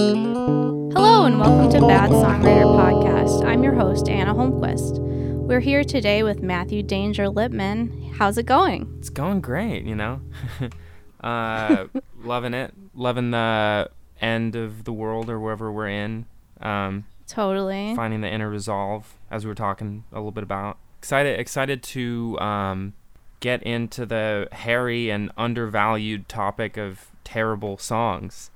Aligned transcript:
Hello, 0.00 1.26
and 1.26 1.38
welcome 1.38 1.70
to 1.72 1.86
Bad 1.86 2.08
Songwriter 2.08 2.64
Podcast. 2.64 3.44
I'm 3.44 3.62
your 3.62 3.74
host, 3.74 4.08
Anna 4.08 4.32
Holmquist. 4.34 4.98
We're 4.98 5.60
here 5.60 5.84
today 5.84 6.22
with 6.22 6.40
Matthew 6.40 6.82
Danger 6.82 7.26
Lipman. 7.26 8.14
How's 8.14 8.38
it 8.38 8.46
going? 8.46 8.94
It's 8.98 9.10
going 9.10 9.42
great, 9.42 9.84
you 9.84 9.94
know. 9.94 10.22
uh, 11.20 11.84
loving 12.22 12.54
it, 12.54 12.72
loving 12.94 13.30
the 13.30 13.90
end 14.22 14.56
of 14.56 14.84
the 14.84 14.92
world 14.94 15.28
or 15.28 15.38
wherever 15.38 15.70
we're 15.70 15.90
in. 15.90 16.24
Um, 16.62 17.04
Totally. 17.26 17.94
finding 17.94 18.22
the 18.22 18.28
inner 18.32 18.48
resolve, 18.48 19.18
as 19.30 19.44
we 19.44 19.50
were 19.50 19.54
talking 19.54 20.04
a 20.12 20.14
little 20.14 20.32
bit 20.32 20.44
about. 20.44 20.78
Excited, 21.00 21.38
excited 21.38 21.82
to 21.82 22.40
um, 22.40 22.94
get 23.40 23.62
into 23.64 24.06
the 24.06 24.48
hairy 24.50 25.10
and 25.10 25.30
undervalued 25.36 26.26
topic 26.26 26.78
of 26.78 27.08
terrible 27.22 27.76
songs. 27.76 28.50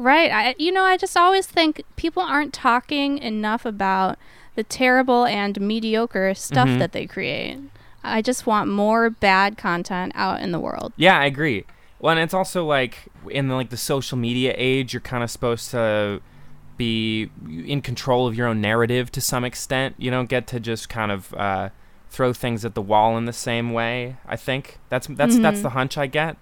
Right. 0.00 0.30
I, 0.32 0.54
you 0.58 0.72
know, 0.72 0.82
I 0.84 0.96
just 0.96 1.14
always 1.14 1.46
think 1.46 1.82
people 1.96 2.22
aren't 2.22 2.54
talking 2.54 3.18
enough 3.18 3.66
about 3.66 4.18
the 4.54 4.62
terrible 4.64 5.26
and 5.26 5.60
mediocre 5.60 6.32
stuff 6.34 6.68
Mhm. 6.68 6.78
that 6.78 6.92
they 6.92 7.06
create. 7.06 7.58
I 8.02 8.22
just 8.22 8.46
want 8.46 8.70
more 8.70 9.10
bad 9.10 9.58
content 9.58 10.12
out 10.14 10.40
in 10.40 10.52
the 10.52 10.58
world. 10.58 10.94
Yeah, 10.96 11.18
I 11.18 11.26
agree. 11.26 11.66
Well, 11.98 12.12
and 12.12 12.20
it's 12.20 12.32
also 12.32 12.64
like 12.64 13.08
in 13.28 13.48
the, 13.48 13.54
like 13.54 13.68
the 13.68 13.76
social 13.76 14.16
media 14.16 14.54
age, 14.56 14.94
you're 14.94 15.02
kind 15.02 15.22
of 15.22 15.30
supposed 15.30 15.70
to 15.72 16.22
be 16.78 17.28
in 17.46 17.82
control 17.82 18.26
of 18.26 18.34
your 18.34 18.46
own 18.46 18.62
narrative 18.62 19.12
to 19.12 19.20
some 19.20 19.44
extent. 19.44 19.96
You 19.98 20.10
don't 20.10 20.30
get 20.30 20.46
to 20.46 20.60
just 20.60 20.88
kind 20.88 21.12
of 21.12 21.34
uh, 21.34 21.68
throw 22.08 22.32
things 22.32 22.64
at 22.64 22.74
the 22.74 22.80
wall 22.80 23.18
in 23.18 23.26
the 23.26 23.34
same 23.34 23.74
way. 23.74 24.16
I 24.26 24.36
think 24.36 24.78
that's 24.88 25.06
that's 25.08 25.36
that's 25.38 25.58
Mhm. 25.58 25.62
the 25.62 25.70
hunch 25.70 25.98
I 25.98 26.06
get, 26.06 26.38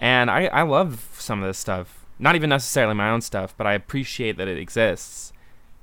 and 0.00 0.30
I 0.30 0.46
I 0.46 0.62
love 0.62 1.08
some 1.18 1.42
of 1.42 1.48
this 1.48 1.58
stuff. 1.58 2.03
Not 2.18 2.34
even 2.36 2.50
necessarily 2.50 2.94
my 2.94 3.10
own 3.10 3.20
stuff, 3.20 3.54
but 3.56 3.66
I 3.66 3.72
appreciate 3.74 4.36
that 4.36 4.48
it 4.48 4.58
exists, 4.58 5.32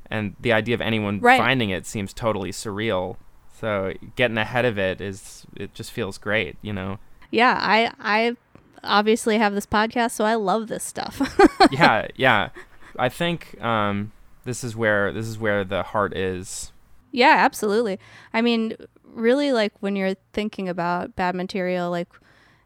and 0.09 0.35
the 0.39 0.53
idea 0.53 0.75
of 0.75 0.81
anyone 0.81 1.19
Right. 1.19 1.37
finding 1.39 1.69
it 1.69 1.85
seems 1.85 2.13
totally 2.13 2.51
surreal. 2.51 3.17
So 3.59 3.93
getting 4.15 4.37
ahead 4.37 4.65
of 4.65 4.77
it 4.79 5.01
is 5.01 5.45
it 5.55 5.73
just 5.73 5.91
feels 5.91 6.17
great, 6.17 6.57
you 6.61 6.73
know. 6.73 6.99
Yeah, 7.31 7.57
I 7.61 7.91
I 7.99 8.35
obviously 8.83 9.37
have 9.37 9.53
this 9.53 9.65
podcast, 9.65 10.11
so 10.11 10.25
I 10.25 10.35
love 10.35 10.67
this 10.67 10.83
stuff. 10.83 11.21
yeah, 11.71 12.07
yeah. 12.15 12.49
I 12.97 13.07
think 13.09 13.61
um, 13.63 14.11
this 14.45 14.63
is 14.63 14.75
where 14.75 15.11
this 15.13 15.27
is 15.27 15.37
where 15.37 15.63
the 15.63 15.83
heart 15.83 16.15
is. 16.15 16.71
Yeah, 17.11 17.35
absolutely. 17.39 17.99
I 18.33 18.41
mean, 18.41 18.75
really, 19.05 19.51
like 19.51 19.73
when 19.81 19.95
you're 19.95 20.15
thinking 20.33 20.67
about 20.69 21.15
bad 21.15 21.35
material, 21.35 21.89
like, 21.91 22.07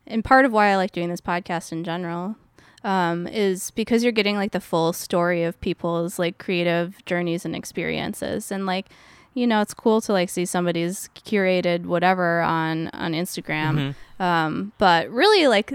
and 0.08 0.23
part 0.23 0.45
of 0.45 0.52
why 0.52 0.68
I 0.70 0.75
like 0.78 0.92
doing 0.92 1.09
this 1.09 1.22
podcast 1.22 1.72
in 1.72 1.84
general 1.84 2.36
um, 2.86 3.28
is 3.28 3.72
because 3.72 4.03
you're 4.03 4.14
getting 4.14 4.38
like 4.38 4.52
the 4.53 4.61
full 4.61 4.94
story 4.94 5.44
of 5.44 5.59
people's 5.59 6.17
like 6.17 6.38
creative 6.38 7.03
journeys 7.05 7.44
and 7.44 7.55
experiences, 7.55 8.52
and 8.52 8.66
like, 8.66 8.86
you 9.33 9.45
know, 9.45 9.59
it's 9.59 9.73
cool 9.73 10.00
to 10.02 10.14
like 10.14 10.30
see 10.30 10.45
somebody's 10.45 11.09
curated 11.25 11.86
whatever 11.86 12.41
on 12.41 12.88
on 12.94 13.11
Instagram. 13.13 13.94
Mhm. 14.19 14.23
Um, 14.23 14.72
but 14.78 15.09
really, 15.09 15.47
like, 15.47 15.73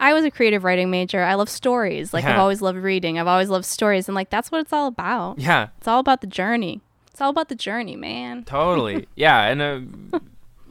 I 0.00 0.14
was 0.14 0.24
a 0.24 0.30
creative 0.30 0.64
writing 0.64 0.90
major. 0.90 1.22
I 1.22 1.34
love 1.34 1.48
stories. 1.50 2.14
Like, 2.14 2.24
I've 2.24 2.38
always 2.38 2.62
loved 2.62 2.78
reading. 2.78 3.18
I've 3.18 3.26
always 3.26 3.50
loved 3.50 3.64
stories, 3.66 4.08
and 4.08 4.14
like 4.14 4.30
that's 4.30 4.50
what 4.50 4.60
it's 4.62 4.72
all 4.72 4.86
about. 4.86 5.38
Yeah, 5.38 5.68
It's 5.78 5.88
all 5.88 5.98
about 6.00 6.20
the 6.22 6.26
journey. 6.28 6.80
It's 7.10 7.20
all 7.20 7.30
about 7.30 7.48
the 7.48 7.56
journey, 7.56 7.96
man. 7.96 8.44
totally. 8.44 9.08
yeah, 9.16 9.42
and 9.50 9.60
uh, 9.60 10.20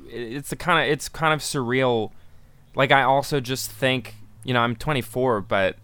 it's 0.10 0.50
the 0.50 0.56
kind 0.56 0.80
of 0.86 0.90
it's 0.92 1.10
kind 1.10 1.34
of 1.34 1.42
surreal. 1.42 2.12
Like 2.74 2.92
I 2.94 3.04
also 3.04 3.40
just 3.42 3.70
think, 3.70 4.16
you 4.48 4.54
know, 4.54 4.62
I'm 4.62 4.76
24, 4.76 5.42
but 5.42 5.76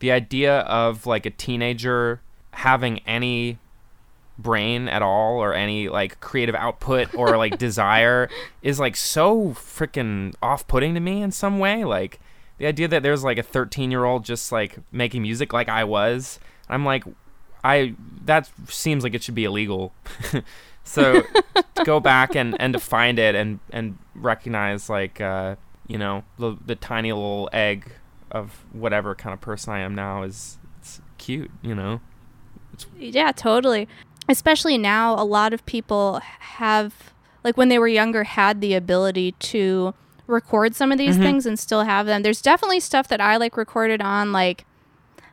the 0.00 0.10
idea 0.10 0.60
of 0.60 1.06
like 1.06 1.26
a 1.26 1.30
teenager 1.30 2.20
having 2.50 2.98
any 3.06 3.58
brain 4.38 4.88
at 4.88 5.02
all 5.02 5.38
or 5.38 5.54
any 5.54 5.88
like 5.88 6.18
creative 6.20 6.54
output 6.54 7.14
or 7.14 7.36
like 7.36 7.58
desire 7.68 8.28
is 8.62 8.80
like 8.80 8.96
so 8.96 9.50
freaking 9.50 10.34
off-putting 10.42 10.94
to 10.94 11.00
me 11.00 11.22
in 11.22 11.30
some 11.30 11.58
way. 11.58 11.84
Like 11.84 12.18
the 12.58 12.66
idea 12.66 12.88
that 12.88 13.02
there's 13.02 13.22
like 13.22 13.38
a 13.38 13.42
13 13.42 13.90
year 13.90 14.04
old 14.04 14.24
just 14.24 14.50
like 14.50 14.78
making 14.90 15.20
music 15.20 15.52
like 15.52 15.68
i 15.68 15.84
was 15.84 16.40
i'm 16.70 16.86
like 16.86 17.04
i 17.62 17.94
that 18.24 18.50
seems 18.66 19.04
like 19.04 19.14
it 19.14 19.22
should 19.22 19.34
be 19.34 19.44
illegal. 19.44 19.92
So 20.86 21.22
to 21.74 21.84
go 21.84 21.98
back 21.98 22.36
and 22.36 22.56
and 22.60 22.72
to 22.72 22.78
find 22.78 23.18
it 23.18 23.34
and 23.34 23.58
and 23.70 23.98
recognize 24.14 24.88
like 24.88 25.20
uh 25.20 25.56
you 25.88 25.98
know 25.98 26.22
the, 26.38 26.56
the 26.64 26.76
tiny 26.76 27.12
little 27.12 27.50
egg 27.52 27.90
of 28.30 28.64
whatever 28.72 29.14
kind 29.14 29.32
of 29.32 29.40
person 29.40 29.72
i 29.72 29.78
am 29.80 29.94
now 29.94 30.22
is 30.22 30.58
it's 30.80 31.00
cute 31.18 31.50
you 31.62 31.74
know 31.74 32.00
Yeah, 32.98 33.32
totally. 33.32 33.88
Especially 34.28 34.76
now, 34.76 35.14
a 35.14 35.24
lot 35.24 35.52
of 35.52 35.64
people 35.66 36.20
have, 36.40 37.14
like 37.44 37.56
when 37.56 37.68
they 37.68 37.78
were 37.78 37.88
younger, 37.88 38.24
had 38.24 38.60
the 38.60 38.74
ability 38.74 39.32
to 39.32 39.94
record 40.26 40.74
some 40.74 40.90
of 40.92 40.98
these 40.98 41.16
Mhm. 41.16 41.22
things 41.22 41.46
and 41.46 41.58
still 41.58 41.84
have 41.84 42.06
them. 42.06 42.22
There's 42.22 42.42
definitely 42.42 42.80
stuff 42.80 43.06
that 43.08 43.20
I 43.20 43.36
like 43.36 43.56
recorded 43.56 44.02
on, 44.02 44.32
like, 44.32 44.66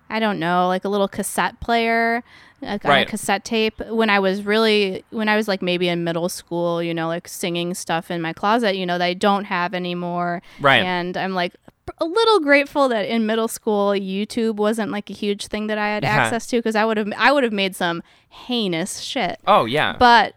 I 0.09 0.19
don't 0.19 0.37
know, 0.39 0.67
like 0.67 0.85
a 0.85 0.89
little 0.89 1.07
cassette 1.07 1.59
player, 1.59 2.23
like 2.61 2.85
on 2.85 2.91
a 2.91 3.05
cassette 3.05 3.43
tape. 3.43 3.79
When 3.89 4.09
I 4.11 4.19
was 4.19 4.43
really, 4.43 5.03
when 5.09 5.27
I 5.27 5.35
was 5.35 5.47
like 5.47 5.61
maybe 5.63 5.89
in 5.89 6.03
middle 6.03 6.29
school, 6.29 6.83
you 6.83 6.93
know, 6.93 7.07
like 7.07 7.27
singing 7.27 7.73
stuff 7.73 8.11
in 8.11 8.21
my 8.21 8.31
closet, 8.31 8.75
you 8.77 8.85
know, 8.85 8.97
that 8.99 9.05
I 9.05 9.15
don't 9.15 9.45
have 9.45 9.73
anymore. 9.73 10.41
right 10.61 10.83
And 10.83 11.17
I'm 11.17 11.33
like 11.33 11.55
a 11.99 12.05
little 12.05 12.39
grateful 12.39 12.87
that 12.89 13.05
in 13.05 13.25
middle 13.25 13.47
school 13.47 13.89
YouTube 13.91 14.55
wasn't 14.55 14.91
like 14.91 15.09
a 15.09 15.13
huge 15.13 15.47
thing 15.47 15.67
that 15.67 15.77
I 15.77 15.87
had 15.87 16.03
Yeah. 16.03 16.09
access 16.15 16.47
to 16.47 16.57
because 16.57 16.75
I 16.75 16.85
would 16.85 16.97
have 16.97 17.11
I 17.17 17.31
would 17.31 17.43
have 17.43 17.53
made 17.53 17.75
some 17.75 18.01
heinous 18.29 18.99
shit. 18.99 19.39
oh 19.47 19.65
yeah 19.65 19.95
But 19.99 20.35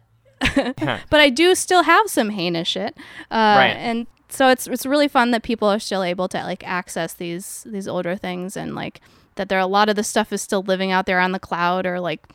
Yeah. 0.56 1.01
but 1.11 1.21
I 1.21 1.31
do 1.31 1.55
still 1.55 1.85
have 1.85 2.09
some 2.11 2.31
heinous 2.31 2.69
shit. 2.69 2.97
Uh, 3.31 3.56
Right. 3.59 3.77
And 3.77 4.06
so 4.29 4.49
it's 4.49 4.67
it's 4.67 4.85
really 4.85 5.09
fun 5.09 5.31
that 5.31 5.43
people 5.43 5.69
are 5.69 5.79
still 5.79 6.03
able 6.03 6.29
to 6.29 6.43
like 6.43 6.67
access 6.67 7.15
these 7.15 7.65
these 7.67 7.87
older 7.89 8.17
things 8.17 8.56
and 8.56 8.75
like 8.75 9.01
that 9.37 9.49
there 9.49 9.59
a 9.61 9.67
lot 9.67 9.89
of 9.89 9.97
the 9.97 10.03
stuff 10.03 10.33
is 10.33 10.43
still 10.43 10.62
living 10.62 10.91
out 10.93 11.06
there 11.06 11.21
on 11.21 11.31
the 11.33 11.39
cloud 11.39 11.87
or 11.87 12.01
like 12.01 12.27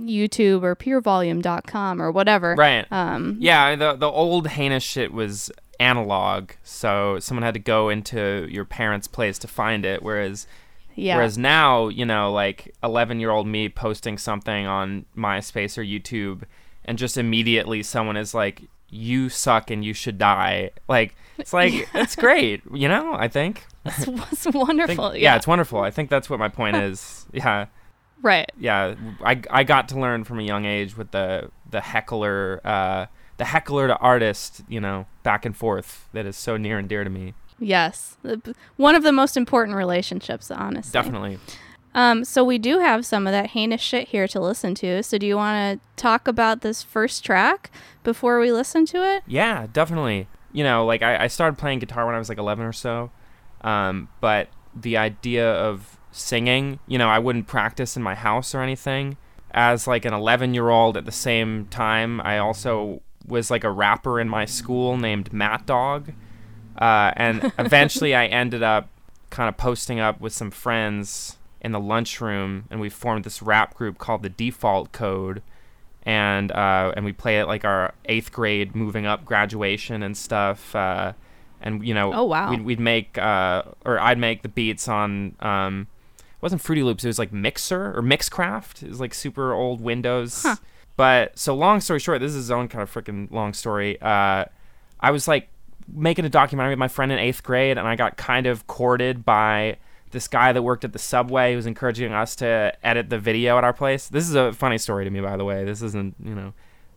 YouTube 0.00 0.62
or 0.62 0.76
purevolume.com 0.76 2.00
or 2.00 2.10
whatever. 2.12 2.54
right 2.56 2.86
Um, 2.92 3.36
Yeah, 3.40 3.74
the 3.74 3.94
the 3.96 4.08
old 4.08 4.48
heinous 4.48 4.84
shit 4.84 5.12
was 5.12 5.50
analog, 5.80 6.50
so 6.62 7.18
someone 7.18 7.42
had 7.42 7.54
to 7.54 7.60
go 7.60 7.88
into 7.88 8.46
your 8.50 8.64
parents' 8.64 9.08
place 9.08 9.38
to 9.40 9.48
find 9.48 9.84
it. 9.84 10.02
Whereas, 10.02 10.46
yeah. 10.94 11.16
whereas 11.16 11.36
now, 11.38 11.88
you 11.88 12.04
know, 12.04 12.32
like 12.32 12.74
eleven 12.82 13.20
year 13.20 13.30
old 13.30 13.46
me 13.46 13.68
posting 13.68 14.18
something 14.18 14.66
on 14.66 15.06
MySpace 15.16 15.76
or 15.78 15.82
YouTube, 15.82 16.42
and 16.84 16.98
just 16.98 17.16
immediately 17.18 17.82
someone 17.82 18.16
is 18.16 18.34
like, 18.34 18.62
"You 18.88 19.28
suck 19.28 19.70
and 19.70 19.84
you 19.84 19.92
should 19.94 20.18
die." 20.18 20.70
Like 20.88 21.14
it's 21.38 21.52
like 21.52 21.88
it's 21.94 22.16
great, 22.16 22.62
you 22.72 22.88
know. 22.88 23.14
I 23.14 23.28
think. 23.28 23.66
it's, 23.84 23.98
it's 24.08 24.46
I 24.46 24.50
think- 24.50 24.54
wonderful. 24.66 25.16
yeah, 25.16 25.36
it's 25.36 25.46
wonderful. 25.46 25.80
I 25.80 25.90
think 25.90 26.10
that's 26.10 26.28
what 26.30 26.38
my 26.38 26.48
point 26.48 26.76
is. 26.76 27.26
Yeah, 27.32 27.66
right. 28.22 28.50
yeah. 28.58 28.94
I, 29.22 29.42
I 29.50 29.62
got 29.64 29.88
to 29.90 30.00
learn 30.00 30.24
from 30.24 30.38
a 30.38 30.42
young 30.42 30.64
age 30.64 30.96
with 30.96 31.10
the 31.10 31.50
the 31.70 31.80
heckler. 31.82 32.60
Uh, 32.64 33.06
the 33.36 33.46
heckler 33.46 33.86
to 33.86 33.96
artist, 33.98 34.62
you 34.68 34.80
know, 34.80 35.06
back 35.22 35.44
and 35.44 35.56
forth 35.56 36.08
that 36.12 36.26
is 36.26 36.36
so 36.36 36.56
near 36.56 36.78
and 36.78 36.88
dear 36.88 37.04
to 37.04 37.10
me. 37.10 37.34
Yes, 37.58 38.16
one 38.76 38.94
of 38.94 39.02
the 39.02 39.12
most 39.12 39.36
important 39.36 39.76
relationships, 39.76 40.50
honestly. 40.50 40.92
Definitely. 40.92 41.38
Um, 41.94 42.26
so 42.26 42.44
we 42.44 42.58
do 42.58 42.78
have 42.78 43.06
some 43.06 43.26
of 43.26 43.32
that 43.32 43.48
heinous 43.50 43.80
shit 43.80 44.08
here 44.08 44.28
to 44.28 44.38
listen 44.38 44.74
to. 44.76 45.02
So 45.02 45.16
do 45.16 45.26
you 45.26 45.36
want 45.36 45.80
to 45.80 45.86
talk 45.96 46.28
about 46.28 46.60
this 46.60 46.82
first 46.82 47.24
track 47.24 47.70
before 48.04 48.38
we 48.38 48.52
listen 48.52 48.84
to 48.86 49.02
it? 49.02 49.22
Yeah, 49.26 49.66
definitely. 49.72 50.28
You 50.52 50.62
know, 50.62 50.84
like 50.84 51.00
I, 51.00 51.24
I 51.24 51.26
started 51.28 51.56
playing 51.56 51.78
guitar 51.78 52.04
when 52.04 52.14
I 52.14 52.18
was 52.18 52.28
like 52.28 52.36
11 52.36 52.66
or 52.66 52.74
so, 52.74 53.10
um, 53.62 54.08
but 54.20 54.48
the 54.74 54.98
idea 54.98 55.50
of 55.50 55.98
singing, 56.12 56.78
you 56.86 56.98
know, 56.98 57.08
I 57.08 57.18
wouldn't 57.18 57.46
practice 57.46 57.96
in 57.96 58.02
my 58.02 58.14
house 58.14 58.54
or 58.54 58.60
anything. 58.60 59.16
As 59.52 59.86
like 59.86 60.04
an 60.04 60.12
11 60.12 60.52
year 60.52 60.68
old 60.68 60.98
at 60.98 61.06
the 61.06 61.12
same 61.12 61.66
time, 61.66 62.20
I 62.20 62.36
also 62.36 63.00
was 63.26 63.50
like 63.50 63.64
a 63.64 63.70
rapper 63.70 64.20
in 64.20 64.28
my 64.28 64.44
school 64.44 64.96
named 64.96 65.32
Matt 65.32 65.66
Dog. 65.66 66.12
Uh, 66.78 67.12
and 67.16 67.52
eventually 67.58 68.14
I 68.14 68.26
ended 68.26 68.62
up 68.62 68.88
kind 69.30 69.48
of 69.48 69.56
posting 69.56 69.98
up 70.00 70.20
with 70.20 70.32
some 70.32 70.50
friends 70.50 71.36
in 71.60 71.72
the 71.72 71.80
lunchroom, 71.80 72.64
and 72.70 72.80
we 72.80 72.88
formed 72.88 73.24
this 73.24 73.42
rap 73.42 73.74
group 73.74 73.98
called 73.98 74.22
the 74.22 74.28
Default 74.28 74.92
Code 74.92 75.42
and 76.04 76.52
uh, 76.52 76.92
and 76.96 77.04
we 77.04 77.12
play 77.12 77.40
it 77.40 77.46
like 77.46 77.64
our 77.64 77.92
eighth 78.04 78.30
grade 78.30 78.76
moving 78.76 79.06
up 79.06 79.24
graduation 79.24 80.04
and 80.04 80.16
stuff. 80.16 80.74
Uh, 80.76 81.12
and 81.60 81.84
you 81.84 81.92
know, 81.94 82.12
Oh, 82.12 82.22
wow. 82.24 82.50
we'd, 82.50 82.62
we'd 82.64 82.78
make 82.80 83.18
uh, 83.18 83.64
or 83.84 83.98
I'd 83.98 84.18
make 84.18 84.42
the 84.42 84.48
beats 84.48 84.86
on 84.86 85.34
um, 85.40 85.88
it 86.18 86.42
wasn't 86.42 86.60
Fruity 86.62 86.84
Loops, 86.84 87.02
it 87.02 87.08
was 87.08 87.18
like 87.18 87.32
Mixer 87.32 87.96
or 87.96 88.02
Mixcraft. 88.02 88.84
It 88.84 88.88
was 88.88 89.00
like 89.00 89.14
super 89.14 89.52
old 89.52 89.80
Windows. 89.80 90.42
Huh. 90.44 90.56
But 90.96 91.38
so 91.38 91.54
long 91.54 91.80
story 91.80 92.00
short, 92.00 92.20
this 92.20 92.30
is 92.30 92.36
his 92.36 92.50
own 92.50 92.68
kind 92.68 92.82
of 92.82 92.92
freaking 92.92 93.30
long 93.30 93.52
story. 93.52 94.00
Uh, 94.00 94.46
I 95.00 95.10
was 95.10 95.28
like 95.28 95.48
making 95.92 96.24
a 96.24 96.28
documentary 96.28 96.72
with 96.72 96.78
my 96.78 96.88
friend 96.88 97.12
in 97.12 97.18
eighth 97.18 97.42
grade, 97.42 97.76
and 97.78 97.86
I 97.86 97.96
got 97.96 98.16
kind 98.16 98.46
of 98.46 98.66
courted 98.66 99.24
by 99.24 99.76
this 100.12 100.26
guy 100.28 100.52
that 100.52 100.62
worked 100.62 100.84
at 100.84 100.92
the 100.92 100.98
subway 100.98 101.50
who 101.52 101.56
was 101.56 101.66
encouraging 101.66 102.12
us 102.12 102.34
to 102.36 102.72
edit 102.82 103.10
the 103.10 103.18
video 103.18 103.58
at 103.58 103.64
our 103.64 103.72
place. 103.72 104.08
This 104.08 104.28
is 104.28 104.34
a 104.34 104.52
funny 104.52 104.78
story 104.78 105.04
to 105.04 105.10
me, 105.10 105.20
by 105.20 105.36
the 105.36 105.44
way. 105.44 105.64
This 105.64 105.82
isn't, 105.82 106.14
you 106.24 106.34
know, 106.34 106.54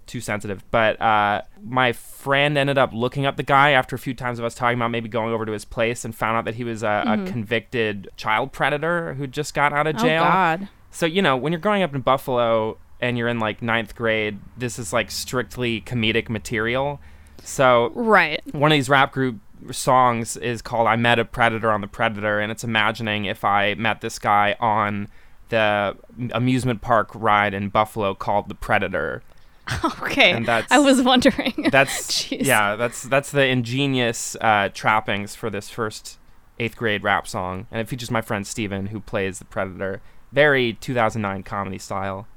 too 0.08 0.22
sensitive. 0.22 0.64
But 0.72 1.00
uh, 1.02 1.42
my 1.64 1.92
friend 1.92 2.58
ended 2.58 2.78
up 2.78 2.92
looking 2.94 3.26
up 3.26 3.36
the 3.36 3.44
guy 3.44 3.72
after 3.72 3.96
a 3.96 4.00
few 4.00 4.14
times 4.14 4.40
of 4.40 4.46
us 4.46 4.56
talking 4.56 4.78
about 4.80 4.92
maybe 4.92 5.10
going 5.10 5.34
over 5.34 5.46
to 5.46 5.52
his 5.52 5.66
place 5.66 6.06
and 6.06 6.16
found 6.16 6.38
out 6.38 6.46
that 6.46 6.56
he 6.56 6.64
was 6.64 6.82
a, 6.84 7.04
Mhm. 7.06 7.28
a 7.28 7.32
convicted 7.32 8.10
child 8.16 8.52
predator 8.54 9.16
who 9.16 9.28
just 9.28 9.54
got 9.54 9.74
out 9.74 9.88
of 9.88 9.98
jail. 9.98 10.24
Oh. 10.24 10.28
God. 10.28 10.70
So, 10.92 11.06
you 11.06 11.22
know, 11.22 11.36
when 11.36 11.52
you're 11.52 11.60
growing 11.60 11.84
up 11.84 11.94
in 11.94 12.02
Buffalo 12.02 12.78
and 13.02 13.18
you're 13.18 13.28
in 13.28 13.40
like 13.40 13.62
ninth 13.62 13.96
grade, 13.96 14.40
this 14.58 14.78
is 14.80 14.92
like 14.94 15.10
strictly 15.12 15.82
comedic 15.82 16.30
material. 16.30 17.00
So, 17.44 17.92
Right. 17.96 18.42
one 18.54 18.72
of 18.72 18.76
these 18.76 18.90
rap 18.90 19.12
group 19.12 19.38
songs 19.72 20.38
is 20.38 20.62
called 20.62 20.88
I 20.88 20.96
Met 20.96 21.20
a 21.20 21.26
Predator 21.26 21.72
on 21.72 21.82
the 21.82 21.88
Predator, 21.88 22.40
and 22.40 22.52
it's 22.52 22.64
imagining 22.64 23.26
if 23.26 23.44
I 23.44 23.74
met 23.76 24.02
this 24.02 24.20
guy 24.20 24.56
on 24.60 25.08
the 25.50 25.98
amusement 26.32 26.82
park 26.82 27.10
ride 27.16 27.54
in 27.54 27.70
Buffalo 27.70 28.14
called 28.14 28.50
the 28.50 28.56
Predator. 28.56 29.24
Okay. 30.02 30.32
And 30.32 30.46
that's- 30.48 30.72
I 30.72 30.80
was 30.80 31.00
wondering. 31.02 31.68
That's 31.72 32.12
Jeez. 32.12 32.44
yeah, 32.46 32.76
that's 32.76 33.04
that's 33.04 33.30
the 33.32 33.46
ingenious 33.46 34.36
uh, 34.42 34.70
trappings 34.74 35.36
for 35.36 35.52
this 35.52 35.70
first 35.70 36.18
eighth 36.60 36.76
grade 36.76 37.04
rap 37.04 37.28
song, 37.28 37.68
and 37.72 37.80
it 37.80 37.88
features 37.88 38.10
my 38.10 38.22
friend 38.22 38.48
Steven 38.48 38.88
who 38.88 39.00
plays 39.00 39.38
the 39.38 39.46
Predator. 39.46 40.02
Very 40.32 40.74
2009 40.74 41.42
comedy 41.44 41.80
style. 41.80 42.28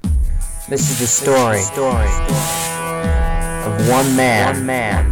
This 0.67 0.89
is 0.89 0.99
the 0.99 1.05
story, 1.05 1.59
story 1.59 2.07
of 3.65 3.89
one 3.89 4.15
man, 4.15 4.55
one 4.55 4.65
man 4.65 5.05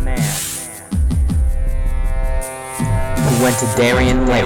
who 3.17 3.43
went 3.43 3.57
to 3.59 3.71
Darien 3.77 4.25
Lake. 4.25 4.45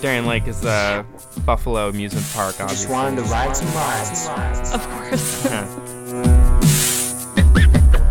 Darien 0.00 0.26
Lake 0.26 0.46
is 0.46 0.60
the 0.60 1.04
Buffalo 1.44 1.88
amusement 1.88 2.26
park, 2.32 2.56
Just 2.58 2.88
wanted 2.88 3.16
to 3.16 3.22
ride 3.22 3.56
some 3.56 3.74
rides. 3.74 4.28
Of 4.72 4.88
course. 4.88 5.46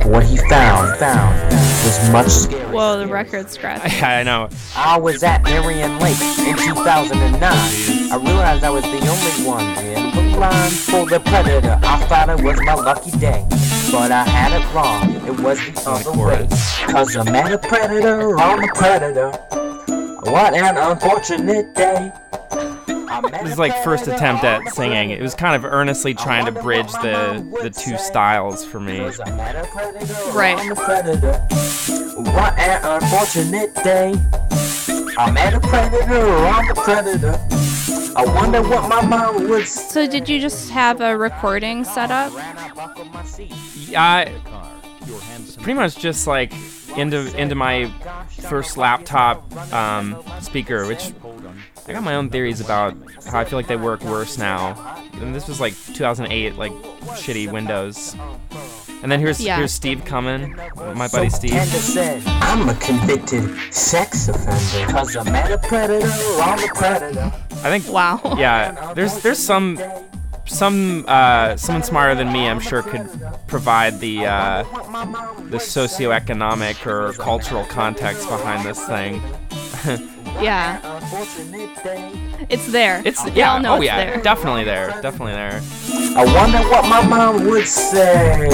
Yeah. 0.06 0.12
What 0.12 0.24
he 0.24 0.38
found, 0.38 0.98
found 1.00 1.52
was 1.84 2.10
much 2.12 2.28
scarier. 2.28 2.72
Whoa, 2.72 3.00
the 3.00 3.08
record 3.08 3.50
scratch. 3.50 3.82
I 4.04 4.24
know. 4.24 4.50
I 4.76 4.98
was 4.98 5.24
at 5.24 5.44
Darien 5.44 6.00
Lake 6.00 6.20
in 6.40 6.56
2009. 6.58 7.42
I 7.42 8.16
realized 8.18 8.64
I 8.64 8.70
was 8.70 8.84
the 8.84 8.90
only 8.90 9.48
one 9.48 9.66
in 9.84 10.16
the 10.16 10.38
line 10.38 10.72
for 10.72 11.06
the 11.08 11.20
predator. 11.20 11.80
I 11.84 12.06
thought 12.06 12.30
it 12.30 12.44
was 12.44 12.60
my 12.62 12.76
lucky 12.76 13.12
day, 13.12 13.46
but 13.92 14.12
I 14.12 14.24
had 14.24 14.54
it 14.54 14.74
wrong. 14.74 15.16
It 15.28 15.40
was 15.40 15.60
the 15.60 15.90
other 15.90 16.24
way. 16.24 16.48
Cause 16.92 17.16
I 17.18 17.24
met 17.30 17.52
a 17.52 17.58
predator 17.58 18.40
on 18.40 18.64
a 18.64 18.68
predator. 18.74 19.32
What 20.32 20.54
an 20.54 20.78
unfortunate 20.78 21.74
day. 21.76 22.12
I 23.08 23.22
met 23.22 23.44
This 23.44 23.54
is 23.54 23.58
like 23.60 23.76
first 23.84 24.08
attempt 24.08 24.44
at 24.44 24.68
singing. 24.74 25.12
It 25.12 25.22
was 25.22 25.36
kind 25.36 25.56
of 25.56 25.66
earnestly 25.66 26.14
trying 26.14 26.46
to 26.46 26.52
bridge 26.52 26.92
the 26.94 27.46
the 27.62 27.70
two 27.70 27.98
styles 27.98 28.64
for 28.66 28.80
me. 28.80 28.98
Cause 29.00 29.20
I 29.26 29.32
met 29.36 29.56
a 29.56 29.68
predator 29.68 30.14
Right. 30.38 30.58
on 30.60 30.70
the 30.70 30.76
predator. 30.76 31.34
What 32.32 32.58
an 32.58 33.02
unfortunate 33.02 33.74
day. 33.84 34.14
I 35.18 35.32
met 35.32 35.54
a 35.54 35.60
predator 35.60 36.26
on 36.28 36.68
the 36.68 36.76
predator. 36.76 37.40
I 38.18 38.24
wonder 38.26 38.62
what 38.62 38.88
my 38.90 39.06
mom 39.06 39.48
would 39.50 39.68
say. 39.68 39.90
So 39.90 40.08
did 40.08 40.30
you 40.30 40.40
just 40.40 40.70
have 40.72 41.02
a 41.02 41.18
recording 41.18 41.84
set 41.84 42.12
up? 42.12 42.32
I 43.98 44.32
pretty 45.58 45.74
much 45.74 45.98
just 45.98 46.28
like 46.28 46.54
into 46.98 47.34
into 47.40 47.56
my 47.56 47.92
first 48.50 48.78
laptop 48.78 49.44
um, 49.74 50.22
speaker, 50.42 50.86
which 50.88 51.12
I 51.88 51.94
got 51.94 52.04
my 52.04 52.16
own 52.16 52.30
theories 52.30 52.62
about 52.62 52.96
how 53.28 53.40
I 53.40 53.46
feel 53.46 53.60
like 53.60 53.68
they 53.68 53.76
work 53.76 54.04
worse 54.04 54.38
now. 54.38 54.98
And 55.22 55.36
this 55.36 55.48
was 55.48 55.60
like 55.60 55.74
2008, 55.94 56.56
like 56.56 56.72
shitty 56.72 57.52
Windows. 57.52 58.16
And 59.04 59.12
then 59.12 59.20
here's 59.20 59.40
Yeah. 59.40 59.58
here's 59.58 59.72
Steve 59.74 60.04
coming, 60.04 60.56
my 60.96 61.08
buddy 61.08 61.30
Steve. 61.30 61.52
Panda 61.52 61.66
said, 61.78 62.24
I'm 62.26 62.68
a 62.70 62.74
convicted 62.76 63.56
sex 63.72 64.28
offender. 64.30 64.92
Cause 64.94 65.16
I 65.16 65.24
met 65.30 65.52
a 65.52 65.58
predator 65.60 66.08
on 66.08 66.58
the 66.58 66.72
predator. 66.74 67.32
I 67.64 67.70
think 67.80 67.88
Wow. 67.88 68.20
yeah, 68.38 68.94
there's 68.96 69.22
there's 69.22 69.38
some 69.40 69.80
some 70.48 71.06
uh, 71.08 71.56
someone 71.56 71.84
smarter 71.84 72.16
than 72.16 72.32
me, 72.32 72.48
I'm 72.48 72.60
sure, 72.60 72.82
could 72.82 73.08
provide 73.48 74.00
the 74.00 74.26
uh, 74.26 74.64
the 75.50 75.58
socioeconomic 75.58 76.86
or 76.88 77.14
cultural 77.14 77.66
context 77.66 78.28
behind 78.28 78.66
this 78.66 78.84
thing. 78.88 79.22
Yeah. 80.42 80.80
It's 82.50 82.72
there. 82.72 83.02
It's 83.06 83.24
We 83.26 83.32
yeah, 83.32 83.54
all 83.54 83.60
know 83.62 83.74
oh 83.74 83.78
it's 83.78 83.86
yeah, 83.86 84.06
there. 84.06 84.22
definitely 84.22 84.64
there, 84.64 84.90
definitely 85.02 85.34
there. 85.34 85.62
I 86.18 86.26
wonder 86.26 86.60
what 86.70 86.84
my 86.90 87.06
mom 87.08 87.46
would 87.48 87.66
say. 87.68 88.48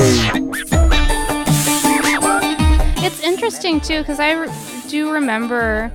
It's 3.03 3.19
interesting 3.23 3.81
too 3.81 3.99
because 3.99 4.19
I 4.19 4.31
re- 4.33 4.51
do 4.87 5.11
remember 5.11 5.91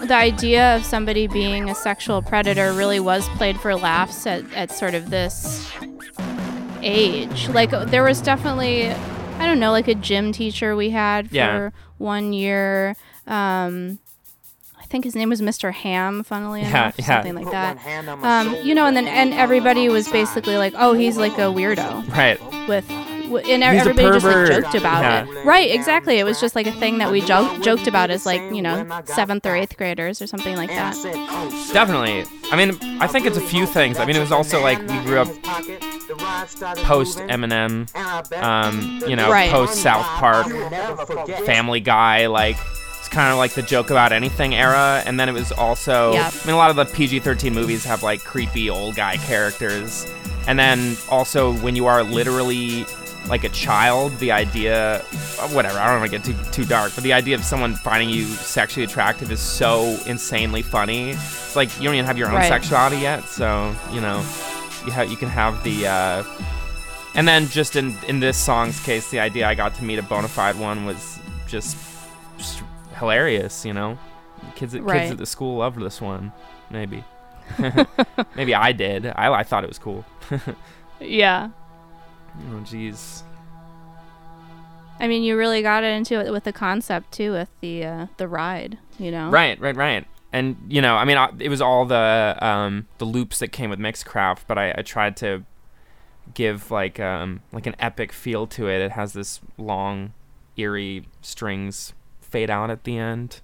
the 0.00 0.14
idea 0.14 0.76
of 0.76 0.84
somebody 0.84 1.26
being 1.26 1.68
a 1.68 1.74
sexual 1.74 2.22
predator 2.22 2.72
really 2.72 3.00
was 3.00 3.28
played 3.30 3.60
for 3.60 3.74
laughs 3.76 4.26
at, 4.26 4.44
at 4.54 4.70
sort 4.72 4.94
of 4.94 5.10
this 5.10 5.70
age. 6.82 7.48
Like 7.50 7.70
there 7.90 8.02
was 8.02 8.20
definitely, 8.22 8.88
I 8.90 9.46
don't 9.46 9.60
know, 9.60 9.72
like 9.72 9.88
a 9.88 9.94
gym 9.94 10.32
teacher 10.32 10.74
we 10.74 10.90
had 10.90 11.28
for 11.28 11.34
Yeah. 11.34 11.70
one 11.98 12.32
year. 12.32 12.96
Um, 13.26 13.98
I 13.98 14.07
think 14.88 15.04
his 15.04 15.14
name 15.14 15.28
was 15.28 15.40
Mr. 15.40 15.72
Ham, 15.72 16.24
funnily 16.24 16.62
Yeah, 16.62 16.68
enough, 16.68 16.94
yeah. 16.98 17.04
something 17.06 17.34
like 17.34 17.50
that. 17.50 17.78
Um, 18.22 18.54
you 18.64 18.74
know, 18.74 18.86
and 18.86 18.96
then 18.96 19.06
and 19.06 19.32
everybody 19.34 19.88
was 19.88 20.08
basically 20.08 20.56
like, 20.56 20.74
"Oh, 20.76 20.94
he's 20.94 21.16
like 21.16 21.34
a 21.38 21.42
weirdo." 21.52 22.08
Right. 22.14 22.40
with 22.68 22.84
and 23.30 23.62
He's 23.62 23.62
everybody 23.62 24.08
just 24.08 24.24
like 24.24 24.46
joked 24.62 24.74
about 24.74 25.02
Yeah. 25.02 25.26
it 25.40 25.44
right 25.44 25.70
exactly 25.70 26.18
it 26.18 26.24
was 26.24 26.40
just 26.40 26.56
like 26.56 26.66
a 26.66 26.72
thing 26.72 26.96
that 26.96 27.10
we 27.12 27.20
jo- 27.20 27.58
joked 27.60 27.86
about 27.86 28.08
as 28.10 28.24
like 28.24 28.40
you 28.54 28.62
know 28.62 29.02
seventh 29.04 29.44
or 29.44 29.54
eighth 29.54 29.76
graders 29.76 30.22
or 30.22 30.26
something 30.26 30.56
like 30.56 30.70
that 30.70 30.94
Definitely. 31.74 32.24
I 32.50 32.56
mean, 32.56 32.78
I 33.02 33.06
think 33.06 33.26
it's 33.26 33.36
a 33.36 33.42
few 33.42 33.66
things. 33.66 33.98
I 33.98 34.06
mean, 34.06 34.16
it 34.16 34.20
was 34.20 34.32
also 34.32 34.62
like 34.62 34.78
we 34.78 34.98
grew 35.04 35.18
up 35.20 35.28
post 36.84 37.18
Eminem, 37.18 37.94
um, 38.42 39.02
you 39.06 39.14
know, 39.16 39.30
Right. 39.30 39.50
post 39.50 39.74
South 39.82 40.06
Park, 40.18 40.46
Family 41.44 41.80
Guy, 41.80 42.26
like 42.28 42.56
kind 43.08 43.30
of 43.32 43.38
like 43.38 43.52
the 43.52 43.62
joke 43.62 43.90
about 43.90 44.12
anything 44.12 44.54
era. 44.54 45.02
And 45.04 45.18
then 45.18 45.28
it 45.28 45.32
was 45.32 45.50
also, 45.52 46.12
Yep. 46.12 46.32
I 46.42 46.46
mean, 46.46 46.54
a 46.54 46.58
lot 46.58 46.70
of 46.70 46.76
the 46.76 46.84
PG-13 46.84 47.52
movies 47.52 47.84
have 47.84 48.02
like 48.02 48.22
creepy 48.24 48.70
old 48.70 48.94
guy 48.96 49.16
characters. 49.16 50.06
And 50.46 50.58
then 50.58 50.96
also 51.10 51.52
when 51.58 51.76
you 51.76 51.86
are 51.86 52.02
literally 52.02 52.86
like 53.28 53.44
a 53.44 53.50
child, 53.50 54.16
the 54.18 54.32
idea, 54.32 55.00
uh, 55.00 55.48
whatever, 55.48 55.78
I 55.78 55.90
don't 55.90 56.00
want 56.00 56.10
to 56.10 56.18
get 56.18 56.24
too 56.24 56.62
too 56.62 56.64
dark, 56.66 56.92
but 56.94 57.04
the 57.04 57.12
idea 57.12 57.34
of 57.34 57.44
someone 57.44 57.74
finding 57.74 58.08
you 58.08 58.24
sexually 58.24 58.84
attractive 58.84 59.30
is 59.30 59.40
so 59.40 59.98
insanely 60.06 60.62
funny. 60.62 61.10
It's 61.10 61.54
like 61.54 61.68
you 61.76 61.84
don't 61.84 61.94
even 61.94 62.06
have 62.06 62.16
your 62.16 62.28
own 62.28 62.36
Right. 62.36 62.48
sexuality 62.48 62.96
yet, 62.96 63.24
so 63.24 63.74
you 63.92 64.00
know, 64.00 64.20
you 64.86 64.92
have 64.92 65.10
you 65.10 65.16
can 65.18 65.28
have 65.28 65.62
the. 65.62 65.86
Uh, 65.88 66.24
and 67.14 67.28
then 67.28 67.48
just 67.48 67.76
in 67.76 67.94
in 68.06 68.20
this 68.20 68.38
song's 68.38 68.80
case, 68.80 69.10
the 69.10 69.20
idea 69.20 69.46
I 69.46 69.54
got 69.54 69.74
to 69.74 69.84
meet 69.84 69.98
a 69.98 70.02
bona 70.02 70.28
fide 70.28 70.56
one 70.58 70.86
was 70.86 71.18
just 71.46 71.76
hilarious. 72.98 73.64
You 73.64 73.72
know, 73.72 73.98
kids 74.54 74.74
at 74.74 74.82
Right. 74.82 75.00
kids 75.00 75.12
at 75.12 75.18
the 75.18 75.26
school 75.26 75.58
loved 75.58 75.80
this 75.80 76.00
one. 76.00 76.32
Maybe, 76.70 77.04
maybe 78.36 78.54
I 78.54 78.72
did. 78.72 79.06
I 79.06 79.32
I 79.32 79.42
thought 79.42 79.64
it 79.64 79.68
was 79.68 79.78
cool. 79.78 80.04
yeah 81.00 81.50
Oh 82.50 82.60
jeez. 82.64 83.22
i 85.00 85.06
mean 85.08 85.22
you 85.22 85.36
really 85.36 85.62
got 85.62 85.84
it 85.84 85.88
into 85.96 86.18
it 86.24 86.30
with 86.32 86.44
the 86.44 86.52
concept 86.52 87.12
too 87.12 87.32
with 87.32 87.48
the 87.60 87.84
uh, 87.84 88.06
the 88.16 88.26
ride 88.28 88.78
you 88.98 89.10
know 89.10 89.30
Right, 89.30 89.58
right, 89.60 89.76
right. 89.76 90.06
And 90.30 90.56
you 90.68 90.82
know, 90.82 90.94
I 90.96 91.06
mean, 91.06 91.16
I, 91.16 91.30
it 91.38 91.48
was 91.48 91.62
all 91.62 91.86
the 91.86 92.36
um, 92.42 92.86
the 92.98 93.06
loops 93.06 93.38
that 93.38 93.48
came 93.48 93.70
with 93.70 93.78
Mixcraft, 93.78 94.40
but 94.46 94.58
I, 94.58 94.74
I 94.76 94.82
tried 94.82 95.16
to 95.18 95.44
give 96.34 96.70
like 96.70 97.00
um, 97.00 97.40
like 97.50 97.66
an 97.66 97.74
epic 97.78 98.12
feel 98.12 98.46
to 98.48 98.68
it. 98.68 98.82
It 98.82 98.90
has 98.92 99.14
this 99.14 99.40
long, 99.56 100.12
eerie 100.58 101.06
strings 101.22 101.94
fade 102.30 102.50
out 102.50 102.70
at 102.70 102.84
the 102.84 102.96
end. 102.98 103.40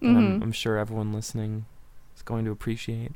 that 0.00 0.08
I'm. 0.08 0.42
I'm 0.42 0.52
sure 0.52 0.78
everyone 0.78 1.12
listening 1.12 1.66
is 2.16 2.22
going 2.22 2.44
to 2.44 2.50
appreciate. 2.50 3.12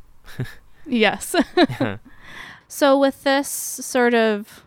yes 0.87 1.35
so 2.69 2.99
with 2.99 3.23
this 3.25 3.49
sort 3.49 4.15
of 4.15 4.63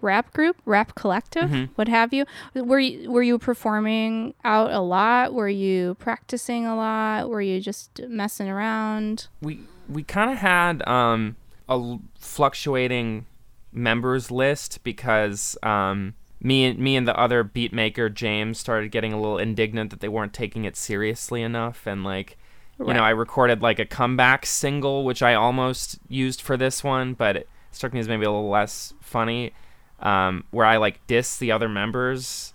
rap 0.00 0.32
group 0.34 0.56
rap 0.66 0.94
collective 0.94 1.48
Mhm. 1.50 1.68
what 1.76 1.88
have 1.88 2.12
you 2.12 2.26
were 2.54 2.78
you 2.78 3.10
were 3.10 3.22
you 3.22 3.38
performing 3.38 4.34
out 4.44 4.70
a 4.70 4.80
lot 4.80 5.32
were 5.32 5.48
you 5.48 5.94
practicing 5.98 6.66
a 6.66 6.76
lot 6.76 7.28
were 7.30 7.40
you 7.40 7.60
just 7.60 8.00
messing 8.08 8.48
around 8.48 9.28
we 9.40 9.60
we 9.88 10.02
kind 10.02 10.30
of 10.30 10.38
had 10.38 10.86
um, 10.88 11.36
a 11.68 11.96
fluctuating 12.18 13.26
members 13.72 14.30
list 14.30 14.82
because 14.84 15.56
um, 15.62 16.14
me 16.44 16.64
and 16.64 16.78
me 16.78 16.94
and 16.94 17.08
the 17.08 17.18
other 17.18 17.42
beat 17.42 17.72
maker 17.72 18.08
James 18.08 18.58
started 18.58 18.92
getting 18.92 19.12
a 19.12 19.20
little 19.20 19.38
indignant 19.38 19.90
that 19.90 19.98
they 19.98 20.08
weren't 20.08 20.32
taking 20.32 20.64
it 20.64 20.76
seriously 20.76 21.42
enough 21.42 21.86
and 21.86 22.04
like 22.04 22.36
you 22.78 22.92
know, 22.92 23.02
I 23.02 23.10
recorded 23.10 23.62
like 23.62 23.78
a 23.78 23.84
comeback 23.84 24.46
single, 24.46 25.04
which 25.04 25.22
I 25.22 25.34
almost 25.34 25.98
used 26.08 26.42
for 26.42 26.56
this 26.56 26.82
one, 26.82 27.14
but 27.14 27.36
it 27.36 27.48
struck 27.70 27.92
me 27.92 28.00
as 28.00 28.08
maybe 28.08 28.24
a 28.24 28.30
little 28.30 28.50
less 28.50 28.92
funny. 29.00 29.52
Um, 30.00 30.44
where 30.50 30.66
I 30.66 30.78
like 30.78 31.06
diss 31.06 31.38
the 31.38 31.52
other 31.52 31.68
members. 31.68 32.52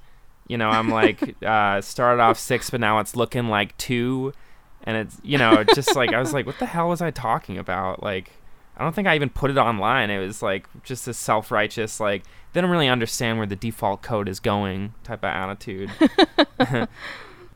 You 0.48 0.58
know, 0.58 0.70
I'm 0.70 0.90
like 0.90 1.42
uh, 1.44 1.82
started 1.82 2.22
off 2.22 2.38
six, 2.38 2.70
but 2.70 2.82
now 2.82 3.00
it's 3.00 3.16
looking 3.16 3.48
like 3.48 3.78
two, 3.78 4.34
and 4.84 4.98
it's 4.98 5.20
you 5.24 5.38
know 5.38 5.64
just 5.64 5.96
like 5.96 6.14
I 6.14 6.20
was 6.20 6.34
like, 6.34 6.46
what 6.46 6.60
the 6.60 6.66
hell 6.66 6.90
was 6.90 7.02
I 7.02 7.12
talking 7.12 7.58
about? 7.58 8.04
Like, 8.04 8.32
I 8.80 8.84
don't 8.84 8.96
think 8.96 9.08
I 9.08 9.16
even 9.16 9.30
put 9.30 9.52
it 9.52 9.58
online. 9.58 10.10
It 10.10 10.20
was 10.20 10.42
like 10.42 10.66
just 10.84 11.08
a 11.08 11.14
self 11.14 11.52
righteous 11.52 12.00
like 12.00 12.24
they 12.54 12.62
don't 12.62 12.70
really 12.70 12.88
understand 12.88 13.38
where 13.38 13.46
the 13.46 13.56
default 13.56 14.02
code 14.02 14.30
is 14.30 14.40
going 14.40 14.94
type 15.04 15.20
of 15.20 15.26
attitude. 15.26 15.92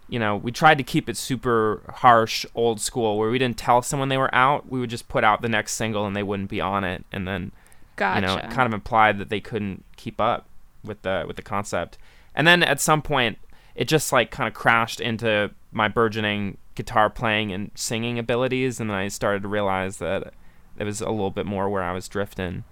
you 0.09 0.19
know, 0.19 0.35
we 0.35 0.51
tried 0.51 0.77
to 0.77 0.83
keep 0.83 1.09
it 1.09 1.17
super 1.17 1.81
harsh, 1.87 2.45
old 2.53 2.79
school, 2.79 3.17
where 3.17 3.29
we 3.31 3.39
didn't 3.39 3.57
tell 3.57 3.81
someone 3.81 4.09
they 4.09 4.17
were 4.17 4.33
out. 4.35 4.69
We 4.69 4.79
would 4.79 4.89
just 4.89 5.07
put 5.07 5.23
out 5.23 5.41
the 5.41 5.49
next 5.49 5.73
single 5.73 6.05
and 6.05 6.15
they 6.15 6.23
wouldn't 6.23 6.49
be 6.49 6.61
on 6.61 6.83
it, 6.83 7.05
and 7.11 7.27
then 7.27 7.53
Gotcha. 7.95 8.19
you 8.19 8.27
know, 8.27 8.37
it 8.37 8.51
kind 8.51 8.67
of 8.67 8.73
implied 8.73 9.17
that 9.19 9.29
they 9.29 9.39
couldn't 9.39 9.85
keep 9.95 10.19
up 10.19 10.45
with 10.83 11.01
the 11.03 11.23
with 11.25 11.37
the 11.37 11.41
concept. 11.41 11.97
And 12.35 12.45
then 12.45 12.61
at 12.63 12.81
some 12.81 13.01
point, 13.01 13.37
it 13.75 13.87
just 13.87 14.11
like 14.11 14.29
kind 14.29 14.47
of 14.47 14.53
crashed 14.53 14.99
into 14.99 15.51
my 15.71 15.87
burgeoning 15.87 16.57
guitar 16.75 17.09
playing 17.09 17.53
and 17.53 17.71
singing 17.75 18.19
abilities, 18.19 18.81
and 18.81 18.89
then 18.89 18.97
I 18.97 19.07
started 19.07 19.41
to 19.43 19.47
realize 19.47 19.97
that 19.97 20.33
it 20.77 20.83
was 20.83 21.01
a 21.01 21.09
little 21.09 21.31
bit 21.31 21.45
more 21.45 21.69
where 21.69 21.83
I 21.83 21.93
was 21.93 22.07
drifting. 22.07 22.63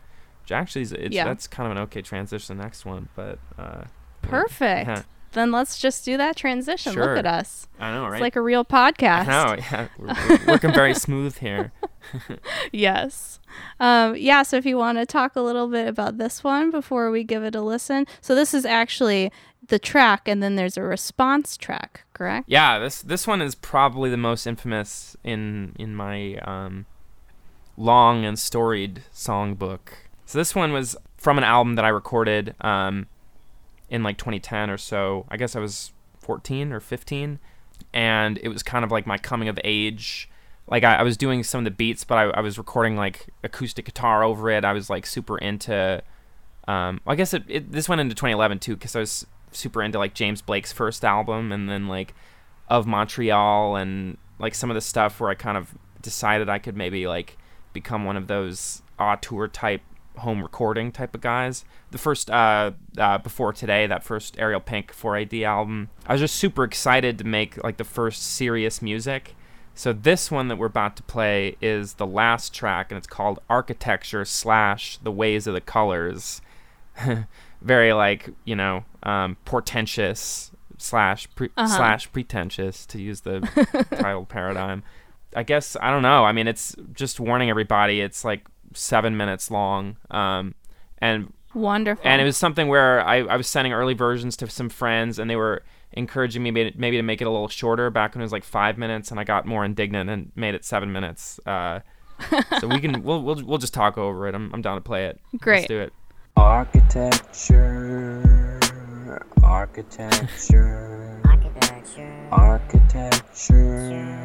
Which 0.44 0.52
actually, 0.52 0.82
is, 0.84 0.92
it's, 0.92 1.14
Yeah. 1.16 1.26
that's 1.26 1.48
kind 1.48 1.68
of 1.72 1.78
an 1.78 1.84
okay 1.84 2.02
transition 2.02 2.56
to 2.56 2.60
the 2.60 2.64
next 2.64 2.86
one, 2.86 3.10
but 3.16 3.38
uh, 3.58 3.84
Perfect. 4.22 4.88
Yeah. 4.88 5.02
Then 5.34 5.52
let's 5.52 5.80
just 5.80 6.04
do 6.04 6.18
that 6.18 6.36
transition. 6.36 6.92
Sure. 6.94 7.16
Look 7.16 7.20
at 7.20 7.26
us. 7.26 7.68
I 7.80 7.92
know, 7.92 8.04
right? 8.04 8.14
It's 8.16 8.22
like 8.22 8.36
a 8.36 8.42
real 8.42 8.66
podcast. 8.66 9.28
I 9.28 9.46
know, 9.46 9.56
yeah, 9.56 9.88
we're, 9.98 10.38
we're 10.38 10.46
working 10.54 10.74
very 10.74 10.94
smooth 10.94 11.38
here. 11.38 11.72
Yes. 12.72 13.40
Um, 13.80 14.16
yeah, 14.16 14.44
so 14.44 14.58
if 14.58 14.66
you 14.66 14.78
want 14.78 14.98
to 14.98 15.06
talk 15.06 15.36
a 15.36 15.42
little 15.42 15.68
bit 15.68 15.88
about 15.88 16.18
this 16.18 16.44
one 16.44 16.72
before 16.72 17.12
we 17.12 17.24
give 17.24 17.44
it 17.44 17.56
a 17.56 17.62
listen. 17.62 18.08
So 18.22 18.34
this 18.34 18.54
is 18.54 18.66
actually 18.66 19.32
the 19.68 19.78
track 19.80 20.28
and 20.28 20.42
then 20.42 20.56
there's 20.56 20.78
a 20.78 20.82
response 20.82 21.58
track, 21.58 22.04
correct? 22.14 22.46
Yeah, 22.50 22.80
this 22.80 23.02
this 23.02 23.28
one 23.28 23.42
is 23.42 23.56
probably 23.56 24.10
the 24.10 24.18
most 24.18 24.48
infamous 24.48 25.16
in 25.24 25.76
in 25.78 25.96
my 25.96 26.36
um, 26.38 26.86
long 27.78 28.26
and 28.26 28.38
storied 28.38 29.04
songbook. 29.14 29.80
So 30.26 30.38
this 30.38 30.56
one 30.56 30.72
was 30.72 30.96
from 31.18 31.38
an 31.38 31.44
album 31.44 31.76
that 31.76 31.86
I 31.86 31.90
recorded 31.90 32.56
um, 32.62 33.08
in 33.90 34.04
like 34.04 34.18
2010 34.18 34.70
or 34.70 34.78
so. 34.78 35.26
I 35.30 35.38
guess 35.38 35.56
I 35.56 35.60
was 35.60 35.92
14 36.20 36.72
or 36.72 36.80
15, 36.80 37.40
and 37.94 38.40
it 38.42 38.48
was 38.48 38.64
kind 38.64 38.86
of 38.86 38.92
like 38.92 39.06
my 39.06 39.18
coming 39.18 39.50
of 39.50 39.60
age. 39.64 40.30
Like 40.68 40.84
I, 40.84 40.96
I 40.96 41.04
was 41.04 41.18
doing 41.18 41.44
some 41.44 41.60
of 41.60 41.66
the 41.66 41.72
beats, 41.72 42.04
but 42.04 42.18
I, 42.18 42.24
I 42.30 42.42
was 42.42 42.58
recording 42.58 42.96
like 42.96 43.28
acoustic 43.44 43.86
guitar 43.86 44.24
over 44.24 44.50
it. 44.50 44.64
I 44.64 44.74
was 44.74 44.90
like 44.90 45.06
super 45.06 45.38
into. 45.38 46.02
Um, 46.68 47.02
I 47.06 47.16
guess 47.16 47.34
it, 47.34 47.44
it 47.48 47.72
this 47.72 47.90
went 47.90 48.02
into 48.02 48.16
2011 48.16 48.60
too, 48.60 48.76
because 48.76 48.96
I 48.96 49.00
was 49.00 49.26
super 49.52 49.84
into 49.84 50.00
like 50.00 50.14
James 50.14 50.42
Blake's 50.42 50.72
first 50.72 51.04
album, 51.04 51.52
and 51.52 51.70
then 51.70 51.88
like 51.88 52.14
of 52.70 52.88
Montreal, 52.88 53.76
and 53.76 54.18
like 54.40 54.56
some 54.56 54.70
of 54.70 54.76
the 54.76 54.82
stuff 54.82 55.20
where 55.20 55.30
I 55.30 55.36
kind 55.36 55.58
of 55.58 55.76
decided 56.02 56.50
I 56.50 56.60
could 56.60 56.78
maybe 56.78 57.08
like 57.08 57.38
become 57.74 58.06
one 58.06 58.18
of 58.18 58.28
those 58.28 58.82
auteur 59.00 59.48
type 59.48 59.82
home 60.18 60.42
recording 60.44 60.92
type 60.92 61.16
of 61.16 61.22
guys. 61.22 61.64
The 61.92 61.98
first 61.98 62.30
uh, 62.30 62.72
uh, 62.98 63.18
before 63.20 63.54
today, 63.54 63.88
that 63.88 64.04
first 64.04 64.38
Ariel 64.40 64.60
Pink 64.60 64.94
4AD 64.94 65.42
album, 65.44 65.90
I 66.06 66.14
was 66.14 66.22
just 66.22 66.36
super 66.36 66.64
excited 66.64 67.18
to 67.20 67.24
make 67.26 67.62
like 67.64 67.78
the 67.78 67.84
first 67.84 68.22
serious 68.24 68.82
music. 68.82 69.36
So 69.74 69.94
this 69.94 70.30
one 70.30 70.50
that 70.50 70.58
we're 70.58 70.66
about 70.68 70.98
to 70.98 71.04
play 71.04 71.56
is 71.62 71.94
the 71.94 72.06
last 72.06 72.54
track, 72.54 72.92
and 72.92 72.98
it's 72.98 73.08
called 73.08 73.40
Architecture 73.50 74.26
slash 74.26 74.98
The 74.98 75.12
Ways 75.12 75.48
of 75.48 75.54
the 75.54 75.62
Colors. 75.62 76.42
Very 77.62 77.94
like 77.94 78.30
you 78.44 78.56
know 78.56 78.84
um, 79.04 79.38
portentous 79.46 80.52
slash 80.78 81.28
pre- 81.36 81.50
Uh-huh. 81.56 81.68
slash 81.78 82.12
pretentious 82.12 82.86
to 82.88 83.00
use 83.02 83.22
the 83.22 83.40
title 84.02 84.26
paradigm. 84.26 84.84
I 85.36 85.44
guess 85.44 85.76
I 85.82 85.92
don't 85.92 86.02
know. 86.02 86.24
I 86.26 86.32
mean, 86.32 86.48
it's 86.48 86.76
just 86.94 87.20
warning 87.20 87.50
everybody. 87.50 88.00
It's 88.02 88.24
like 88.26 88.46
seven 88.74 89.16
minutes 89.18 89.52
long, 89.52 89.98
um, 90.10 90.56
and 91.00 91.32
Wonderful. 91.54 92.02
and 92.08 92.22
it 92.22 92.26
was 92.26 92.38
something 92.38 92.68
where 92.68 93.06
I, 93.06 93.18
I 93.24 93.36
was 93.38 93.48
sending 93.48 93.74
early 93.74 93.94
versions 93.94 94.36
to 94.38 94.50
some 94.50 94.70
friends, 94.70 95.20
and 95.20 95.30
they 95.30 95.36
were 95.36 95.62
encouraging 95.94 96.42
me 96.44 96.52
maybe, 96.52 96.74
maybe 96.78 96.96
to 96.98 97.04
make 97.04 97.20
it 97.22 97.26
a 97.26 97.30
little 97.30 97.48
shorter. 97.50 97.90
Back 97.90 98.16
when 98.16 98.22
it 98.22 98.26
was 98.26 98.32
like 98.32 98.44
five 98.46 98.78
minutes, 98.78 99.12
and 99.12 99.20
I 99.20 99.24
got 99.26 99.46
more 99.46 99.66
indignant 99.66 100.10
and 100.10 100.32
made 100.36 100.56
it 100.56 100.64
seven 100.66 100.92
minutes. 100.92 101.40
Uh, 101.46 101.80
so 102.60 102.68
we 102.68 102.80
can 102.80 103.04
we'll, 103.04 103.22
we'll 103.24 103.44
we'll 103.44 103.58
just 103.58 103.74
talk 103.74 103.98
over 103.98 104.28
it. 104.28 104.36
I'm 104.36 104.54
I'm 104.54 104.62
down 104.62 104.76
to 104.78 104.82
play 104.82 105.08
it. 105.08 105.20
Great. 105.40 105.62
Let's 105.62 105.68
do 105.68 105.80
it. 105.82 105.92
Architecture, 106.38 108.60
architecture, 109.44 111.20
Architecture. 111.26 112.28
architecture, 112.32 114.22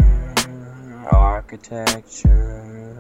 architecture. 1.13 2.97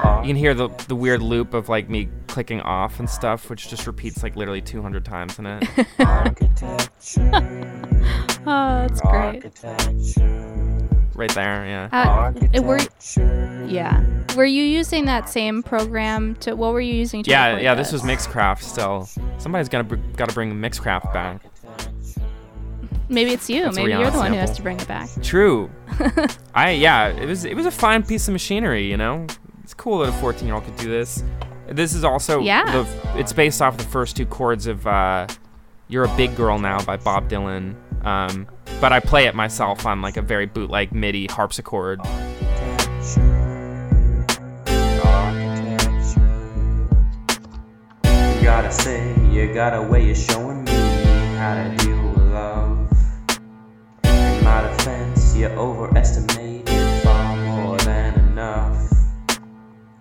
You 0.00 0.28
can 0.28 0.36
hear 0.36 0.54
the 0.54 0.68
the 0.86 0.94
weird 0.94 1.22
loop 1.22 1.54
of 1.54 1.68
like 1.68 1.88
me 1.88 2.08
clicking 2.28 2.60
off 2.60 3.00
and 3.00 3.08
stuff, 3.10 3.50
which 3.50 3.68
just 3.68 3.86
repeats 3.86 4.22
like 4.22 4.36
literally 4.36 4.60
200 4.60 5.04
times 5.04 5.38
in 5.38 5.46
it. 5.46 5.64
Architecture, 5.98 7.30
oh, 8.46 8.86
that's 8.86 9.00
great. 9.00 9.12
architecture, 9.44 10.88
right 11.14 11.34
there, 11.34 11.66
yeah. 11.66 11.88
Uh, 11.90 12.32
it- 12.52 12.62
were, 12.62 12.78
yeah. 13.66 14.04
Were 14.36 14.44
you 14.44 14.62
using 14.62 15.06
that 15.06 15.28
same 15.28 15.62
program 15.64 16.36
to, 16.36 16.54
what 16.54 16.72
were 16.72 16.80
you 16.80 16.94
using 16.94 17.24
to 17.24 17.30
Yeah, 17.30 17.58
yeah. 17.58 17.74
This 17.74 17.90
was 17.92 18.02
Mixcraft. 18.02 18.62
Still, 18.62 19.08
somebody's 19.38 19.68
gotta 19.68 19.84
br- 19.84 19.96
gotta 20.16 20.32
bring 20.32 20.52
Mixcraft 20.54 21.12
back. 21.12 21.40
Maybe 23.08 23.32
it's 23.32 23.48
you. 23.48 23.62
That's 23.62 23.76
Maybe 23.76 23.90
you're 23.92 24.00
Rihanna 24.02 24.12
the 24.12 24.18
one 24.18 24.32
who 24.32 24.38
has 24.38 24.54
to 24.56 24.62
bring 24.62 24.78
it 24.78 24.86
back. 24.88 25.08
True. 25.22 25.70
I 26.54 26.70
yeah, 26.72 27.08
it 27.08 27.26
was 27.26 27.44
it 27.44 27.54
was 27.56 27.66
a 27.66 27.70
fine 27.70 28.02
piece 28.02 28.28
of 28.28 28.32
machinery, 28.32 28.88
you 28.90 28.96
know. 28.96 29.26
It's 29.62 29.74
cool 29.74 29.98
that 30.00 30.08
a 30.08 30.12
14 30.12 30.46
year 30.46 30.54
old 30.54 30.64
could 30.64 30.76
do 30.76 30.88
this. 30.90 31.22
This 31.68 31.94
is 31.94 32.04
also 32.04 32.40
Yeah. 32.40 32.64
the 32.70 32.86
it's 33.18 33.32
based 33.32 33.60
off 33.62 33.76
the 33.76 33.84
first 33.84 34.16
two 34.16 34.26
chords 34.26 34.66
of 34.66 34.86
uh, 34.86 35.26
"You're 35.88 36.04
a 36.04 36.16
Big 36.16 36.36
Girl 36.36 36.58
Now" 36.58 36.82
by 36.84 36.96
Bob 36.96 37.28
Dylan. 37.28 37.74
Um, 38.04 38.46
but 38.80 38.92
I 38.92 39.00
play 39.00 39.26
it 39.26 39.34
myself 39.34 39.84
on 39.86 40.00
like 40.02 40.16
a 40.16 40.22
very 40.22 40.46
bootleg 40.46 40.92
MIDI 40.92 41.26
harpsichord. 41.26 42.00
You 48.04 48.44
gotta 48.44 48.72
say, 48.72 49.14
you 49.30 49.52
got 49.52 49.74
a 49.74 49.82
way 49.82 50.10
of 50.10 50.16
showing 50.16 50.64
me 50.64 50.72
how 51.36 51.54
to 51.54 51.76
deal 51.84 51.97
you 55.38 55.46
overestimated 55.48 56.68
far 57.02 57.36
more 57.36 57.76
than 57.78 58.14
enough. 58.30 58.90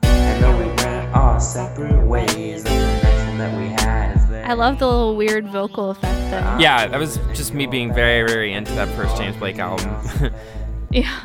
And 0.04 0.44
though 0.44 0.58
we 0.58 0.66
went 0.66 1.16
our 1.16 1.40
separate 1.40 2.06
ways, 2.06 2.64
the 2.64 2.70
connection 2.70 3.38
that 3.38 3.58
we 3.60 3.68
had 3.68 4.16
is 4.18 4.28
there. 4.30 4.46
I 4.46 4.54
love 4.54 4.80
the 4.80 4.88
little 4.88 5.16
weird 5.16 5.48
vocal 5.48 5.92
effect 5.92 6.20
thing. 6.32 6.60
Yeah, 6.60 6.88
that 6.88 7.00
was 7.00 7.18
just 7.34 7.54
me 7.54 7.68
being 7.68 7.94
very 7.94 8.28
very 8.28 8.54
into 8.54 8.72
that 8.74 8.88
first 8.96 9.16
James 9.18 9.38
Blake 9.38 9.60
album. 9.60 10.32
Yeah. 10.90 11.20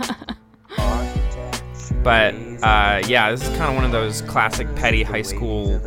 but 2.02 2.34
uh, 2.64 3.00
yeah, 3.06 3.30
this 3.30 3.42
is 3.42 3.48
kind 3.56 3.70
of 3.70 3.76
one 3.76 3.84
of 3.84 3.92
those 3.92 4.22
classic 4.22 4.66
petty 4.74 5.04
high 5.04 5.22
school 5.22 5.78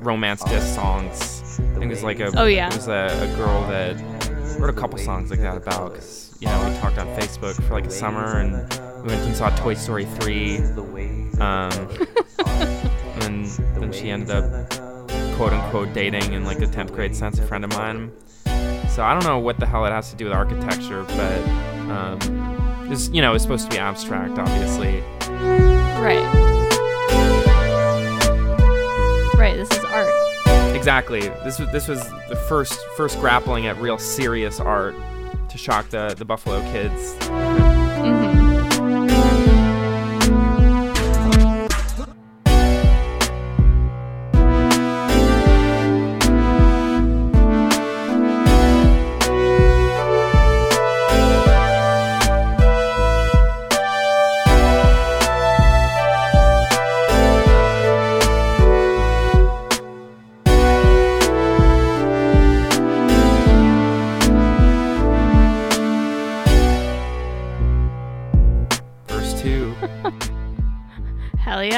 romance 0.00 0.42
disc 0.44 0.74
songs. 0.74 1.60
I 1.60 1.78
think 1.78 1.84
it 1.84 1.88
was 1.90 2.02
like 2.02 2.18
a 2.18 2.32
Oh, 2.36 2.46
yeah. 2.46 2.66
it 2.68 2.74
was 2.74 2.88
a, 2.88 3.06
a 3.22 3.36
girl 3.36 3.62
that 3.68 3.96
wrote 4.58 4.68
a 4.70 4.72
couple 4.72 4.98
songs 4.98 5.30
like 5.30 5.38
that 5.40 5.56
about 5.56 5.92
because 5.92 6.29
you 6.40 6.48
know 6.48 6.68
we 6.68 6.76
talked 6.78 6.98
on 6.98 7.06
Facebook 7.08 7.54
for 7.66 7.74
like 7.74 7.86
a 7.86 7.90
summer 7.90 8.38
and 8.38 8.52
we 9.02 9.08
went 9.08 9.20
and 9.26 9.36
saw 9.36 9.50
Toy 9.56 9.74
Story 9.74 10.06
three, 10.06 10.58
um, 11.38 11.70
and 13.20 13.46
then, 13.46 13.92
she 13.92 14.10
ended 14.10 14.30
up 14.30 14.70
quote 15.36 15.52
unquote 15.52 15.92
dating 15.92 16.32
in 16.32 16.44
like 16.44 16.58
the 16.58 16.66
tenth 16.66 16.92
grade 16.94 17.14
sense 17.14 17.38
a 17.38 17.46
friend 17.46 17.64
of 17.64 17.70
mine. 17.70 18.10
So 18.90 19.02
I 19.02 19.12
don't 19.12 19.24
know 19.24 19.38
what 19.38 19.58
the 19.58 19.66
hell 19.66 19.84
it 19.84 19.90
has 19.90 20.10
to 20.10 20.16
do 20.16 20.24
with 20.24 20.32
architecture, 20.32 21.04
but 21.04 21.48
um, 21.90 22.88
it's 22.90 23.08
you 23.10 23.20
know 23.20 23.34
it's 23.34 23.44
supposed 23.44 23.70
to 23.70 23.70
be 23.70 23.78
abstract, 23.78 24.38
obviously. 24.38 25.00
Right. 26.00 26.24
Right. 29.36 29.56
This 29.56 29.70
is 29.70 29.84
art. 29.84 30.76
Exactly. 30.76 31.20
This 31.20 31.58
was 31.58 31.70
this 31.70 31.86
was 31.86 32.02
the 32.28 32.36
first 32.48 32.78
first 32.96 33.18
grappling 33.20 33.66
at 33.66 33.76
real 33.78 33.98
serious 33.98 34.58
art 34.58 34.94
shock 35.60 35.90
the 35.90 36.14
the 36.16 36.24
Buffalo 36.24 36.60
kids. 36.72 37.79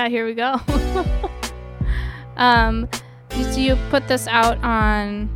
Yeah, 0.02 0.08
here 0.08 0.26
we 0.26 0.34
go. 0.34 0.56
um, 2.36 2.88
so 3.30 3.60
you 3.60 3.76
put 3.90 4.08
this 4.08 4.26
out 4.26 4.58
on 4.64 5.30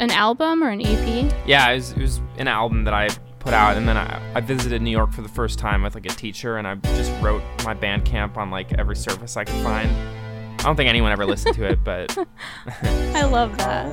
an 0.00 0.10
album 0.10 0.62
or 0.62 0.70
an 0.70 0.80
EP? 0.84 1.32
Yeah, 1.46 1.70
it 1.70 1.76
was, 1.76 1.92
it 1.92 1.98
was 1.98 2.20
an 2.36 2.48
album 2.48 2.84
that 2.84 2.94
I 2.94 3.08
put 3.38 3.52
out, 3.52 3.76
and 3.76 3.88
then 3.88 3.96
I, 3.96 4.20
I 4.34 4.40
visited 4.40 4.82
New 4.82 4.90
York 4.90 5.12
for 5.12 5.22
the 5.22 5.28
first 5.28 5.58
time 5.58 5.82
with 5.82 5.94
like 5.94 6.06
a 6.06 6.10
teacher, 6.10 6.56
and 6.56 6.66
I 6.66 6.74
just 6.96 7.12
wrote 7.22 7.42
my 7.64 7.74
Bandcamp 7.74 8.36
on 8.36 8.50
like 8.50 8.72
every 8.74 8.96
surface 8.96 9.36
I 9.36 9.44
could 9.44 9.62
find. 9.62 9.88
I 9.90 10.62
don't 10.64 10.74
think 10.74 10.88
anyone 10.88 11.12
ever 11.12 11.24
listened 11.24 11.54
to 11.54 11.64
it, 11.64 11.84
but 11.84 12.18
I 12.82 13.24
love 13.24 13.56
that. 13.58 13.86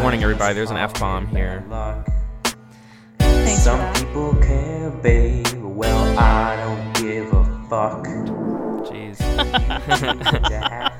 warning 0.00 0.22
everybody, 0.22 0.54
there's 0.54 0.70
an 0.70 0.76
F 0.76 0.98
bomb 1.00 1.26
here. 1.26 1.64
Thanks 3.18 3.64
for 3.64 3.70
Some 3.70 3.92
people 3.94 4.34
care, 4.36 4.90
babe. 4.90 5.44
Well, 5.54 6.18
I 6.18 6.56
don't 6.56 6.94
give 6.94 7.32
a 7.32 7.66
fuck. 7.68 8.43
Jeez. 8.84 9.20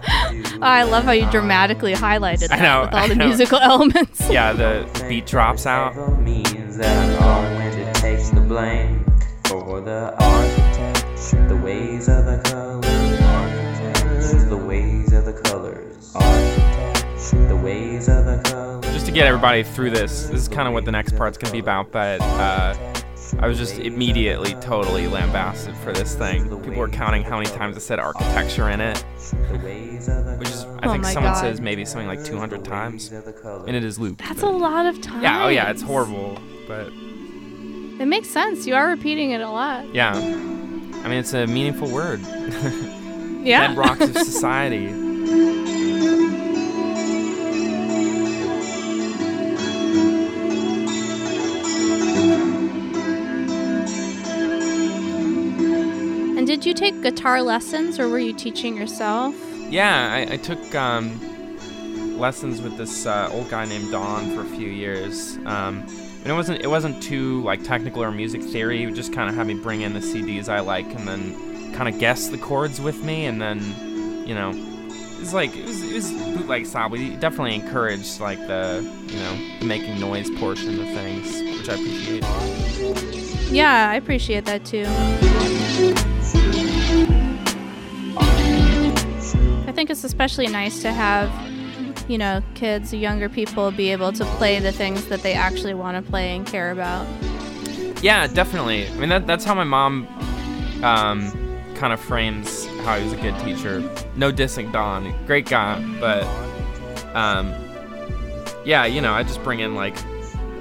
Oh, 0.56 0.66
I 0.66 0.82
love 0.84 1.04
how 1.04 1.12
you 1.12 1.30
dramatically 1.30 1.92
highlighted 1.94 2.44
I 2.50 2.56
that 2.56 2.62
know, 2.62 2.80
with 2.82 2.94
all 2.94 2.98
I 3.00 3.08
the 3.08 3.14
know. 3.14 3.26
musical 3.26 3.58
elements. 3.62 4.28
yeah, 4.30 4.52
the 4.52 4.88
beat 5.08 5.26
drops 5.26 5.66
out. 5.66 5.94
Means 6.20 6.76
that 6.78 7.20
I 7.20 7.50
know 7.50 7.58
when 7.58 7.72
to 7.94 8.00
take 8.00 8.24
the 8.34 8.40
blame 8.40 9.04
for 9.44 9.80
the 9.80 10.14
architecture, 10.18 11.48
the 11.48 11.56
ways 11.56 12.08
of 12.08 12.24
the 12.24 12.38
colors, 12.44 13.20
architecture, 13.20 14.44
the 14.48 14.56
ways 14.56 15.12
of 15.12 15.24
the 15.26 15.32
colors, 15.34 16.12
architecture, 16.14 17.46
the 17.48 17.56
ways 17.56 18.08
of 18.08 18.24
the 18.24 18.40
colors. 18.44 18.84
Just 18.94 19.06
to 19.06 19.12
get 19.12 19.26
everybody 19.26 19.62
through 19.64 19.90
this, 19.90 20.24
this 20.28 20.42
is 20.42 20.48
kind 20.48 20.66
of 20.66 20.72
what 20.74 20.84
the 20.84 20.92
next 20.92 21.16
part's 21.16 21.36
gonna 21.36 21.52
be 21.52 21.58
about, 21.58 21.90
but 21.92 22.20
uh, 22.22 22.74
I 23.40 23.46
was 23.48 23.58
just 23.58 23.78
immediately 23.78 24.54
totally 24.60 25.06
lambasted 25.06 25.74
for 25.76 25.92
this 25.92 26.14
thing. 26.14 26.44
People 26.44 26.74
were 26.76 26.88
counting 26.88 27.22
how 27.22 27.36
many 27.38 27.50
times 27.50 27.76
I 27.76 27.80
said 27.80 27.98
architecture 27.98 28.70
in 28.70 28.80
it, 28.80 29.04
The 29.52 29.58
ways 29.58 30.08
of 30.08 30.24
the 30.24 30.36
which 30.36 30.48
is, 30.48 30.64
I 30.64 30.86
Oh 30.86 30.92
think 30.92 31.04
someone 31.04 31.32
God. 31.32 31.40
says 31.40 31.60
maybe 31.60 31.84
something 31.84 32.06
like 32.08 32.24
200 32.24 32.64
times, 32.64 33.12
of 33.12 33.24
the 33.24 33.32
colors. 33.32 33.64
and 33.66 33.76
it 33.76 33.84
is 33.84 33.98
looped. 33.98 34.20
That's 34.20 34.40
but- 34.40 34.50
a 34.50 34.56
lot 34.56 34.86
of 34.86 35.00
times. 35.02 35.22
Yeah, 35.22 35.44
oh 35.44 35.48
yeah, 35.48 35.70
it's 35.70 35.82
horrible, 35.82 36.38
but 36.66 36.86
It 36.88 38.06
makes 38.06 38.28
sense. 38.28 38.66
You 38.66 38.74
are 38.76 38.88
repeating 38.88 39.32
it 39.32 39.40
a 39.40 39.50
lot. 39.50 39.92
yeah. 39.94 40.14
I 40.14 41.08
mean, 41.08 41.18
it's 41.18 41.34
a 41.34 41.46
meaningful 41.46 41.90
word. 41.90 42.20
Yeah. 43.44 43.74
Bedrocks 43.74 44.00
of 44.00 44.16
society. 44.24 44.86
Did 56.64 56.80
you 56.80 56.90
take 56.90 57.02
guitar 57.02 57.42
lessons 57.42 57.98
or 57.98 58.08
were 58.08 58.18
you 58.18 58.32
teaching 58.32 58.74
yourself? 58.74 59.34
Yeah, 59.68 60.14
I, 60.14 60.32
I 60.32 60.36
took 60.38 60.74
um, 60.74 62.18
lessons 62.18 62.62
with 62.62 62.78
this 62.78 63.04
uh, 63.04 63.28
old 63.32 63.50
guy 63.50 63.66
named 63.66 63.92
Don 63.92 64.34
for 64.34 64.40
a 64.40 64.56
few 64.56 64.68
years. 64.68 65.36
Um, 65.44 65.84
and 66.22 66.26
it 66.26 66.32
wasn't 66.32 66.62
it 66.62 66.68
wasn't 66.68 67.02
too 67.02 67.42
like 67.42 67.62
technical 67.64 68.02
or 68.02 68.10
music 68.10 68.42
theory. 68.42 68.78
He 68.78 68.86
would 68.86 68.94
just 68.94 69.12
kind 69.12 69.28
of 69.28 69.34
have 69.34 69.46
me 69.46 69.52
bring 69.52 69.82
in 69.82 69.92
the 69.92 70.00
CDs 70.00 70.48
I 70.48 70.60
like 70.60 70.86
and 70.94 71.06
then 71.06 71.74
kind 71.74 71.86
of 71.86 72.00
guess 72.00 72.28
the 72.28 72.38
chords 72.38 72.80
with 72.80 73.04
me, 73.04 73.26
and 73.26 73.42
then 73.42 73.60
you 74.26 74.34
know. 74.34 74.52
It 74.52 75.20
was 75.20 75.34
like 75.34 75.54
it 75.54 75.64
was, 75.64 75.82
it 75.82 75.94
was 75.94 76.12
bootleg 76.36 76.66
style, 76.66 76.90
he 76.90 77.16
definitely 77.16 77.54
encouraged 77.54 78.20
like 78.20 78.38
the 78.46 78.82
you 79.06 79.18
know 79.18 79.58
the 79.60 79.66
making 79.66 79.98
noise 79.98 80.30
portion 80.38 80.80
of 80.80 80.86
things, 80.88 81.42
which 81.58 81.68
I 81.68 81.74
appreciate. 81.74 82.22
Yeah, 83.50 83.90
I 83.90 83.96
appreciate 83.96 84.44
that 84.46 84.64
too. 84.66 84.84
Think 89.84 89.98
it's 89.98 90.04
especially 90.04 90.46
nice 90.46 90.80
to 90.80 90.90
have, 90.90 91.30
you 92.08 92.16
know, 92.16 92.42
kids, 92.54 92.94
younger 92.94 93.28
people 93.28 93.70
be 93.70 93.92
able 93.92 94.12
to 94.12 94.24
play 94.36 94.58
the 94.58 94.72
things 94.72 95.04
that 95.08 95.20
they 95.22 95.34
actually 95.34 95.74
want 95.74 96.02
to 96.02 96.10
play 96.10 96.34
and 96.34 96.46
care 96.46 96.70
about. 96.70 97.06
Yeah, 98.02 98.26
definitely. 98.26 98.88
I 98.88 98.94
mean, 98.94 99.10
that, 99.10 99.26
that's 99.26 99.44
how 99.44 99.54
my 99.54 99.64
mom 99.64 100.06
um, 100.82 101.30
kind 101.74 101.92
of 101.92 102.00
frames 102.00 102.64
how 102.80 102.96
he 102.96 103.04
was 103.04 103.12
a 103.12 103.16
good 103.16 103.38
teacher. 103.40 103.80
No 104.16 104.32
dissing 104.32 104.72
Don, 104.72 105.14
great 105.26 105.44
guy, 105.44 105.78
but 106.00 106.24
um, 107.14 107.52
yeah, 108.64 108.86
you 108.86 109.02
know, 109.02 109.12
I 109.12 109.22
just 109.22 109.42
bring 109.44 109.60
in 109.60 109.74
like. 109.74 109.96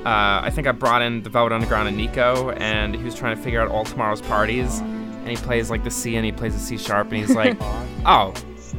Uh, 0.05 0.43
I 0.43 0.49
think 0.49 0.67
I 0.67 0.73
brought 0.73 1.01
in 1.01 1.23
the 1.23 1.29
Velvet 1.29 1.53
Underground 1.53 1.87
and 1.87 1.95
Nico, 1.95 2.51
and 2.51 2.93
he 2.93 3.01
was 3.01 3.15
trying 3.15 3.37
to 3.37 3.41
figure 3.41 3.61
out 3.61 3.71
all 3.71 3.85
tomorrow's 3.85 4.19
parties, 4.19 4.79
and 4.79 5.29
he 5.29 5.37
plays 5.37 5.69
like 5.69 5.85
the 5.85 5.91
C 5.91 6.17
and 6.17 6.25
he 6.25 6.33
plays 6.33 6.53
the 6.53 6.59
C 6.59 6.77
sharp, 6.77 7.07
and 7.07 7.15
he's 7.15 7.33
like, 7.33 7.55
"Oh, 8.05 8.33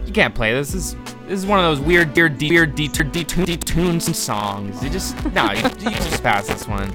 you 0.07 0.13
can't 0.13 0.35
play 0.35 0.53
this. 0.53 0.73
This 0.73 0.87
is 0.87 0.97
this 1.27 1.39
is 1.39 1.47
one 1.47 1.59
of 1.59 1.65
those 1.65 1.81
weird, 1.81 2.15
weird, 2.15 2.39
de- 2.39 2.51
weird 2.51 2.77
detune 2.77 3.11
detunes 3.11 4.15
songs. 4.15 4.83
You 4.83 4.91
just 4.91 5.17
no, 5.33 5.51
you, 5.53 5.63
you 5.63 5.97
just 5.97 6.23
pass 6.23 6.47
this 6.49 6.69
one." 6.69 6.93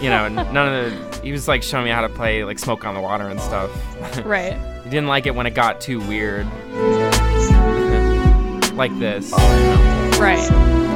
you 0.00 0.08
know, 0.08 0.28
none 0.28 0.56
of 0.56 0.90
the. 0.90 1.20
He 1.22 1.32
was 1.32 1.46
like 1.46 1.62
showing 1.62 1.84
me 1.84 1.90
how 1.90 2.00
to 2.00 2.08
play 2.08 2.42
like 2.44 2.58
Smoke 2.58 2.84
on 2.84 2.94
the 2.94 3.00
Water 3.00 3.28
and 3.28 3.40
stuff. 3.40 3.70
Right. 4.24 4.54
he 4.82 4.90
didn't 4.90 5.08
like 5.08 5.26
it 5.26 5.34
when 5.34 5.46
it 5.46 5.54
got 5.54 5.80
too 5.80 6.00
weird, 6.00 6.46
like 8.74 8.98
this. 8.98 9.32
Right. 10.18 10.89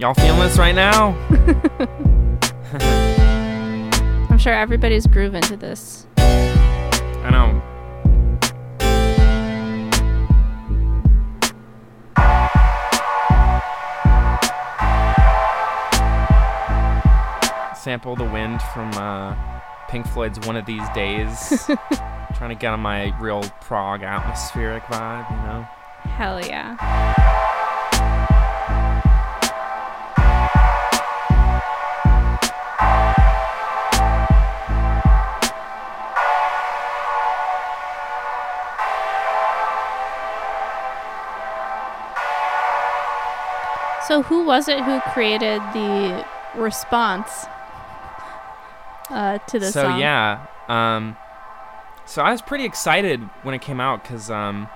Y'all 0.00 0.14
feeling 0.14 0.40
this 0.40 0.56
right 0.56 0.74
now? 0.74 1.10
I'm 4.30 4.38
sure 4.38 4.54
everybody's 4.54 5.06
grooving 5.06 5.42
to 5.42 5.58
this. 5.58 6.06
I 6.16 7.28
know. 7.28 7.60
Sample 17.76 18.16
the 18.16 18.24
wind 18.24 18.62
from 18.72 18.90
uh, 18.94 19.36
Pink 19.90 20.06
Floyd's 20.06 20.40
One 20.46 20.56
of 20.56 20.64
These 20.64 20.88
Days. 20.94 21.66
Trying 22.36 22.48
to 22.48 22.56
get 22.58 22.72
on 22.72 22.80
my 22.80 23.14
real 23.20 23.42
prog 23.60 24.02
atmospheric 24.02 24.82
vibe, 24.84 25.30
you 25.30 25.36
know? 25.46 25.68
Hell 26.04 26.40
yeah. 26.46 27.39
So, 44.10 44.22
who 44.22 44.44
was 44.44 44.66
it 44.66 44.82
who 44.82 44.98
created 45.12 45.62
the 45.72 46.26
response 46.56 47.46
uh, 49.08 49.38
to 49.38 49.60
this 49.60 49.72
so 49.72 49.84
song? 49.84 50.00
yeah 50.00 50.46
um 50.66 51.16
so 52.06 52.20
i 52.20 52.32
was 52.32 52.42
pretty 52.42 52.64
excited 52.64 53.20
when 53.44 53.54
it 53.54 53.60
came 53.60 53.78
out 53.78 54.02
because 54.02 54.28
um 54.28 54.68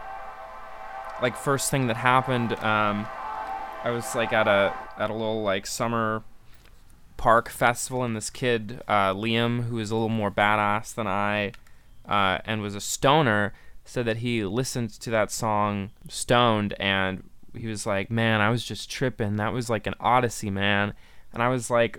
like 1.21 1.37
first 1.37 1.69
thing 1.69 1.89
that 1.89 1.97
happened 1.97 2.53
um 2.61 3.09
i 3.83 3.91
was 3.91 4.15
like 4.15 4.33
at 4.33 4.47
a 4.47 4.73
at 4.99 5.11
a 5.11 5.13
little 5.13 5.43
like 5.43 5.67
summer 5.67 6.23
park 7.17 7.49
festival 7.49 8.05
and 8.05 8.15
this 8.15 8.31
kid 8.31 8.83
uh 8.87 9.13
liam 9.13 9.65
who 9.65 9.81
is 9.81 9.91
a 9.91 9.97
little 9.97 10.09
more 10.09 10.31
badass 10.31 10.95
than 10.95 11.09
i 11.09 11.51
uh 12.09 12.39
and 12.45 12.63
was 12.63 12.77
a 12.77 12.81
stoner 12.81 13.53
said 13.85 14.05
that 14.05 14.19
he 14.19 14.45
listened 14.45 14.91
to 14.91 15.11
that 15.11 15.33
song 15.33 15.91
stoned 16.09 16.73
and 16.79 17.25
he 17.57 17.67
was 17.67 17.87
like 17.87 18.11
man 18.11 18.41
i 18.41 18.51
was 18.51 18.65
just 18.65 18.91
tripping 18.91 19.37
that 19.37 19.53
was 19.53 19.71
like 19.71 19.87
an 19.87 19.95
odyssey 20.01 20.51
man 20.51 20.93
and 21.33 21.43
i 21.43 21.49
was 21.49 21.71
like 21.71 21.99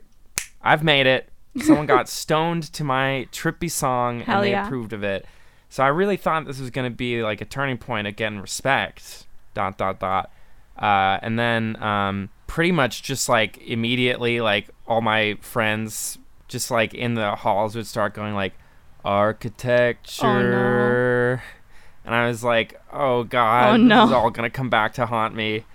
i've 0.62 0.84
made 0.84 1.08
it 1.08 1.30
someone 1.62 1.86
got 1.86 2.10
stoned 2.24 2.64
to 2.74 2.84
my 2.84 3.28
trippy 3.32 3.72
song 3.72 4.22
Hell 4.22 4.38
and 4.38 4.46
they 4.46 4.52
yeah. 4.52 4.66
approved 4.66 4.94
of 4.94 5.04
it. 5.04 5.26
So 5.70 5.84
I 5.84 5.88
really 5.88 6.18
thought 6.18 6.46
this 6.46 6.60
was 6.60 6.70
going 6.70 6.90
to 6.90 6.96
be 6.96 7.24
like 7.24 7.42
a 7.42 7.46
turning 7.46 7.78
point 7.78 8.16
getting 8.16 8.40
respect. 8.40 9.26
Dot 9.54 9.78
dot 9.78 10.00
dot. 10.00 10.32
Uh, 10.78 11.20
and 11.22 11.40
then 11.40 11.82
um, 11.82 12.30
pretty 12.48 12.72
much 12.72 13.04
just 13.04 13.30
like 13.30 13.58
immediately, 13.60 14.42
like 14.42 14.70
all 14.88 15.02
my 15.02 15.38
friends 15.42 16.18
just 16.48 16.70
like 16.70 16.94
in 16.94 17.16
the 17.16 17.36
halls 17.36 17.76
would 17.76 17.88
start 17.88 18.14
going 18.14 18.36
like 18.36 18.54
architecture, 19.04 21.42
and 22.06 22.14
I 22.16 22.28
was 22.28 22.44
like, 22.44 22.80
oh 22.94 23.24
god, 23.24 23.74
Oh, 23.74 23.78
no. 23.78 24.02
this 24.02 24.10
is 24.10 24.14
all 24.14 24.30
gonna 24.30 24.50
come 24.50 24.70
back 24.70 24.94
to 24.94 25.06
haunt 25.06 25.36
me. 25.36 25.66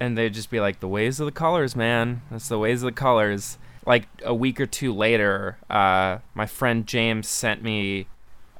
And 0.00 0.18
they'd 0.18 0.34
just 0.34 0.50
be 0.50 0.58
like, 0.60 0.80
the 0.80 0.88
ways 0.88 1.20
of 1.20 1.26
the 1.26 1.32
colors, 1.32 1.76
man. 1.76 2.22
That's 2.30 2.48
the 2.48 2.58
ways 2.58 2.82
of 2.82 2.86
the 2.86 2.92
colors 2.92 3.58
like 3.86 4.08
a 4.24 4.34
week 4.34 4.58
or 4.60 4.66
two 4.66 4.92
later, 4.94 5.58
uh, 5.68 6.18
my 6.34 6.46
friend 6.46 6.86
James 6.86 7.28
sent 7.28 7.62
me 7.62 8.06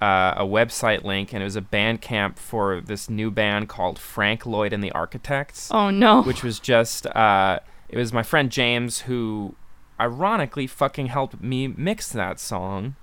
uh, 0.03 0.35
a 0.37 0.45
website 0.45 1.03
link, 1.03 1.33
and 1.33 1.41
it 1.43 1.45
was 1.47 1.57
a 1.57 1.63
band 1.63 2.03
camp 2.03 2.39
for 2.39 2.83
this 2.83 3.09
new 3.09 3.31
band 3.31 3.67
called 3.69 3.99
Frank 3.99 4.45
Lloyd 4.45 4.75
and 4.75 4.85
the 4.85 4.93
Architects, 4.93 5.71
Oh 5.73 5.89
no. 5.89 6.23
which 6.23 6.43
was 6.45 6.61
just 6.61 7.07
uh, 7.07 7.59
it 7.89 7.97
was 7.97 8.13
my 8.13 8.23
friend 8.23 8.51
James 8.51 9.01
who, 9.03 9.55
ironically, 9.99 10.67
fucking 10.67 11.07
helped 11.07 11.41
me 11.43 11.69
mix 11.69 12.11
that 12.11 12.39
song, 12.39 12.95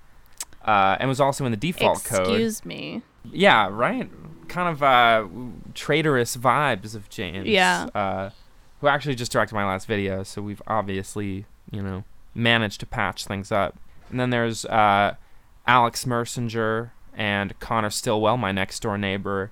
uh, 0.63 0.97
and 0.99 1.09
was 1.09 1.19
also 1.19 1.43
in 1.45 1.51
the 1.51 1.57
default 1.57 2.03
code. 2.03 2.19
Excuse 2.27 2.63
me. 2.65 3.01
Yeah, 3.29 3.69
right. 3.71 4.09
Kind 4.47 4.69
of 4.69 4.83
uh, 4.83 5.27
traitorous 5.73 6.37
vibes 6.37 6.95
of 6.95 7.09
James. 7.09 7.47
Yeah. 7.47 7.87
Uh, 7.93 8.29
who 8.79 8.87
actually 8.87 9.15
just 9.15 9.31
directed 9.31 9.55
my 9.55 9.65
last 9.65 9.87
video, 9.87 10.23
so 10.23 10.41
we've 10.41 10.61
obviously, 10.65 11.45
you 11.71 11.81
know, 11.81 12.03
managed 12.33 12.79
to 12.79 12.85
patch 12.85 13.25
things 13.25 13.51
up. 13.51 13.77
And 14.09 14.19
then 14.19 14.31
there's 14.31 14.65
uh, 14.65 15.15
Alex 15.67 16.05
Mersinger 16.05 16.91
and 17.15 17.57
Connor 17.59 17.89
Stillwell, 17.89 18.37
my 18.37 18.51
next 18.51 18.81
door 18.81 18.97
neighbor, 18.97 19.51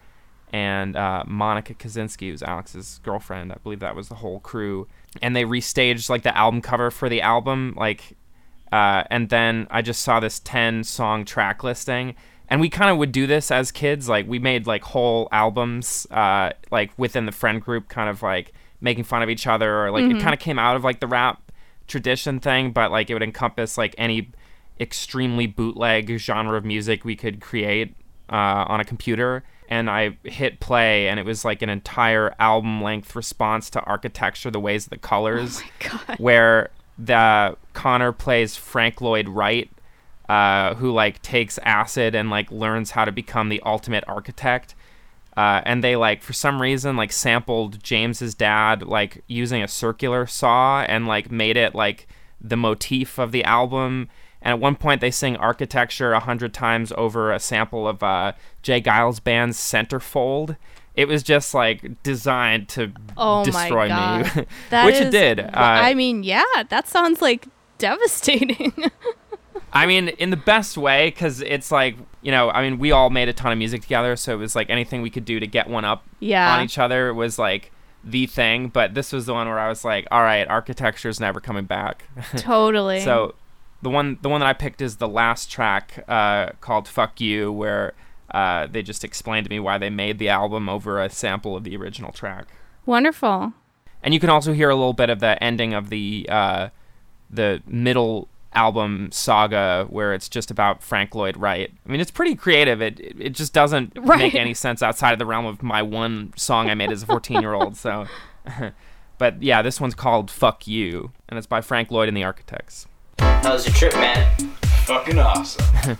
and 0.52 0.96
uh, 0.96 1.24
Monica 1.28 1.74
Kaczynski, 1.74 2.32
who's 2.32 2.42
Alex's 2.42 3.00
girlfriend. 3.04 3.52
I 3.52 3.58
believe 3.62 3.80
that 3.82 3.96
was 3.96 4.10
the 4.10 4.16
whole 4.16 4.40
crew. 4.40 4.88
And 5.22 5.36
they 5.36 5.44
restaged 5.44 6.10
like 6.10 6.24
the 6.24 6.36
album 6.36 6.62
cover 6.62 6.90
for 6.92 7.08
the 7.08 7.22
album, 7.22 7.76
like, 7.78 8.18
uh, 8.72 9.04
and 9.10 9.30
then 9.30 9.68
I 9.70 9.82
just 9.82 10.02
saw 10.02 10.20
this 10.20 10.40
10 10.40 10.84
song 10.84 11.26
track 11.26 11.64
listing. 11.64 12.16
And 12.50 12.60
we 12.60 12.70
kind 12.70 12.90
of 12.90 12.98
would 12.98 13.12
do 13.12 13.28
this 13.28 13.52
as 13.52 13.72
kids. 13.72 14.10
Like, 14.10 14.28
we 14.28 14.40
made 14.40 14.68
like 14.68 14.84
whole 14.84 15.30
albums, 15.32 16.08
uh, 16.12 16.52
like 16.72 16.92
within 16.98 17.26
the 17.26 17.32
friend 17.32 17.62
group, 17.62 17.88
kind 17.88 18.10
of 18.10 18.24
like 18.24 18.54
making 18.82 19.04
fun 19.04 19.22
of 19.22 19.30
each 19.30 19.46
other, 19.46 19.86
or 19.86 19.92
like 19.92 20.06
it 20.06 20.20
kind 20.22 20.34
of 20.34 20.40
came 20.40 20.58
out 20.58 20.76
of 20.76 20.84
like 20.84 21.00
the 21.00 21.08
rap 21.08 21.52
tradition 21.88 22.40
thing, 22.40 22.72
but 22.72 22.92
like 22.92 23.10
it 23.10 23.14
would 23.14 23.24
encompass 23.24 23.78
like 23.78 23.94
any 23.98 24.32
extremely 24.80 25.48
bootleg 25.48 26.18
genre 26.18 26.58
of 26.58 26.64
music 26.64 27.04
we 27.04 27.16
could 27.16 27.42
create 27.42 27.96
uh, 28.32 28.66
on 28.68 28.80
a 28.80 28.86
computer. 28.86 29.44
And 29.68 29.90
I 29.90 30.18
hit 30.24 30.60
play, 30.60 31.08
and 31.10 31.20
it 31.20 31.26
was 31.26 31.46
like 31.46 31.62
an 31.62 31.70
entire 31.70 32.34
album 32.40 32.82
length 32.82 33.16
response 33.16 33.70
to 33.72 33.82
architecture, 33.82 34.50
the 34.50 34.60
ways 34.60 34.88
of 34.88 34.90
the 34.90 34.98
colors, 34.98 35.62
God. 35.80 36.18
where 36.18 36.70
the 36.98 37.56
Connor 37.74 38.12
plays 38.12 38.56
Frank 38.56 39.00
Lloyd 39.00 39.30
Wright, 39.30 39.70
uh, 40.30 40.76
who 40.76 40.92
like 40.92 41.22
takes 41.24 41.58
acid 41.64 42.14
and 42.14 42.30
like 42.30 42.52
learns 42.52 42.92
how 42.92 43.04
to 43.04 43.12
become 43.12 43.50
the 43.50 43.62
ultimate 43.66 44.04
architect. 44.08 44.76
Uh, 45.36 45.62
and 45.66 45.84
they 45.84 45.96
like 45.96 46.22
for 46.22 46.34
some 46.34 46.62
reason 46.62 46.96
like 46.96 47.12
sampled 47.12 47.84
James's 47.84 48.36
dad 48.36 48.84
like 48.84 49.24
using 49.28 49.64
a 49.64 49.68
circular 49.68 50.28
saw 50.28 50.82
and 50.82 51.08
like 51.08 51.32
made 51.32 51.58
it 51.58 51.74
like 51.74 52.08
the 52.40 52.56
motif 52.56 53.18
of 53.18 53.32
the 53.32 53.44
album. 53.44 54.08
And 54.42 54.54
at 54.54 54.60
one 54.60 54.76
point 54.76 55.02
they 55.02 55.12
sing 55.12 55.36
architecture 55.36 56.14
a 56.14 56.20
hundred 56.20 56.54
times 56.54 56.94
over 56.96 57.32
a 57.32 57.40
sample 57.40 57.88
of 57.88 58.04
uh, 58.04 58.34
J. 58.62 58.82
Geils 58.82 59.24
band's 59.24 59.58
Centerfold. 59.58 60.58
It 60.94 61.08
was 61.08 61.24
just 61.24 61.54
like 61.56 62.04
designed 62.04 62.70
to 62.70 62.92
Oh 63.18 63.44
destroy 63.44 63.88
me, 63.88 64.30
which 64.86 64.96
it 64.96 65.12
did. 65.12 65.40
Uh, 65.40 65.50
I 65.54 65.96
mean, 65.96 66.24
yeah, 66.24 66.44
that 66.68 66.88
sounds 66.88 67.22
like 67.22 67.48
devastating. 67.80 68.74
I 69.74 69.86
mean, 69.86 70.10
in 70.10 70.30
the 70.32 70.38
best 70.38 70.78
way, 70.78 71.10
because 71.10 71.42
it's 71.42 71.72
like, 71.72 71.96
you 72.22 72.32
know, 72.32 72.50
I 72.50 72.62
mean, 72.64 72.80
we 72.80 72.92
all 72.92 73.10
made 73.10 73.30
a 73.30 73.34
ton 73.34 73.52
of 73.52 73.58
music 73.58 73.82
together, 73.84 74.16
so 74.16 74.34
it 74.34 74.38
was 74.38 74.56
like 74.56 74.70
anything 74.70 75.02
we 75.02 75.10
could 75.10 75.26
do 75.26 75.40
to 75.40 75.48
get 75.48 75.70
one 75.70 75.86
up 75.86 76.04
Yeah. 76.20 76.56
on 76.56 76.64
each 76.64 76.78
other 76.78 77.14
was 77.14 77.38
like 77.38 77.72
the 78.04 78.26
thing. 78.26 78.70
But 78.70 78.94
this 78.96 79.12
was 79.14 79.26
the 79.26 79.34
one 79.34 79.48
where 79.48 79.60
I 79.60 79.70
was 79.70 79.86
like, 79.86 80.08
all 80.12 80.22
right, 80.24 80.48
architecture's 80.48 81.20
never 81.20 81.40
coming 81.40 81.66
back. 81.66 82.04
totally. 82.38 83.02
so 83.02 83.36
the 83.82 83.90
one 83.90 84.18
the 84.22 84.30
one 84.30 84.42
that 84.42 84.48
I 84.48 84.54
picked 84.54 84.82
is 84.82 84.98
the 84.98 85.08
last 85.08 85.50
track 85.52 86.04
uh, 86.08 86.48
called 86.62 86.88
"Fuck 86.88 87.22
You," 87.22 87.52
where 87.52 87.94
uh, 88.32 88.68
they 88.68 88.82
just 88.82 89.04
explained 89.04 89.46
to 89.46 89.50
me 89.50 89.60
why 89.60 89.78
they 89.78 89.90
made 89.90 90.20
the 90.20 90.30
album 90.30 90.68
over 90.68 91.02
a 91.02 91.10
sample 91.10 91.56
of 91.56 91.64
the 91.64 91.76
original 91.78 92.12
track. 92.12 92.48
wonderful. 92.86 93.54
And 94.04 94.14
you 94.14 94.20
can 94.20 94.30
also 94.30 94.54
hear 94.54 94.70
a 94.70 94.76
little 94.76 94.94
bit 94.94 95.10
of 95.10 95.20
the 95.20 95.42
ending 95.44 95.74
of 95.74 95.90
the 95.90 96.26
uh, 96.30 96.70
the 97.30 97.62
middle 97.68 98.28
album 98.54 99.10
saga 99.12 99.86
where 99.90 100.14
it's 100.14 100.28
just 100.28 100.50
about 100.50 100.82
Frank 100.82 101.14
Lloyd 101.14 101.38
Wright. 101.38 101.72
I 101.86 101.92
mean, 101.92 102.02
it's 102.02 102.12
pretty 102.12 102.36
creative. 102.36 102.82
It 102.82 103.00
it, 103.00 103.16
it 103.20 103.30
just 103.30 103.54
doesn't 103.54 103.94
Right. 104.02 104.20
make 104.20 104.36
any 104.36 104.54
sense 104.54 104.82
outside 104.82 105.14
of 105.14 105.20
the 105.20 105.26
realm 105.26 105.46
of 105.46 105.62
my 105.62 105.82
one 105.82 106.34
song 106.36 106.70
I 106.70 106.74
made 106.76 106.92
as 106.92 107.04
a 107.04 107.06
14 107.06 107.42
year 107.42 107.54
old. 107.54 107.78
So, 107.78 108.06
but 109.18 109.42
yeah, 109.44 109.62
this 109.62 109.80
one's 109.80 109.96
called 109.96 110.32
"Fuck 110.32 110.68
You," 110.68 111.12
and 111.28 111.38
it's 111.38 111.48
by 111.48 111.62
Frank 111.62 111.92
Lloyd 111.92 112.08
and 112.08 112.18
the 112.18 112.24
Architects. 112.24 112.88
How 113.20 113.54
was 113.54 113.66
your 113.68 113.76
trip, 113.76 113.94
man? 113.96 114.26
Fucking 114.86 115.20
awesome. 115.20 115.98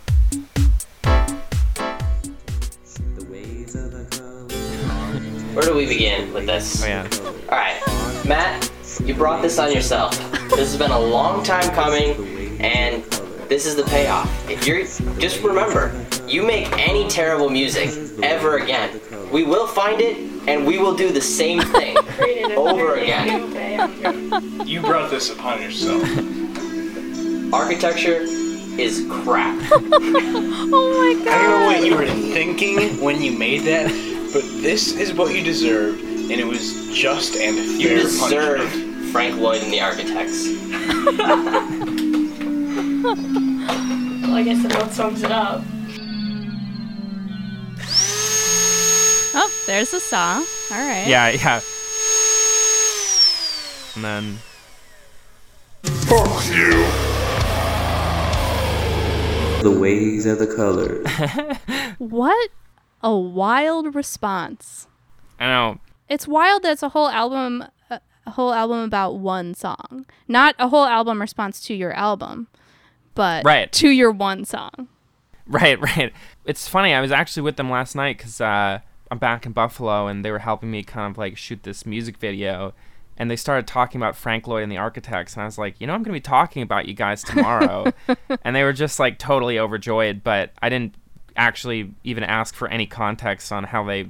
Where 5.52 5.64
do 5.64 5.74
we 5.74 5.86
begin 5.86 6.32
with 6.32 6.46
this? 6.46 6.82
Oh 6.82 6.86
yeah, 6.86 7.08
Alright, 7.48 8.26
Matt, 8.26 8.70
you 9.04 9.14
brought 9.14 9.42
this 9.42 9.58
on 9.58 9.72
yourself. 9.72 10.16
This 10.50 10.58
has 10.60 10.76
been 10.76 10.92
a 10.92 10.98
long 10.98 11.42
time 11.42 11.68
coming, 11.74 12.29
and 12.60 13.02
this 13.48 13.66
is 13.66 13.74
the 13.76 13.84
payoff. 13.84 14.28
If 14.48 14.66
you're 14.66 14.84
just 15.18 15.42
remember, 15.42 15.92
you 16.26 16.42
make 16.46 16.70
any 16.78 17.08
terrible 17.08 17.48
music 17.50 17.90
ever 18.22 18.58
again, 18.58 19.00
we 19.32 19.42
will 19.42 19.66
find 19.66 20.00
it 20.00 20.16
and 20.48 20.66
we 20.66 20.78
will 20.78 20.94
do 20.94 21.10
the 21.10 21.20
same 21.20 21.60
thing 21.60 21.96
over 22.56 22.94
again. 22.94 24.66
You 24.66 24.80
brought 24.80 25.10
this 25.10 25.30
upon 25.30 25.60
yourself. 25.62 26.02
Architecture 27.52 28.20
is 28.22 29.06
crap. 29.10 29.58
Oh 30.72 31.16
my 31.16 31.24
god. 31.24 31.28
I 31.34 31.42
don't 31.42 31.60
know 31.60 31.66
what 31.66 31.84
you 31.84 31.96
were 31.96 32.06
thinking 32.32 33.00
when 33.00 33.20
you 33.20 33.32
made 33.36 33.62
that, 33.62 33.86
but 34.32 34.42
this 34.62 34.92
is 34.96 35.12
what 35.12 35.34
you 35.34 35.42
deserved, 35.42 36.00
and 36.00 36.30
it 36.30 36.46
was 36.46 36.88
just 36.96 37.34
and 37.36 37.56
You 37.56 37.88
fair 37.88 37.96
deserve 38.02 38.58
punishment. 38.58 39.10
Frank 39.12 39.36
Lloyd 39.40 39.62
and 39.64 39.72
the 39.72 39.80
Architects. 39.80 40.46
Well, 43.02 44.34
I 44.34 44.42
guess 44.44 44.62
that 44.62 44.92
sums 44.92 45.22
it 45.22 45.30
up. 45.30 45.62
Oh, 49.32 49.50
there's 49.66 49.92
a 49.94 50.00
saw. 50.00 50.34
All 50.36 50.44
right. 50.78 51.06
yeah, 51.06 51.30
yeah. 51.30 51.60
And 53.94 54.04
then 54.04 54.36
Fuck 55.82 56.46
you! 56.54 56.70
The 59.62 59.70
ways 59.78 60.26
of 60.26 60.38
the 60.38 60.46
colors. 60.46 61.06
What 61.98 62.50
a 63.02 63.14
wild 63.16 63.94
response. 63.94 64.86
I 65.38 65.46
know 65.46 65.78
It's 66.08 66.26
wild 66.26 66.62
that 66.62 66.72
it's 66.72 66.82
a 66.82 66.88
whole 66.90 67.08
album 67.08 67.64
a 67.90 68.00
a 68.26 68.30
whole 68.30 68.52
album 68.54 68.80
about 68.80 69.18
one 69.18 69.54
song. 69.54 70.06
Not 70.28 70.54
a 70.58 70.68
whole 70.68 70.84
album 70.86 71.20
response 71.20 71.60
to 71.62 71.74
your 71.74 71.92
album, 71.92 72.48
but 73.20 73.44
Right. 73.44 73.70
to 73.72 73.90
your 73.90 74.10
one 74.10 74.46
song. 74.46 74.88
Right, 75.46 75.78
right. 75.96 76.10
It's 76.46 76.66
funny. 76.66 76.94
I 76.94 77.02
was 77.02 77.12
actually 77.12 77.42
with 77.42 77.56
them 77.56 77.68
last 77.68 77.94
night 77.94 78.16
because 78.16 78.40
uh, 78.40 78.78
I'm 79.10 79.18
back 79.18 79.44
in 79.44 79.52
Buffalo, 79.52 80.06
and 80.06 80.24
they 80.24 80.30
were 80.30 80.38
helping 80.38 80.70
me 80.70 80.82
kind 80.82 81.10
of 81.10 81.18
like 81.18 81.36
shoot 81.36 81.62
this 81.62 81.84
music 81.84 82.16
video. 82.16 82.72
And 83.18 83.30
they 83.30 83.36
started 83.36 83.66
talking 83.66 84.00
about 84.00 84.16
Frank 84.16 84.46
Lloyd 84.46 84.62
and 84.62 84.72
the 84.72 84.78
Architects, 84.78 85.34
and 85.34 85.42
I 85.42 85.44
was 85.44 85.58
like, 85.58 85.78
you 85.78 85.86
know, 85.86 85.92
I'm 85.92 86.02
going 86.02 86.14
to 86.14 86.16
be 86.16 86.22
talking 86.22 86.62
about 86.62 86.88
you 86.88 86.94
guys 86.94 87.22
tomorrow. 87.22 87.92
and 88.42 88.56
they 88.56 88.62
were 88.64 88.72
just 88.72 88.98
like 88.98 89.18
totally 89.18 89.58
overjoyed, 89.58 90.24
but 90.24 90.52
I 90.62 90.70
didn't 90.70 90.94
actually 91.36 91.92
even 92.04 92.24
ask 92.24 92.54
for 92.54 92.68
any 92.68 92.86
context 92.86 93.52
on 93.52 93.64
how 93.64 93.84
they 93.84 94.08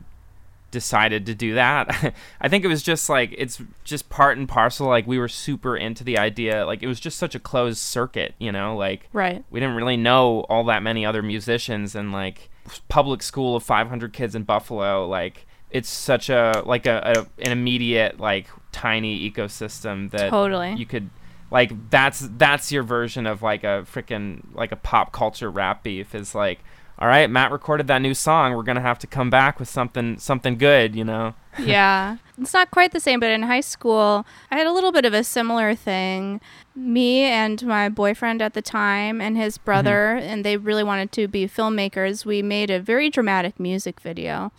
decided 0.70 1.26
to 1.26 1.34
do 1.34 1.54
that. 1.54 2.14
I 2.40 2.48
think 2.48 2.64
it 2.64 2.68
was 2.68 2.82
just 2.82 3.08
like 3.08 3.34
it's 3.36 3.60
just 3.84 4.08
part 4.10 4.38
and 4.38 4.48
parcel. 4.48 4.86
Like 4.88 5.06
we 5.06 5.18
were 5.18 5.28
super 5.28 5.76
into 5.76 6.04
the 6.04 6.18
idea. 6.18 6.64
Like 6.66 6.82
it 6.82 6.86
was 6.86 7.00
just 7.00 7.18
such 7.18 7.34
a 7.34 7.40
closed 7.40 7.78
circuit, 7.78 8.34
you 8.38 8.52
know. 8.52 8.76
Like 8.76 9.08
Right. 9.12 9.44
we 9.50 9.60
didn't 9.60 9.76
really 9.76 9.96
know 9.96 10.40
all 10.48 10.64
that 10.64 10.82
many 10.82 11.04
other 11.06 11.22
musicians 11.22 11.94
and 11.94 12.12
like 12.12 12.50
public 12.88 13.22
school 13.22 13.56
of 13.56 13.62
500 13.64 14.12
kids 14.12 14.36
in 14.36 14.44
buffalo 14.44 15.08
like 15.08 15.44
it's 15.70 15.88
such 15.88 16.28
a 16.28 16.62
like 16.64 16.86
a, 16.86 17.14
a 17.16 17.44
an 17.44 17.50
immediate 17.50 18.20
like 18.20 18.46
tiny 18.70 19.28
ecosystem 19.28 20.10
that 20.12 20.30
Totally. 20.30 20.74
you 20.74 20.86
could 20.86 21.10
like 21.50 21.72
that's 21.90 22.28
that's 22.36 22.70
your 22.70 22.84
version 22.84 23.26
of 23.26 23.42
like 23.42 23.64
a 23.64 23.84
freaking 23.92 24.42
like 24.52 24.70
a 24.70 24.76
pop 24.76 25.10
culture 25.12 25.50
rap 25.50 25.82
beef 25.82 26.14
is 26.14 26.32
like 26.34 26.60
all 27.00 27.08
right 27.08 27.30
matt 27.30 27.50
recorded 27.50 27.86
that 27.86 27.98
new 27.98 28.14
song 28.14 28.54
we're 28.54 28.62
gonna 28.62 28.80
have 28.80 28.98
to 28.98 29.06
come 29.06 29.30
back 29.30 29.58
with 29.58 29.68
something 29.68 30.18
something 30.18 30.56
good 30.58 30.94
you 30.94 31.04
know 31.04 31.34
yeah. 31.58 32.16
It's 32.40 32.54
not 32.54 32.70
quite 32.70 32.92
the 32.92 33.00
same, 33.00 33.20
but 33.20 33.30
in 33.30 33.42
high 33.42 33.60
school, 33.60 34.26
I 34.50 34.56
had 34.56 34.66
a 34.66 34.72
little 34.72 34.92
bit 34.92 35.04
of 35.04 35.12
a 35.12 35.24
similar 35.24 35.74
thing. 35.74 36.40
Me 36.74 37.22
and 37.22 37.64
my 37.66 37.88
boyfriend 37.88 38.40
at 38.40 38.54
the 38.54 38.62
time 38.62 39.20
and 39.20 39.36
his 39.36 39.58
brother, 39.58 40.14
and 40.14 40.44
they 40.44 40.56
really 40.56 40.84
wanted 40.84 41.12
to 41.12 41.28
be 41.28 41.46
filmmakers. 41.46 42.24
We 42.24 42.40
made 42.40 42.70
a 42.70 42.80
very 42.80 43.10
dramatic 43.10 43.58
music 43.58 44.00
video. 44.00 44.52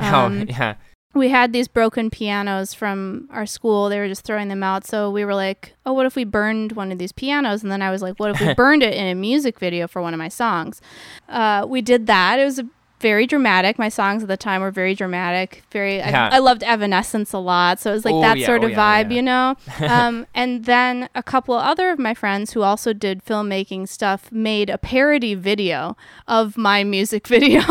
oh 0.00 0.26
Um, 0.26 0.46
yeah 0.48 0.74
we 1.16 1.28
had 1.28 1.52
these 1.52 1.68
broken 1.68 2.10
pianos 2.10 2.74
from 2.74 3.28
our 3.30 3.46
school. 3.46 3.88
They 3.88 3.98
were 3.98 4.08
just 4.08 4.24
throwing 4.24 4.48
them 4.48 4.62
out. 4.62 4.86
So 4.86 5.10
we 5.10 5.24
were 5.24 5.34
like, 5.34 5.74
oh, 5.84 5.92
what 5.92 6.06
if 6.06 6.16
we 6.16 6.24
burned 6.24 6.72
one 6.72 6.92
of 6.92 6.98
these 6.98 7.12
pianos? 7.12 7.62
And 7.62 7.72
then 7.72 7.82
I 7.82 7.90
was 7.90 8.02
like, 8.02 8.18
what 8.20 8.30
if 8.30 8.40
we 8.40 8.54
burned 8.62 8.82
it 8.82 8.94
in 8.94 9.06
a 9.06 9.14
music 9.14 9.58
video 9.58 9.88
for 9.88 10.02
one 10.02 10.14
of 10.14 10.18
my 10.18 10.28
songs? 10.28 10.80
Uh, 11.28 11.66
we 11.68 11.80
did 11.80 12.06
that. 12.06 12.38
It 12.38 12.44
was 12.44 12.58
a 12.58 12.68
very 13.00 13.26
dramatic. 13.26 13.78
My 13.78 13.88
songs 13.88 14.22
at 14.22 14.28
the 14.28 14.36
time 14.36 14.62
were 14.62 14.70
very 14.70 14.94
dramatic. 14.94 15.62
Very, 15.70 15.96
Yeah. 15.98 16.30
I, 16.32 16.36
I 16.36 16.38
loved 16.38 16.62
Evanescence 16.62 17.32
a 17.32 17.38
lot, 17.38 17.78
so 17.78 17.90
it 17.90 17.94
was 17.94 18.04
like 18.04 18.14
Oh, 18.14 18.20
that 18.22 18.38
yeah, 18.38 18.46
sort 18.46 18.62
oh, 18.62 18.66
of 18.66 18.70
yeah, 18.72 19.02
vibe, 19.04 19.10
yeah. 19.10 19.16
you 19.16 19.22
know. 19.22 19.56
um, 19.88 20.26
and 20.34 20.64
then 20.64 21.08
a 21.14 21.22
couple 21.22 21.54
other 21.54 21.90
of 21.90 21.98
my 21.98 22.14
friends 22.14 22.52
who 22.52 22.62
also 22.62 22.92
did 22.92 23.24
filmmaking 23.24 23.88
stuff 23.88 24.32
made 24.32 24.70
a 24.70 24.78
parody 24.78 25.34
video 25.34 25.96
of 26.26 26.56
my 26.56 26.84
music 26.84 27.26
video, 27.36 27.62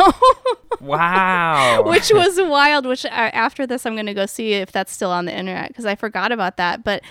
Wow. 0.81 1.83
which 1.87 2.11
was 2.13 2.39
wild. 2.39 2.85
Which 2.85 3.05
uh, 3.05 3.09
after 3.09 3.65
this, 3.65 3.85
I'm 3.85 3.95
gonna 3.95 4.13
go 4.13 4.25
see 4.25 4.53
if 4.53 4.71
that's 4.71 4.91
still 4.91 5.11
on 5.11 5.25
the 5.25 5.35
internet 5.37 5.69
because 5.69 5.85
I 5.85 5.95
forgot 5.95 6.31
about 6.31 6.57
that, 6.57 6.83
but. 6.83 7.01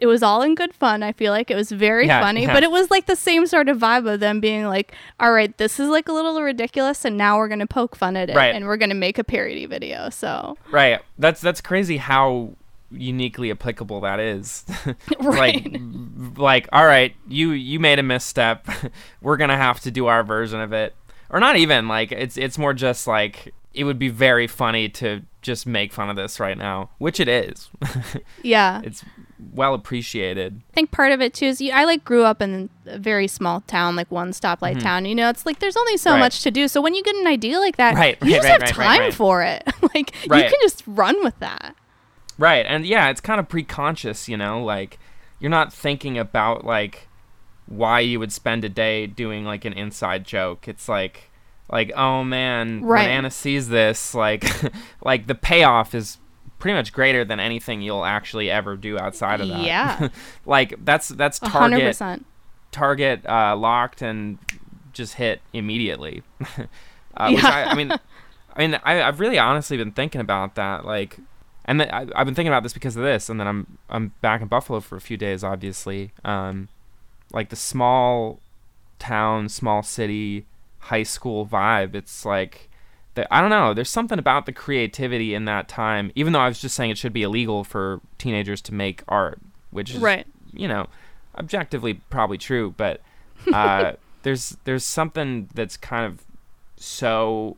It 0.00 0.06
was 0.06 0.22
all 0.22 0.42
in 0.42 0.54
good 0.54 0.72
fun. 0.74 1.02
I 1.02 1.12
feel 1.12 1.30
like 1.32 1.50
it 1.50 1.56
was 1.56 1.70
very 1.70 2.06
Yeah, 2.06 2.20
funny, 2.20 2.42
yeah. 2.42 2.54
but 2.54 2.62
it 2.62 2.70
was 2.70 2.90
like 2.90 3.06
the 3.06 3.16
same 3.16 3.46
sort 3.46 3.68
of 3.68 3.78
vibe 3.78 4.12
of 4.12 4.18
them 4.20 4.40
being 4.40 4.66
like, 4.66 4.94
"All 5.20 5.32
right, 5.32 5.56
this 5.58 5.78
is 5.78 5.88
like 5.88 6.08
a 6.08 6.12
little 6.12 6.40
ridiculous, 6.42 7.04
and 7.04 7.16
now 7.18 7.36
we're 7.36 7.48
gonna 7.48 7.66
poke 7.66 7.94
fun 7.96 8.16
at 8.16 8.30
it, 8.30 8.36
Right. 8.36 8.54
and 8.54 8.64
we're 8.66 8.78
gonna 8.78 8.94
make 8.94 9.18
a 9.18 9.24
parody 9.24 9.66
video." 9.66 10.08
So 10.10 10.56
Right. 10.70 11.00
That's 11.18 11.40
that's 11.40 11.60
crazy 11.60 11.98
how 11.98 12.50
uniquely 12.90 13.50
applicable 13.52 14.00
that 14.00 14.18
is. 14.20 14.64
Right. 15.20 15.62
like 15.70 15.80
like 16.36 16.68
all 16.72 16.86
right, 16.86 17.14
you 17.28 17.50
you 17.52 17.78
made 17.78 17.98
a 17.98 18.02
misstep. 18.02 18.66
We're 19.20 19.36
going 19.36 19.50
to 19.50 19.56
have 19.56 19.80
to 19.80 19.90
do 19.90 20.06
our 20.06 20.24
version 20.24 20.60
of 20.60 20.72
it. 20.72 20.94
Or 21.28 21.38
not 21.38 21.56
even 21.56 21.86
like 21.88 22.10
it's 22.10 22.36
it's 22.36 22.58
more 22.58 22.74
just 22.74 23.06
like 23.06 23.52
it 23.74 23.84
would 23.84 23.98
be 24.00 24.08
very 24.08 24.46
funny 24.48 24.88
to 24.88 25.22
just 25.42 25.66
make 25.66 25.92
fun 25.92 26.10
of 26.10 26.16
this 26.16 26.40
right 26.40 26.58
now, 26.58 26.90
which 26.98 27.20
it 27.20 27.28
is. 27.28 27.68
yeah, 28.42 28.80
it's 28.82 29.04
well 29.54 29.74
appreciated. 29.74 30.60
I 30.70 30.74
think 30.74 30.90
part 30.90 31.12
of 31.12 31.20
it 31.20 31.34
too 31.34 31.46
is 31.46 31.60
you, 31.60 31.72
I 31.72 31.84
like 31.84 32.04
grew 32.04 32.24
up 32.24 32.40
in 32.42 32.70
a 32.86 32.98
very 32.98 33.26
small 33.28 33.60
town, 33.62 33.96
like 33.96 34.10
one 34.10 34.32
stoplight 34.32 34.80
town. 34.80 35.04
You 35.06 35.14
know, 35.14 35.28
it's 35.28 35.44
like 35.46 35.58
there's 35.58 35.76
only 35.76 35.96
so 35.96 36.10
Mm-hmm. 36.10 36.14
Right. 36.16 36.20
much 36.26 36.42
to 36.42 36.50
do. 36.50 36.68
So 36.68 36.80
when 36.80 36.94
you 36.94 37.02
get 37.02 37.14
an 37.16 37.26
idea 37.26 37.58
like 37.58 37.76
that, 37.76 37.94
Right, 37.94 38.16
you 38.22 38.32
right, 38.34 38.42
just 38.42 38.48
have 38.48 38.70
time 38.70 39.12
for 39.12 39.42
it. 39.42 39.62
like 39.94 40.14
you 40.24 40.28
can 40.30 40.52
just 40.60 40.82
run 40.86 41.22
with 41.24 41.38
that. 41.40 41.74
Right. 42.38 42.64
And 42.66 42.86
yeah, 42.86 43.10
it's 43.10 43.20
kind 43.20 43.38
of 43.40 43.48
preconscious, 43.48 44.28
you 44.28 44.36
know, 44.36 44.62
like 44.64 44.98
you're 45.38 45.50
not 45.50 45.72
thinking 45.72 46.18
about 46.18 46.64
like 46.64 47.08
why 47.66 48.00
you 48.00 48.18
would 48.18 48.32
spend 48.32 48.64
a 48.64 48.68
day 48.68 49.06
doing 49.06 49.44
like 49.44 49.64
an 49.64 49.72
inside 49.72 50.24
joke. 50.24 50.66
It's 50.68 50.88
like 50.88 51.30
like 51.70 51.92
oh 51.94 52.24
man, 52.24 52.82
Right. 52.82 53.02
when 53.02 53.10
Anna 53.10 53.30
sees 53.30 53.68
this, 53.68 54.14
like 54.14 54.44
like 55.04 55.26
the 55.28 55.34
payoff 55.36 55.94
is 55.94 56.18
pretty 56.60 56.76
much 56.76 56.92
greater 56.92 57.24
than 57.24 57.40
anything 57.40 57.80
you'll 57.80 58.04
actually 58.04 58.50
ever 58.50 58.76
do 58.76 58.98
outside 58.98 59.40
of 59.40 59.48
that. 59.48 59.62
Yeah. 59.62 60.08
like 60.46 60.74
that's 60.84 61.08
that's 61.08 61.40
target 61.40 61.80
percent. 61.80 62.26
target 62.70 63.26
uh, 63.26 63.56
locked 63.56 64.02
and 64.02 64.38
just 64.92 65.14
hit 65.14 65.40
immediately. 65.52 66.22
uh, 67.16 67.32
which 67.32 67.42
I, 67.42 67.64
I 67.64 67.74
mean, 67.74 67.90
I 67.90 68.58
mean, 68.58 68.80
I, 68.84 69.02
I've 69.02 69.18
really 69.18 69.38
honestly 69.38 69.76
been 69.76 69.92
thinking 69.92 70.20
about 70.20 70.54
that, 70.54 70.84
like, 70.84 71.18
and 71.64 71.82
I, 71.82 72.06
I've 72.14 72.26
been 72.26 72.34
thinking 72.34 72.48
about 72.48 72.62
this 72.62 72.72
because 72.72 72.96
of 72.96 73.02
this, 73.02 73.28
and 73.28 73.40
then 73.40 73.48
I'm 73.48 73.78
I'm 73.88 74.12
back 74.20 74.40
in 74.42 74.48
Buffalo 74.48 74.80
for 74.80 74.96
a 74.96 75.00
few 75.00 75.16
days, 75.16 75.42
obviously. 75.42 76.12
Um, 76.24 76.68
like 77.32 77.48
the 77.48 77.56
small 77.56 78.40
town, 78.98 79.48
small 79.48 79.82
city, 79.82 80.46
high 80.78 81.02
school 81.02 81.46
vibe. 81.46 81.94
It's 81.96 82.24
like. 82.24 82.69
I 83.30 83.40
don't 83.40 83.50
know. 83.50 83.74
There's 83.74 83.90
something 83.90 84.18
about 84.18 84.46
the 84.46 84.52
creativity 84.52 85.34
in 85.34 85.44
that 85.46 85.68
time. 85.68 86.10
Even 86.14 86.32
though 86.32 86.40
I 86.40 86.48
was 86.48 86.60
just 86.60 86.74
saying 86.74 86.90
it 86.90 86.98
should 86.98 87.12
be 87.12 87.22
illegal 87.22 87.64
for 87.64 88.00
teenagers 88.18 88.60
to 88.62 88.74
make 88.74 89.02
art, 89.08 89.38
which 89.70 89.90
is 89.90 89.98
Right. 89.98 90.26
you 90.52 90.68
know, 90.68 90.86
objectively 91.36 91.94
probably 91.94 92.38
true, 92.38 92.72
but 92.76 93.00
uh, 93.52 93.92
there's 94.22 94.56
there's 94.64 94.84
something 94.84 95.48
that's 95.54 95.76
kind 95.76 96.06
of 96.06 96.22
so 96.76 97.56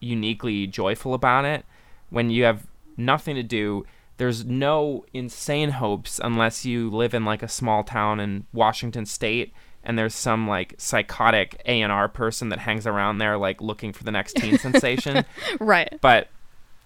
uniquely 0.00 0.66
joyful 0.66 1.14
about 1.14 1.44
it 1.44 1.64
when 2.10 2.30
you 2.30 2.44
have 2.44 2.66
nothing 2.96 3.34
to 3.36 3.42
do. 3.42 3.84
There's 4.16 4.44
no 4.44 5.04
insane 5.12 5.70
hopes 5.70 6.20
unless 6.22 6.64
you 6.64 6.88
live 6.88 7.14
in 7.14 7.24
like 7.24 7.42
a 7.42 7.48
small 7.48 7.82
town 7.82 8.20
in 8.20 8.46
Washington 8.52 9.06
State 9.06 9.52
and 9.84 9.98
there's 9.98 10.14
some 10.14 10.48
like 10.48 10.74
psychotic 10.78 11.60
A&R 11.66 12.08
person 12.08 12.48
that 12.48 12.60
hangs 12.60 12.86
around 12.86 13.18
there 13.18 13.36
like 13.36 13.60
looking 13.60 13.92
for 13.92 14.04
the 14.04 14.10
next 14.10 14.36
teen 14.36 14.58
sensation. 14.58 15.24
Right. 15.60 15.98
But 16.00 16.28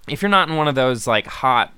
if 0.08 0.20
you're 0.20 0.28
not 0.28 0.48
in 0.48 0.56
one 0.56 0.68
of 0.68 0.74
those 0.74 1.06
like 1.06 1.26
hot, 1.26 1.72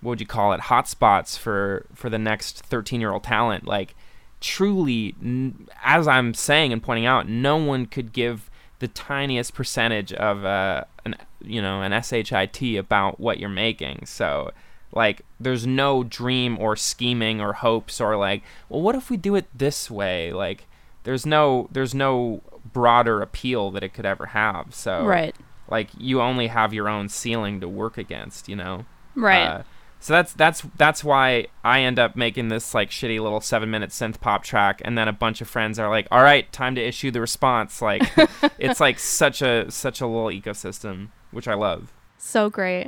what 0.00 0.10
would 0.10 0.20
you 0.20 0.26
call 0.26 0.52
it, 0.52 0.60
hot 0.60 0.88
spots 0.88 1.36
for 1.36 1.86
for 1.94 2.08
the 2.08 2.18
next 2.18 2.60
13 2.60 3.00
year 3.00 3.12
old 3.12 3.24
talent, 3.24 3.66
like 3.66 3.94
truly, 4.40 5.14
n- 5.22 5.68
as 5.82 6.06
I'm 6.06 6.34
saying 6.34 6.72
and 6.72 6.82
pointing 6.82 7.06
out, 7.06 7.28
no 7.28 7.56
one 7.56 7.86
could 7.86 8.12
give 8.12 8.50
the 8.78 8.88
tiniest 8.88 9.54
percentage 9.54 10.12
of 10.12 10.44
uh, 10.44 10.84
an 11.04 11.16
you 11.40 11.60
know 11.62 11.82
an 11.82 12.00
shit 12.02 12.76
about 12.78 13.18
what 13.18 13.38
you're 13.38 13.48
making. 13.48 14.06
So 14.06 14.52
like 14.92 15.22
there's 15.38 15.66
no 15.66 16.02
dream 16.04 16.56
or 16.58 16.74
scheming 16.76 17.40
or 17.40 17.52
hopes 17.54 18.00
or 18.00 18.16
like 18.16 18.42
well 18.68 18.80
what 18.80 18.94
if 18.94 19.10
we 19.10 19.16
do 19.16 19.34
it 19.34 19.46
this 19.56 19.90
way 19.90 20.32
like 20.32 20.66
there's 21.04 21.24
no 21.26 21.68
there's 21.72 21.94
no 21.94 22.42
broader 22.72 23.20
appeal 23.22 23.70
that 23.70 23.82
it 23.82 23.92
could 23.94 24.06
ever 24.06 24.26
have 24.26 24.74
so 24.74 25.04
Right. 25.04 25.34
like 25.68 25.88
you 25.98 26.20
only 26.20 26.46
have 26.48 26.72
your 26.74 26.88
own 26.88 27.08
ceiling 27.08 27.60
to 27.60 27.68
work 27.68 27.98
against 27.98 28.48
you 28.48 28.56
know 28.56 28.84
Right. 29.14 29.46
Uh, 29.46 29.62
so 30.00 30.12
that's 30.12 30.32
that's 30.34 30.62
that's 30.76 31.02
why 31.02 31.48
I 31.64 31.80
end 31.80 31.98
up 31.98 32.14
making 32.14 32.48
this 32.48 32.72
like 32.72 32.90
shitty 32.90 33.20
little 33.20 33.40
seven 33.40 33.68
minute 33.68 33.90
synth 33.90 34.20
pop 34.20 34.44
track, 34.44 34.80
and 34.84 34.96
then 34.96 35.08
a 35.08 35.12
bunch 35.12 35.40
of 35.40 35.48
friends 35.48 35.76
are 35.80 35.88
like, 35.90 36.06
"All 36.12 36.22
right, 36.22 36.50
time 36.52 36.76
to 36.76 36.80
issue 36.80 37.10
the 37.10 37.20
response." 37.20 37.82
Like, 37.82 38.02
it's 38.60 38.78
like 38.78 39.00
such 39.00 39.42
a 39.42 39.68
such 39.72 40.00
a 40.00 40.06
little 40.06 40.28
ecosystem, 40.28 41.08
which 41.32 41.48
I 41.48 41.54
love. 41.54 41.92
so 42.16 42.48
great. 42.48 42.86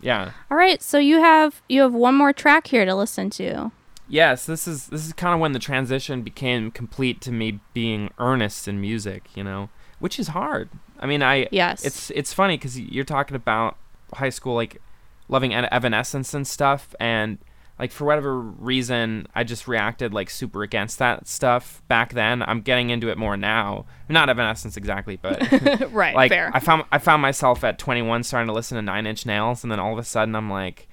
Yeah. 0.00 0.32
All 0.50 0.56
right, 0.56 0.82
so 0.82 0.98
you 0.98 1.20
have 1.20 1.62
you 1.68 1.80
have 1.82 1.94
one 1.94 2.14
more 2.14 2.32
track 2.32 2.66
here 2.68 2.84
to 2.84 2.94
listen 2.94 3.30
to. 3.30 3.72
Yes, 4.08 4.46
this 4.46 4.68
is 4.68 4.86
this 4.88 5.06
is 5.06 5.12
kind 5.12 5.34
of 5.34 5.40
when 5.40 5.52
the 5.52 5.58
transition 5.58 6.22
became 6.22 6.70
complete 6.70 7.20
to 7.22 7.32
me 7.32 7.60
being 7.74 8.10
earnest 8.18 8.68
in 8.68 8.80
music, 8.80 9.24
you 9.34 9.42
know, 9.42 9.68
which 9.98 10.18
is 10.18 10.28
hard. 10.28 10.68
I 11.00 11.06
mean, 11.06 11.22
I 11.22 11.48
Yes. 11.50 11.84
it's 11.84 12.10
it's 12.10 12.32
funny 12.32 12.56
because 12.56 12.78
you're 12.78 13.04
talking 13.04 13.34
about 13.34 13.76
high 14.14 14.28
school, 14.30 14.54
like 14.54 14.80
loving 15.28 15.52
Evanescence 15.52 16.34
and 16.34 16.46
stuff, 16.46 16.94
and 17.00 17.38
like 17.78 17.92
for 17.92 18.04
whatever 18.06 18.38
reason, 18.40 19.28
I 19.34 19.44
just 19.44 19.68
reacted 19.68 20.14
like 20.14 20.30
super 20.30 20.62
against 20.62 20.98
that 20.98 21.28
stuff 21.28 21.82
back 21.88 22.14
then. 22.14 22.42
I'm 22.42 22.62
getting 22.62 22.90
into 22.90 23.10
it 23.10 23.18
more 23.18 23.36
now. 23.36 23.84
Not 24.08 24.30
Evanescence 24.30 24.76
exactly, 24.76 25.16
but 25.16 25.40
right. 25.92 26.14
like 26.14 26.30
fair. 26.30 26.50
I 26.54 26.60
found 26.60 26.84
I 26.90 26.98
found 26.98 27.20
myself 27.20 27.64
at 27.64 27.78
21 27.78 28.22
starting 28.22 28.48
to 28.48 28.54
listen 28.54 28.76
to 28.76 28.82
Nine 28.82 29.06
Inch 29.06 29.26
Nails, 29.26 29.62
and 29.62 29.70
then 29.70 29.78
all 29.78 29.92
of 29.92 29.98
a 29.98 30.04
sudden 30.04 30.34
I'm 30.34 30.50
like, 30.50 30.88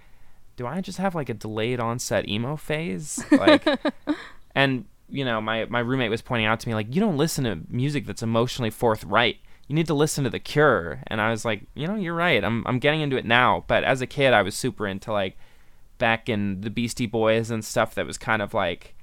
do 0.57 0.67
I 0.67 0.81
just 0.81 0.97
have 0.97 1.15
like 1.15 1.29
a 1.29 1.33
delayed 1.33 1.79
onset 1.79 2.27
emo 2.27 2.57
phase? 2.57 3.23
Like, 3.31 3.65
and 4.55 4.85
you 5.07 5.23
know, 5.23 5.39
my 5.39 5.65
my 5.65 5.79
roommate 5.79 6.11
was 6.11 6.21
pointing 6.21 6.47
out 6.47 6.59
to 6.61 6.67
me 6.67 6.75
like, 6.75 6.93
you 6.93 6.99
don't 6.99 7.17
listen 7.17 7.45
to 7.45 7.59
music 7.69 8.05
that's 8.05 8.23
emotionally 8.23 8.69
forthright. 8.69 9.37
You 9.69 9.75
need 9.75 9.87
to 9.87 9.93
listen 9.93 10.25
to 10.25 10.29
The 10.29 10.39
Cure, 10.39 10.99
and 11.07 11.21
I 11.21 11.31
was 11.31 11.45
like, 11.45 11.63
you 11.75 11.87
know, 11.87 11.95
you're 11.95 12.13
right. 12.13 12.43
I'm 12.43 12.67
I'm 12.67 12.79
getting 12.79 12.99
into 12.99 13.15
it 13.15 13.23
now, 13.23 13.63
but 13.67 13.85
as 13.85 14.01
a 14.01 14.07
kid, 14.07 14.33
I 14.33 14.41
was 14.41 14.53
super 14.53 14.85
into 14.85 15.13
like 15.13 15.37
back 15.97 16.29
in 16.29 16.61
the 16.61 16.69
Beastie 16.69 17.05
Boys 17.05 17.49
and 17.51 17.63
stuff 17.63 17.95
that 17.95 18.05
was 18.05 18.17
kind 18.17 18.41
of 18.41 18.53
like 18.53 18.95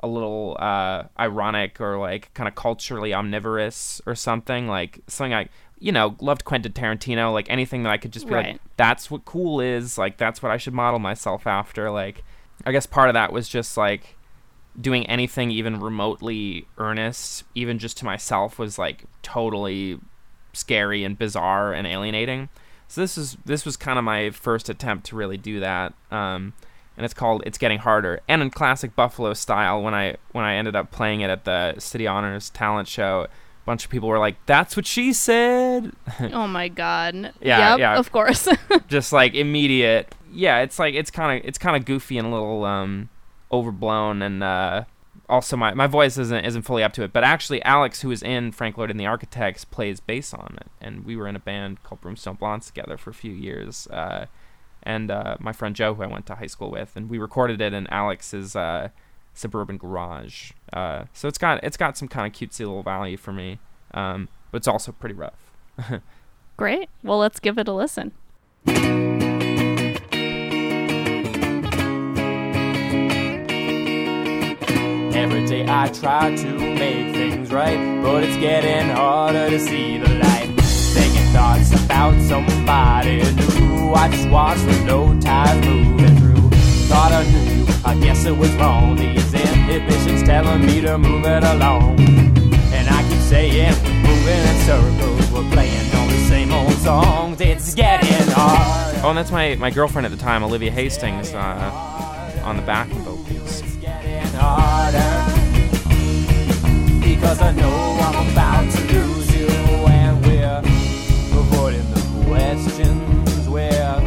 a 0.00 0.08
little 0.08 0.56
uh, 0.60 1.04
ironic 1.18 1.80
or 1.80 1.98
like 1.98 2.32
kind 2.34 2.48
of 2.48 2.54
culturally 2.54 3.12
omnivorous 3.12 4.00
or 4.06 4.14
something 4.14 4.68
like 4.68 5.00
something 5.08 5.34
I 5.34 5.48
you 5.80 5.92
know 5.92 6.16
loved 6.20 6.44
Quentin 6.44 6.72
Tarantino 6.72 7.32
like 7.32 7.50
anything 7.50 7.82
that 7.82 7.90
I 7.90 7.96
could 7.96 8.12
just 8.12 8.26
be 8.26 8.34
like 8.34 8.60
that's 8.76 9.10
what 9.10 9.24
cool 9.24 9.60
is 9.60 9.98
like 9.98 10.16
that's 10.16 10.42
what 10.42 10.52
I 10.52 10.56
should 10.56 10.74
model 10.74 10.98
myself 11.00 11.46
after 11.46 11.90
like 11.90 12.22
I 12.64 12.72
guess 12.72 12.86
part 12.86 13.08
of 13.08 13.14
that 13.14 13.32
was 13.32 13.48
just 13.48 13.76
like 13.76 14.16
doing 14.80 15.06
anything 15.06 15.50
even 15.50 15.80
remotely 15.80 16.66
earnest 16.78 17.44
even 17.54 17.78
just 17.78 17.96
to 17.98 18.04
myself 18.04 18.58
was 18.58 18.78
like 18.78 19.04
totally 19.22 19.98
scary 20.52 21.02
and 21.04 21.18
bizarre 21.18 21.72
and 21.72 21.86
alienating 21.86 22.48
so 22.88 23.00
this 23.00 23.16
is 23.16 23.36
this 23.44 23.64
was 23.64 23.76
kind 23.76 23.98
of 23.98 24.04
my 24.04 24.30
first 24.30 24.68
attempt 24.68 25.06
to 25.06 25.16
really 25.16 25.36
do 25.36 25.60
that 25.60 25.94
um, 26.10 26.54
and 26.98 27.04
it's 27.04 27.14
called 27.14 27.44
It's 27.46 27.58
Getting 27.58 27.78
Harder. 27.78 28.20
And 28.26 28.42
in 28.42 28.50
classic 28.50 28.96
Buffalo 28.96 29.32
style, 29.32 29.80
when 29.80 29.94
I 29.94 30.16
when 30.32 30.44
I 30.44 30.56
ended 30.56 30.74
up 30.74 30.90
playing 30.90 31.20
it 31.20 31.30
at 31.30 31.44
the 31.44 31.78
City 31.78 32.08
Honors 32.08 32.50
talent 32.50 32.88
show, 32.88 33.22
a 33.22 33.64
bunch 33.64 33.84
of 33.84 33.90
people 33.90 34.08
were 34.08 34.18
like, 34.18 34.34
"That's 34.46 34.76
what 34.76 34.84
she 34.84 35.12
said." 35.12 35.92
oh 36.32 36.48
my 36.48 36.66
god. 36.66 37.32
Yeah, 37.40 37.70
Yep, 37.70 37.78
yeah. 37.78 37.98
Of 37.98 38.10
course. 38.10 38.48
Just 38.88 39.12
like 39.12 39.34
immediate. 39.36 40.12
Yeah, 40.32 40.58
it's 40.58 40.80
like 40.80 40.94
it's 40.94 41.12
kind 41.12 41.38
of 41.38 41.46
it's 41.46 41.56
kind 41.56 41.76
of 41.76 41.84
goofy 41.84 42.18
and 42.18 42.26
a 42.26 42.30
little 42.32 42.64
um 42.64 43.08
overblown 43.52 44.20
and 44.20 44.42
uh 44.42 44.82
also 45.28 45.56
my, 45.56 45.74
my 45.74 45.86
voice 45.86 46.16
isn't 46.16 46.44
isn't 46.44 46.62
fully 46.62 46.82
up 46.82 46.92
to 46.92 47.02
it 47.02 47.12
but 47.12 47.22
actually 47.22 47.62
alex 47.62 48.00
who 48.00 48.10
is 48.10 48.22
in 48.22 48.50
frank 48.50 48.78
lloyd 48.78 48.90
and 48.90 48.98
the 48.98 49.06
architects 49.06 49.64
plays 49.64 50.00
bass 50.00 50.32
on 50.32 50.56
it 50.60 50.68
and 50.80 51.04
we 51.04 51.16
were 51.16 51.28
in 51.28 51.36
a 51.36 51.40
band 51.40 51.82
called 51.82 52.00
broomstone 52.00 52.38
blondes 52.38 52.66
together 52.66 52.96
for 52.96 53.10
a 53.10 53.14
few 53.14 53.32
years 53.32 53.86
uh 53.88 54.26
and 54.82 55.10
uh, 55.10 55.36
my 55.38 55.52
friend 55.52 55.76
Joe, 55.76 55.94
who 55.94 56.02
I 56.02 56.06
went 56.06 56.26
to 56.26 56.36
high 56.36 56.46
school 56.46 56.70
with, 56.70 56.96
and 56.96 57.10
we 57.10 57.18
recorded 57.18 57.60
it 57.60 57.72
in 57.72 57.86
Alex's 57.88 58.56
uh, 58.56 58.88
suburban 59.34 59.76
garage. 59.76 60.52
Uh, 60.72 61.04
so 61.12 61.28
it's 61.28 61.38
got 61.38 61.62
it's 61.62 61.76
got 61.76 61.96
some 61.96 62.08
kind 62.08 62.26
of 62.26 62.38
cutesy 62.38 62.60
little 62.60 62.82
value 62.82 63.16
for 63.16 63.32
me, 63.32 63.58
um, 63.92 64.28
but 64.50 64.58
it's 64.58 64.68
also 64.68 64.92
pretty 64.92 65.14
rough. 65.14 65.52
Great. 66.56 66.88
Well, 67.02 67.18
let's 67.18 67.38
give 67.38 67.58
it 67.58 67.68
a 67.68 67.72
listen. 67.72 68.12
Day 75.48 75.64
I 75.66 75.88
try 75.88 76.36
to 76.36 76.58
make 76.58 77.14
things 77.14 77.50
right, 77.50 78.02
but 78.02 78.22
it's 78.22 78.36
getting 78.36 78.90
harder 78.90 79.48
to 79.48 79.58
see 79.58 79.96
the 79.96 80.08
light. 80.16 80.54
Thinking 80.60 81.32
thoughts 81.32 81.72
about 81.84 82.20
somebody 82.20 83.22
new. 83.32 83.94
I 83.94 84.10
just 84.10 84.28
watch 84.28 84.58
with 84.64 84.84
no 84.84 85.18
time 85.20 85.60
moving 85.62 86.16
through. 86.18 86.50
Thought 86.88 87.12
I 87.12 87.24
knew, 87.30 87.66
I 87.84 87.98
guess 87.98 88.26
it 88.26 88.36
was 88.36 88.54
wrong. 88.56 88.96
These 88.96 89.32
inhibitions 89.32 90.22
telling 90.22 90.66
me 90.66 90.82
to 90.82 90.98
move 90.98 91.24
it 91.24 91.44
along. 91.44 91.98
And 92.00 92.88
I 92.88 93.02
keep 93.08 93.20
saying 93.20 93.74
moving 94.02 94.42
in 94.50 94.56
circles, 94.66 95.30
we're 95.32 95.50
playing 95.52 95.94
all 95.94 96.08
the 96.08 96.26
same 96.28 96.52
old 96.52 96.72
songs. 96.74 97.40
It's 97.40 97.74
getting 97.74 98.28
hard. 98.32 98.96
Oh, 99.02 99.08
and 99.10 99.18
that's 99.18 99.30
my, 99.30 99.54
my 99.54 99.70
girlfriend 99.70 100.04
at 100.04 100.10
the 100.10 100.18
time, 100.18 100.42
Olivia 100.42 100.70
Hastings, 100.70 101.32
uh, 101.32 102.42
on 102.44 102.56
the 102.56 102.62
backing 102.62 102.98
vocals. 102.98 103.62
It's 107.18 107.18
getting 107.18 107.18
harder 107.18 107.18
because 107.18 107.40
I 107.40 107.52
know 107.52 107.98
I'm 108.00 108.30
about 108.32 108.70
to 108.72 108.80
lose 108.92 109.36
you, 109.36 109.46
and 109.88 110.24
we're 110.26 110.58
avoiding 111.38 111.88
the 111.90 112.24
questions. 112.26 113.48
We're 113.48 114.00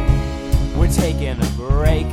we're 0.76 0.88
taking 0.88 1.38
a 1.40 1.46
break. 1.56 2.06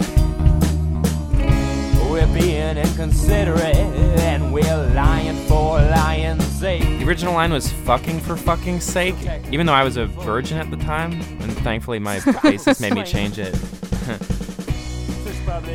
We're 2.09 2.27
being 2.33 2.77
inconsiderate, 2.77 3.75
and 3.75 4.51
we're 4.53 4.91
lying 4.93 5.35
for 5.47 5.79
lying's 5.79 6.43
sake. 6.45 6.83
The 6.83 7.05
original 7.07 7.33
line 7.33 7.51
was 7.53 7.71
"fucking 7.71 8.19
for 8.21 8.35
fucking's 8.35 8.83
sake," 8.83 9.15
even 9.51 9.65
though 9.65 9.73
I 9.73 9.83
was 9.83 9.97
a 9.97 10.05
virgin 10.05 10.57
at 10.57 10.69
the 10.69 10.77
time, 10.77 11.13
and 11.13 11.53
thankfully 11.59 11.99
my 11.99 12.19
bassist 12.19 12.81
made 12.81 12.93
me 12.93 13.03
change 13.03 13.39
it. 13.39 13.53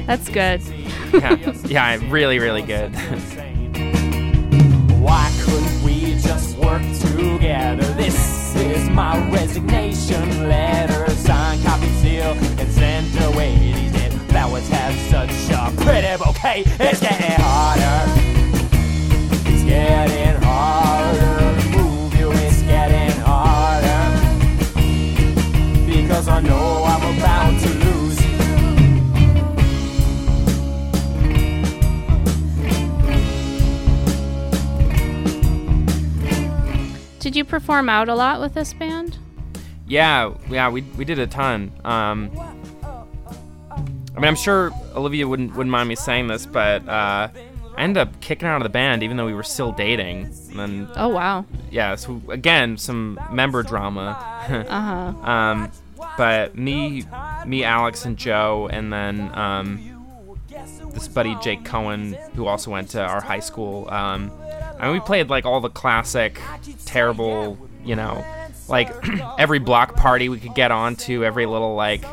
That's 0.07 0.29
good. 0.29 0.63
yeah, 1.13 1.53
yeah, 1.67 1.99
really, 2.11 2.39
really 2.39 2.63
good. 2.63 2.93
Together? 7.39 7.87
This 7.95 8.55
is 8.57 8.89
my 8.91 9.31
resignation 9.31 10.49
letter. 10.49 11.11
Signed, 11.11 11.63
copy, 11.65 11.89
seal, 12.01 12.33
and 12.59 12.71
sent 12.71 13.09
away. 13.25 13.57
These 13.57 13.93
dead 13.93 14.13
flowers 14.31 14.69
have 14.69 14.95
such 15.11 15.51
a 15.51 15.73
pretty 15.83 16.17
bouquet. 16.23 16.65
It's 16.81 17.01
getting 17.01 17.41
harder. 17.41 17.99
It's 19.51 19.65
getting 19.65 20.43
harder 20.43 21.61
to 21.61 21.69
move 21.79 22.15
you. 22.15 22.33
It's 22.33 22.63
getting 22.63 23.21
harder. 23.21 24.03
Because 25.87 26.29
I 26.29 26.41
know 26.41 26.74
Did 37.35 37.39
you 37.39 37.45
perform 37.47 37.89
out 37.89 38.09
a 38.09 38.15
lot 38.15 38.41
with 38.41 38.55
this 38.55 38.73
band? 38.73 39.19
yeah, 39.89 40.33
yeah, 40.49 40.69
we 40.69 40.83
we 40.97 41.05
did 41.05 41.19
a 41.19 41.27
ton. 41.27 41.73
Um, 41.85 42.31
I 42.85 44.21
mean, 44.21 44.25
I'm 44.27 44.37
sure 44.37 44.71
Olivia 44.95 45.27
wouldn't 45.27 45.57
wouldn't 45.57 45.73
mind 45.73 45.89
me 45.89 45.97
saying 45.97 46.29
this, 46.29 46.47
but 46.47 46.89
uh, 46.89 47.27
I 47.77 47.83
ended 47.83 48.01
up 48.03 48.21
kicking 48.21 48.47
out 48.47 48.59
of 48.59 48.63
the 48.63 48.69
band, 48.69 49.03
even 49.03 49.17
though 49.17 49.27
we 49.27 49.35
were 49.35 49.43
still 49.43 49.73
dating. 49.73 50.33
And 50.57 50.89
Oh 50.95 51.09
wow. 51.09 51.45
yeah, 51.73 51.97
so 51.97 52.23
again, 52.29 52.77
some 52.77 53.19
member 53.33 53.65
drama. 53.65 54.17
Uh 54.69 55.13
huh. 55.13 55.29
Um, 55.29 55.73
but 56.17 56.57
me, 56.57 57.03
me, 57.47 57.65
Alex, 57.65 58.05
and 58.05 58.17
Joe, 58.17 58.69
and 58.71 58.93
then 58.93 59.37
um, 59.37 60.31
this 60.93 61.09
buddy 61.09 61.35
Jake 61.43 61.65
Cohen, 61.65 62.13
who 62.37 62.47
also 62.47 62.71
went 62.71 62.91
to 62.91 63.03
our 63.03 63.21
high 63.21 63.41
school. 63.41 63.91
Um, 63.91 64.31
I 64.79 64.85
mean, 64.87 64.93
we 64.95 65.01
played 65.01 65.29
like 65.31 65.45
all 65.47 65.61
the 65.61 65.71
classic, 65.71 66.41
terrible, 66.85 67.57
you 67.85 67.97
know, 67.97 68.25
like 68.69 68.91
every 69.39 69.59
block 69.59 69.95
party 69.97 70.29
we 70.29 70.39
could 70.39 70.55
get 70.55 70.71
onto, 70.71 71.25
every 71.25 71.47
little 71.47 71.75
like 71.75 72.05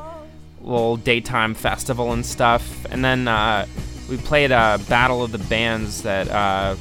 little 0.61 0.95
daytime 0.97 1.53
festival 1.55 2.13
and 2.13 2.25
stuff. 2.25 2.85
And 2.91 3.03
then 3.03 3.27
uh, 3.27 3.65
we 4.09 4.17
played 4.17 4.51
a 4.51 4.79
battle 4.89 5.23
of 5.23 5.31
the 5.31 5.39
bands 5.39 6.03
that 6.03 6.29
uh, 6.29 6.75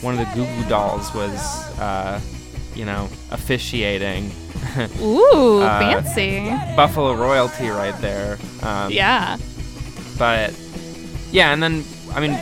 one 0.00 0.18
of 0.18 0.20
the 0.20 0.34
Goo 0.34 0.44
Goo 0.62 0.68
Dolls 0.68 1.12
was, 1.14 1.38
uh, 1.78 2.20
you 2.74 2.84
know, 2.84 3.08
officiating. 3.30 4.32
Ooh, 5.00 5.60
Uh, 5.62 5.78
fancy. 5.78 6.48
Buffalo 6.74 7.14
royalty 7.14 7.68
right 7.68 7.98
there. 8.00 8.38
Um, 8.62 8.90
Yeah. 8.90 9.36
But 10.18 10.54
yeah, 11.30 11.52
and 11.52 11.62
then 11.62 11.84
I 12.14 12.20
mean, 12.20 12.38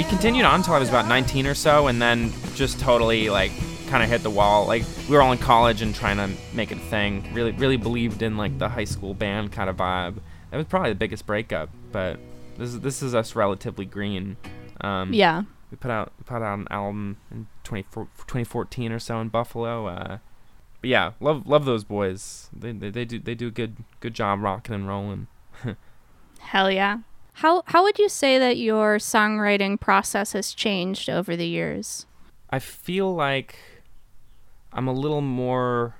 we 0.00 0.04
continued 0.04 0.46
on 0.46 0.60
until 0.60 0.72
I 0.72 0.78
was 0.78 0.88
about 0.88 1.06
19 1.08 1.46
or 1.46 1.52
so, 1.52 1.88
and 1.88 2.00
then 2.00 2.32
just 2.54 2.80
totally 2.80 3.28
like 3.28 3.52
kind 3.88 4.02
of 4.02 4.08
hit 4.08 4.22
the 4.22 4.30
wall. 4.30 4.66
Like 4.66 4.82
we 5.06 5.14
were 5.14 5.20
all 5.20 5.30
in 5.30 5.36
college 5.36 5.82
and 5.82 5.94
trying 5.94 6.16
to 6.16 6.30
make 6.56 6.72
it 6.72 6.78
a 6.78 6.80
thing. 6.80 7.28
Really, 7.34 7.52
really 7.52 7.76
believed 7.76 8.22
in 8.22 8.38
like 8.38 8.58
the 8.58 8.70
high 8.70 8.84
school 8.86 9.12
band 9.12 9.52
kind 9.52 9.68
of 9.68 9.76
vibe. 9.76 10.14
That 10.50 10.56
was 10.56 10.64
probably 10.68 10.88
the 10.92 10.94
biggest 10.94 11.26
breakup. 11.26 11.68
But 11.92 12.18
this 12.56 12.70
is 12.70 12.80
this 12.80 13.02
is 13.02 13.14
us 13.14 13.36
relatively 13.36 13.84
green. 13.84 14.38
Um, 14.80 15.12
Yeah. 15.12 15.42
we 15.70 15.76
put 15.76 15.90
out 15.90 16.14
put 16.24 16.36
out 16.40 16.58
an 16.60 16.66
album 16.70 17.18
in 17.30 17.48
2014 17.64 18.92
or 18.92 18.98
so 18.98 19.20
in 19.20 19.28
Buffalo. 19.28 19.86
Uh, 19.86 20.16
but 20.80 20.88
yeah, 20.88 21.12
love 21.20 21.46
love 21.46 21.66
those 21.66 21.84
boys. 21.84 22.48
They, 22.58 22.72
they 22.72 22.88
they 22.88 23.04
do 23.04 23.18
they 23.18 23.34
do 23.34 23.48
a 23.48 23.50
good 23.50 23.76
good 24.00 24.14
job 24.14 24.40
rocking 24.40 24.74
and 24.74 24.88
rolling. 24.88 25.26
Hell 26.40 26.70
yeah. 26.70 27.00
How 27.40 27.62
how 27.64 27.84
would 27.84 27.98
you 27.98 28.10
say 28.10 28.38
that 28.38 28.58
your 28.58 28.98
songwriting 28.98 29.80
process 29.80 30.34
has 30.34 30.52
changed 30.52 31.08
over 31.08 31.36
the 31.36 31.46
years? 31.46 32.04
I 32.50 32.58
feel 32.58 33.14
like 33.14 33.58
I'm 34.74 34.86
a 34.86 34.92
little 34.92 35.22
more 35.22 35.94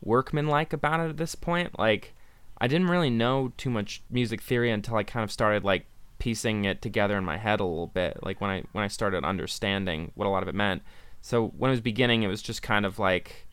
workmanlike 0.00 0.72
about 0.72 1.00
it 1.00 1.08
at 1.08 1.16
this 1.16 1.34
point. 1.34 1.76
Like 1.76 2.14
I 2.58 2.68
didn't 2.68 2.86
really 2.86 3.10
know 3.10 3.52
too 3.56 3.68
much 3.68 4.04
music 4.10 4.40
theory 4.42 4.70
until 4.70 4.94
I 4.94 5.02
kind 5.02 5.24
of 5.24 5.32
started 5.32 5.64
like 5.64 5.86
piecing 6.20 6.66
it 6.66 6.80
together 6.80 7.18
in 7.18 7.24
my 7.24 7.36
head 7.36 7.58
a 7.58 7.64
little 7.64 7.88
bit. 7.88 8.20
Like 8.22 8.40
when 8.40 8.50
I 8.50 8.62
when 8.70 8.84
I 8.84 8.88
started 8.88 9.24
understanding 9.24 10.12
what 10.14 10.26
a 10.26 10.30
lot 10.30 10.44
of 10.44 10.48
it 10.48 10.54
meant. 10.54 10.82
So 11.20 11.48
when 11.58 11.70
it 11.70 11.72
was 11.72 11.80
beginning, 11.80 12.22
it 12.22 12.28
was 12.28 12.42
just 12.42 12.62
kind 12.62 12.86
of 12.86 13.00
like, 13.00 13.48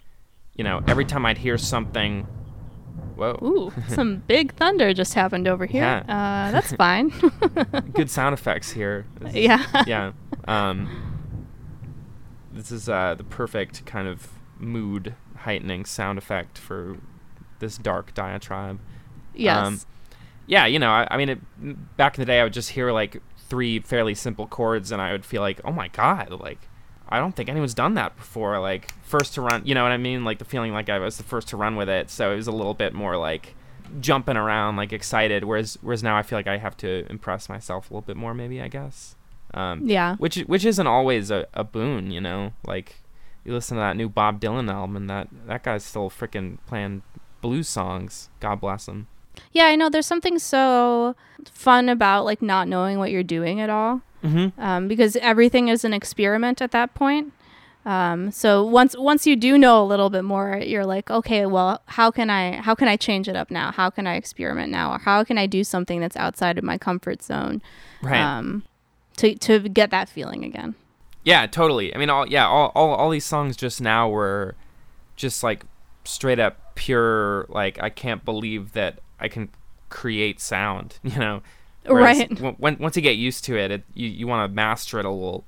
you 0.54 0.64
know, 0.64 0.84
every 0.88 1.04
time 1.04 1.26
I'd 1.26 1.40
hear 1.40 1.58
something, 1.58 2.28
whoa, 3.18 3.40
Ooh, 3.44 3.74
some 3.94 4.24
big 4.28 4.54
thunder 4.56 4.94
just 4.94 5.14
happened 5.14 5.48
over 5.48 5.66
here. 5.66 5.82
Yeah. 5.84 6.00
Uh, 6.48 6.52
that's 6.54 6.72
fine. 6.74 7.10
good 7.94 8.10
sound 8.10 8.34
effects 8.34 8.72
here. 8.72 9.06
This 9.20 9.30
is- 9.32 9.36
yeah. 9.36 9.84
yeah. 9.86 10.12
Um, 10.48 11.24
this 12.54 12.72
is 12.72 12.88
uh, 12.88 13.16
the 13.16 13.24
perfect 13.24 13.86
kind 13.86 14.08
of 14.08 14.30
mood 14.58 15.16
heightening 15.38 15.86
sound 15.86 16.18
effect 16.18 16.58
for 16.58 16.98
this 17.60 17.78
dark 17.78 18.14
diatribe. 18.14 18.80
Yes. 19.36 19.68
Um, 19.68 19.80
yeah, 20.48 20.66
you 20.66 20.80
know, 20.80 20.90
I, 20.90 21.08
I 21.12 21.18
mean, 21.18 21.30
it, 21.30 21.98
back 21.98 22.18
in 22.18 22.22
the 22.22 22.26
day, 22.26 22.40
I 22.40 22.44
would 22.44 22.54
just 22.54 22.70
hear 22.72 22.92
like 22.92 23.22
three 23.50 23.80
fairly 23.80 24.16
simple 24.16 24.48
chords, 24.48 24.92
and 24.92 25.02
I 25.02 25.12
would 25.12 25.26
feel 25.26 25.42
like, 25.42 25.60
oh 25.66 25.72
my 25.72 25.90
god, 25.90 26.32
like 26.32 26.70
I 27.10 27.20
don't 27.20 27.36
think 27.36 27.50
anyone's 27.50 27.74
done 27.74 27.94
that 27.96 28.16
before. 28.16 28.60
Like 28.60 28.92
first 29.04 29.34
to 29.36 29.42
run, 29.42 29.66
you 29.66 29.76
know 29.76 29.84
what 29.84 29.92
I 29.92 29.98
mean? 29.98 30.24
Like 30.24 30.40
the 30.40 30.46
feeling 30.46 30.74
like 30.74 30.90
I 30.90 31.00
was 31.00 31.18
the 31.18 31.24
first 31.24 31.50
to 31.50 31.58
run 31.58 31.76
with 31.76 31.90
it, 31.90 32.10
so 32.10 32.32
it 32.32 32.36
was 32.36 32.48
a 32.48 32.52
little 32.52 32.74
bit 32.74 32.94
more 32.94 33.18
like 33.18 33.56
jumping 34.00 34.38
around, 34.38 34.76
like 34.76 34.94
excited. 34.94 35.44
Whereas 35.44 35.78
whereas 35.82 36.04
now 36.04 36.18
I 36.18 36.24
feel 36.24 36.38
like 36.38 36.48
I 36.48 36.58
have 36.58 36.78
to 36.78 37.06
impress 37.10 37.50
myself 37.50 37.90
a 37.90 37.94
little 37.94 38.06
bit 38.06 38.18
more, 38.18 38.34
maybe 38.34 38.62
I 38.62 38.68
guess. 38.68 39.16
Um, 39.54 39.88
yeah. 39.88 40.18
which 40.18 40.36
which 40.42 40.66
isn't 40.66 40.88
always 40.88 41.32
a, 41.32 41.48
a 41.54 41.64
boon, 41.64 42.12
you 42.12 42.20
know. 42.22 42.54
Like 42.66 42.96
you 43.46 43.54
listen 43.54 43.78
to 43.78 43.82
that 43.82 43.96
new 43.96 44.10
Bob 44.10 44.42
Dylan 44.42 44.72
album, 44.72 44.98
and 44.98 45.10
that 45.10 45.30
that 45.46 45.64
guy's 45.64 45.84
still 45.84 46.10
freaking 46.10 46.58
playing 46.68 47.04
blues 47.42 47.70
songs. 47.70 48.30
God 48.40 48.60
bless 48.60 48.88
him. 48.88 49.08
Yeah, 49.52 49.66
I 49.66 49.76
know 49.76 49.90
there's 49.90 50.08
something 50.08 50.40
so 50.40 51.16
fun 51.46 51.90
about 51.90 52.26
like 52.26 52.42
not 52.42 52.68
knowing 52.68 52.98
what 53.00 53.12
you're 53.12 53.24
doing 53.24 53.62
at 53.62 53.70
all. 53.70 54.02
Mm-hmm. 54.24 54.60
Um, 54.60 54.88
because 54.88 55.16
everything 55.18 55.68
is 55.68 55.86
an 55.86 55.94
experiment 55.94 56.62
at 56.62 56.72
that 56.72 56.94
point. 56.94 57.34
Um, 57.86 58.32
so 58.32 58.66
once 58.66 58.98
once 58.98 59.26
you 59.26 59.38
do 59.38 59.58
know 59.58 59.82
a 59.82 59.86
little 59.86 60.10
bit 60.10 60.26
more, 60.26 60.58
you're 60.58 60.86
like, 60.86 61.10
okay, 61.10 61.46
well, 61.46 61.82
how 61.86 62.12
can 62.12 62.30
I 62.30 62.58
how 62.58 62.76
can 62.76 62.90
I 62.90 62.98
change 62.98 63.30
it 63.30 63.38
up 63.38 63.50
now? 63.50 63.72
How 63.72 63.90
can 63.90 64.06
I 64.06 64.16
experiment 64.16 64.72
now? 64.72 64.94
Or 64.96 64.98
how 65.00 65.24
can 65.24 65.38
I 65.38 65.46
do 65.46 65.64
something 65.64 66.02
that's 66.02 66.18
outside 66.18 66.58
of 66.58 66.66
my 66.66 66.78
comfort 66.78 67.24
zone? 67.24 67.62
Right. 68.02 68.20
Um, 68.20 68.64
to 69.18 69.36
to 69.36 69.70
get 69.70 69.90
that 69.92 70.10
feeling 70.10 70.44
again. 70.44 70.76
Yeah, 71.24 71.46
totally. 71.46 71.96
I 71.96 71.98
mean, 71.98 72.10
all 72.10 72.28
yeah, 72.28 72.46
all, 72.46 72.74
all 72.76 72.94
all 72.94 73.10
these 73.10 73.26
songs 73.26 73.56
just 73.56 73.80
now 73.80 74.10
were 74.10 74.56
just 75.16 75.42
like 75.42 75.64
straight 76.04 76.40
up 76.40 76.76
pure. 76.76 77.46
Like 77.48 77.82
I 77.82 77.90
can't 77.90 78.26
believe 78.26 78.74
that 78.74 79.00
I 79.18 79.30
can 79.30 79.50
create 79.90 80.42
sound, 80.42 81.00
you 81.04 81.18
know. 81.18 81.42
Right. 81.96 82.30
w- 82.30 82.56
When, 82.58 82.78
once 82.78 82.96
you 82.96 83.02
get 83.02 83.16
used 83.18 83.44
to 83.46 83.58
it, 83.58 83.72
it 83.72 83.84
you, 83.94 84.08
you 84.10 84.28
want 84.28 84.50
to 84.50 84.54
master 84.56 85.00
it 85.00 85.06
a 85.06 85.10
little, 85.10 85.44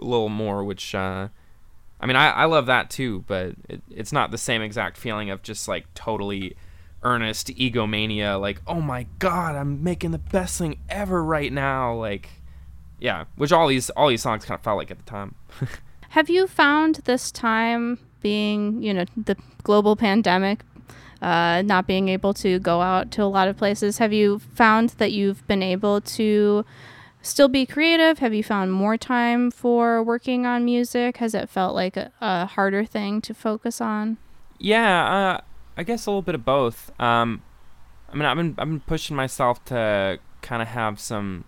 a 0.00 0.04
little 0.04 0.28
more. 0.28 0.62
Which, 0.64 0.94
uh, 0.94 1.28
I 2.00 2.06
mean, 2.06 2.16
I, 2.16 2.30
I 2.30 2.44
love 2.44 2.66
that 2.66 2.90
too, 2.90 3.24
but 3.26 3.54
it, 3.68 3.82
it's 3.90 4.12
not 4.12 4.30
the 4.30 4.38
same 4.38 4.62
exact 4.62 4.96
feeling 4.96 5.30
of 5.30 5.42
just 5.42 5.68
like 5.68 5.92
totally 5.94 6.56
earnest 7.02 7.48
egomania. 7.50 8.38
Like, 8.40 8.60
oh 8.66 8.80
my 8.80 9.06
god, 9.18 9.56
I'm 9.56 9.82
making 9.82 10.10
the 10.10 10.18
best 10.18 10.58
thing 10.58 10.78
ever 10.88 11.22
right 11.22 11.52
now. 11.52 11.94
Like, 11.94 12.28
yeah, 13.00 13.24
which 13.36 13.52
all 13.52 13.68
these 13.68 13.90
all 13.90 14.08
these 14.08 14.22
songs 14.22 14.44
kind 14.44 14.58
of 14.58 14.64
felt 14.64 14.78
like 14.78 14.90
at 14.90 14.98
the 14.98 15.04
time. 15.04 15.34
Have 16.10 16.30
you 16.30 16.46
found 16.46 16.96
this 17.04 17.30
time 17.30 17.98
being, 18.22 18.82
you 18.82 18.94
know, 18.94 19.04
the 19.16 19.36
global 19.64 19.96
pandemic, 19.96 20.60
uh, 21.22 21.62
not 21.62 21.86
being 21.86 22.08
able 22.08 22.34
to 22.34 22.58
go 22.58 22.82
out 22.82 23.10
to 23.12 23.22
a 23.22 23.24
lot 23.24 23.48
of 23.48 23.56
places, 23.56 23.98
have 23.98 24.12
you 24.12 24.38
found 24.38 24.90
that 24.90 25.12
you've 25.12 25.46
been 25.46 25.62
able 25.62 26.00
to 26.02 26.64
still 27.22 27.48
be 27.48 27.66
creative? 27.66 28.18
Have 28.18 28.34
you 28.34 28.44
found 28.44 28.72
more 28.72 28.96
time 28.96 29.50
for 29.50 30.02
working 30.02 30.46
on 30.46 30.64
music? 30.64 31.18
Has 31.18 31.34
it 31.34 31.48
felt 31.48 31.74
like 31.74 31.96
a, 31.96 32.12
a 32.20 32.46
harder 32.46 32.84
thing 32.84 33.20
to 33.22 33.34
focus 33.34 33.80
on? 33.80 34.18
Yeah, 34.58 35.36
uh, 35.36 35.40
I 35.76 35.82
guess 35.82 36.06
a 36.06 36.10
little 36.10 36.22
bit 36.22 36.34
of 36.34 36.44
both. 36.44 36.90
Um, 37.00 37.42
I 38.10 38.14
mean, 38.14 38.24
I've 38.24 38.36
been 38.36 38.54
I've 38.58 38.68
been 38.68 38.80
pushing 38.80 39.16
myself 39.16 39.64
to 39.66 40.18
kind 40.42 40.62
of 40.62 40.68
have 40.68 41.00
some, 41.00 41.44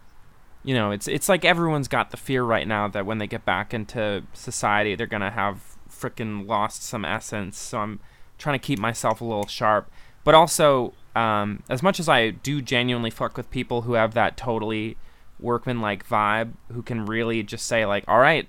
you 0.64 0.74
know, 0.74 0.90
it's 0.90 1.08
it's 1.08 1.28
like 1.28 1.44
everyone's 1.44 1.88
got 1.88 2.10
the 2.10 2.16
fear 2.16 2.42
right 2.42 2.66
now 2.66 2.88
that 2.88 3.06
when 3.06 3.18
they 3.18 3.26
get 3.26 3.44
back 3.44 3.72
into 3.72 4.24
society, 4.32 4.94
they're 4.94 5.06
gonna 5.06 5.30
have 5.30 5.76
freaking 5.88 6.46
lost 6.46 6.82
some 6.82 7.04
essence. 7.04 7.58
So 7.58 7.78
I'm 7.78 8.00
trying 8.38 8.58
to 8.58 8.64
keep 8.64 8.78
myself 8.78 9.20
a 9.20 9.24
little 9.24 9.46
sharp, 9.46 9.90
but 10.24 10.34
also, 10.34 10.94
um, 11.16 11.62
as 11.68 11.82
much 11.82 11.98
as 12.00 12.08
I 12.08 12.30
do 12.30 12.62
genuinely 12.62 13.10
fuck 13.10 13.36
with 13.36 13.50
people 13.50 13.82
who 13.82 13.94
have 13.94 14.14
that 14.14 14.36
totally 14.36 14.96
workman-like 15.40 16.08
vibe, 16.08 16.52
who 16.72 16.82
can 16.82 17.04
really 17.06 17.42
just 17.42 17.66
say 17.66 17.84
like, 17.86 18.04
all 18.08 18.18
right, 18.18 18.48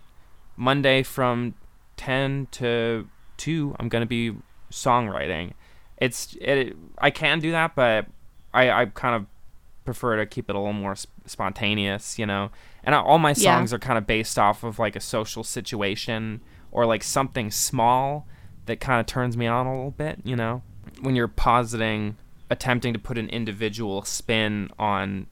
Monday 0.55 1.03
from 1.03 1.55
ten 1.97 2.47
to 2.51 3.07
two, 3.37 3.75
I'm 3.79 3.89
gonna 3.89 4.05
be 4.05 4.33
songwriting. 4.71 5.53
It's 5.97 6.35
it. 6.39 6.75
I 6.97 7.09
can 7.11 7.39
do 7.39 7.51
that, 7.51 7.75
but 7.75 8.05
I 8.53 8.69
I 8.71 8.85
kind 8.87 9.15
of 9.15 9.25
prefer 9.85 10.17
to 10.17 10.25
keep 10.25 10.49
it 10.49 10.55
a 10.55 10.59
little 10.59 10.73
more 10.73 10.95
sp- 10.95 11.09
spontaneous, 11.25 12.19
you 12.19 12.25
know. 12.25 12.51
And 12.83 12.93
I, 12.95 12.99
all 12.99 13.17
my 13.17 13.29
Yeah. 13.31 13.55
songs 13.55 13.73
are 13.73 13.79
kind 13.79 13.97
of 13.97 14.05
based 14.05 14.37
off 14.37 14.63
of 14.63 14.79
like 14.79 14.95
a 14.95 14.99
social 14.99 15.43
situation 15.43 16.41
or 16.71 16.85
like 16.85 17.03
something 17.03 17.49
small 17.51 18.27
that 18.69 18.79
kind 18.79 18.99
of 18.99 19.05
turns 19.05 19.35
me 19.35 19.45
on 19.47 19.67
a 19.67 19.75
little 19.75 19.91
bit, 19.91 20.19
you 20.23 20.35
know. 20.35 20.61
When 21.01 21.15
you're 21.15 21.27
positing, 21.27 22.17
attempting 22.49 22.93
to 22.93 22.99
put 22.99 23.17
an 23.17 23.29
individual 23.29 24.03
spin 24.03 24.69
on 24.79 25.27